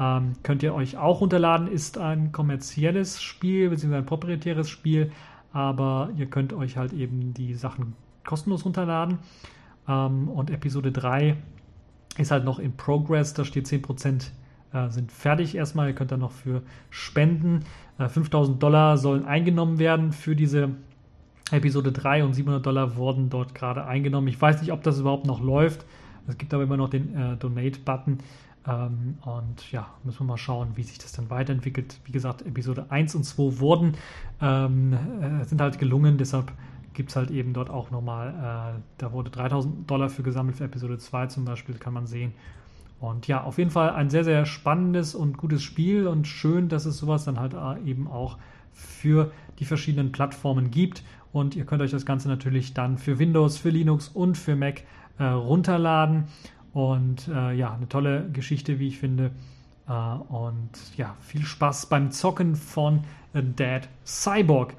ähm, 0.00 0.32
könnt 0.42 0.62
ihr 0.62 0.74
euch 0.74 0.96
auch 0.96 1.20
runterladen, 1.20 1.68
ist 1.68 1.98
ein 1.98 2.32
kommerzielles 2.32 3.22
Spiel, 3.22 3.70
beziehungsweise 3.70 4.02
ein 4.02 4.06
proprietäres 4.06 4.68
Spiel, 4.68 5.12
aber 5.52 6.10
ihr 6.16 6.26
könnt 6.26 6.52
euch 6.52 6.76
halt 6.76 6.92
eben 6.92 7.34
die 7.34 7.54
Sachen 7.54 7.94
kostenlos 8.24 8.64
runterladen. 8.64 9.18
Ähm, 9.88 10.28
und 10.28 10.50
Episode 10.50 10.92
3 10.92 11.36
ist 12.18 12.30
halt 12.30 12.44
noch 12.44 12.58
in 12.58 12.76
Progress, 12.76 13.34
da 13.34 13.44
steht 13.44 13.66
10% 13.66 14.30
äh, 14.72 14.88
sind 14.88 15.12
fertig 15.12 15.54
erstmal. 15.54 15.88
Ihr 15.88 15.94
könnt 15.94 16.12
dann 16.12 16.20
noch 16.20 16.32
für 16.32 16.62
spenden. 16.90 17.64
Äh, 17.98 18.08
5000 18.08 18.62
Dollar 18.62 18.96
sollen 18.96 19.24
eingenommen 19.24 19.78
werden 19.78 20.12
für 20.12 20.34
diese 20.34 20.70
Episode 21.50 21.92
3 21.92 22.24
und 22.24 22.34
700 22.34 22.64
Dollar 22.64 22.96
wurden 22.96 23.28
dort 23.28 23.54
gerade 23.54 23.84
eingenommen. 23.84 24.28
Ich 24.28 24.40
weiß 24.40 24.60
nicht, 24.62 24.72
ob 24.72 24.82
das 24.82 24.98
überhaupt 24.98 25.26
noch 25.26 25.42
läuft. 25.42 25.84
Es 26.26 26.38
gibt 26.38 26.54
aber 26.54 26.62
immer 26.62 26.76
noch 26.76 26.88
den 26.88 27.14
äh, 27.14 27.36
Donate-Button. 27.36 28.18
Ähm, 28.66 29.18
und 29.22 29.72
ja, 29.72 29.88
müssen 30.04 30.20
wir 30.20 30.24
mal 30.24 30.38
schauen, 30.38 30.68
wie 30.76 30.82
sich 30.82 30.98
das 30.98 31.12
dann 31.12 31.28
weiterentwickelt. 31.28 31.98
Wie 32.04 32.12
gesagt, 32.12 32.42
Episode 32.42 32.86
1 32.88 33.14
und 33.14 33.24
2 33.24 33.58
wurden, 33.60 33.94
ähm, 34.40 34.94
äh, 35.20 35.44
sind 35.44 35.60
halt 35.60 35.78
gelungen, 35.78 36.16
deshalb 36.16 36.52
gibt 36.94 37.10
es 37.10 37.16
halt 37.16 37.30
eben 37.30 37.52
dort 37.52 37.70
auch 37.70 37.90
nochmal, 37.90 38.74
äh, 38.76 38.80
da 38.98 39.12
wurde 39.12 39.30
3000 39.30 39.90
Dollar 39.90 40.08
für 40.08 40.22
gesammelt 40.22 40.56
für 40.56 40.64
Episode 40.64 40.98
2 40.98 41.26
zum 41.26 41.44
Beispiel, 41.44 41.76
kann 41.76 41.94
man 41.94 42.06
sehen. 42.06 42.32
Und 43.00 43.26
ja, 43.26 43.42
auf 43.42 43.58
jeden 43.58 43.70
Fall 43.70 43.90
ein 43.90 44.10
sehr, 44.10 44.22
sehr 44.22 44.46
spannendes 44.46 45.14
und 45.14 45.36
gutes 45.36 45.62
Spiel 45.62 46.06
und 46.06 46.26
schön, 46.28 46.68
dass 46.68 46.86
es 46.86 46.98
sowas 46.98 47.24
dann 47.24 47.40
halt 47.40 47.54
äh, 47.54 47.90
eben 47.90 48.06
auch 48.06 48.38
für 48.72 49.32
die 49.58 49.64
verschiedenen 49.64 50.12
Plattformen 50.12 50.70
gibt. 50.70 51.02
Und 51.32 51.56
ihr 51.56 51.64
könnt 51.64 51.82
euch 51.82 51.90
das 51.90 52.06
Ganze 52.06 52.28
natürlich 52.28 52.74
dann 52.74 52.98
für 52.98 53.18
Windows, 53.18 53.58
für 53.58 53.70
Linux 53.70 54.08
und 54.08 54.38
für 54.38 54.54
Mac 54.54 54.84
äh, 55.18 55.24
runterladen. 55.24 56.24
Und 56.72 57.26
äh, 57.28 57.54
ja, 57.54 57.74
eine 57.74 57.88
tolle 57.88 58.30
Geschichte, 58.30 58.78
wie 58.78 58.88
ich 58.88 58.98
finde. 58.98 59.32
Äh, 59.88 59.92
und 59.92 60.70
ja, 60.96 61.16
viel 61.20 61.44
Spaß 61.44 61.86
beim 61.86 62.12
Zocken 62.12 62.54
von 62.54 63.00
Dead 63.34 63.88
Cyborg. 64.04 64.74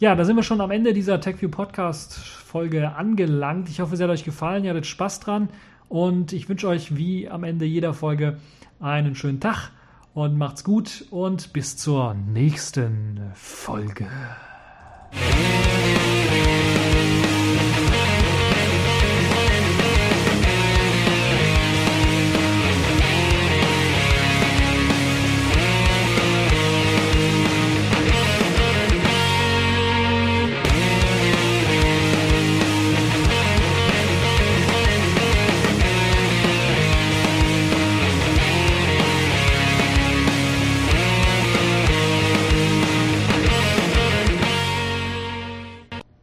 Ja, 0.00 0.14
da 0.14 0.24
sind 0.24 0.36
wir 0.36 0.42
schon 0.42 0.62
am 0.62 0.70
Ende 0.70 0.94
dieser 0.94 1.20
TechView 1.20 1.50
Podcast 1.50 2.14
Folge 2.14 2.94
angelangt. 2.94 3.68
Ich 3.68 3.80
hoffe, 3.80 3.94
es 3.94 4.00
hat 4.00 4.08
euch 4.08 4.24
gefallen. 4.24 4.64
Ihr 4.64 4.70
hattet 4.70 4.86
Spaß 4.86 5.20
dran. 5.20 5.50
Und 5.90 6.32
ich 6.32 6.48
wünsche 6.48 6.68
euch 6.68 6.96
wie 6.96 7.28
am 7.28 7.44
Ende 7.44 7.66
jeder 7.66 7.92
Folge 7.92 8.38
einen 8.80 9.14
schönen 9.14 9.40
Tag 9.40 9.72
und 10.14 10.38
macht's 10.38 10.64
gut 10.64 11.04
und 11.10 11.52
bis 11.52 11.76
zur 11.76 12.14
nächsten 12.14 13.20
Folge. 13.34 14.06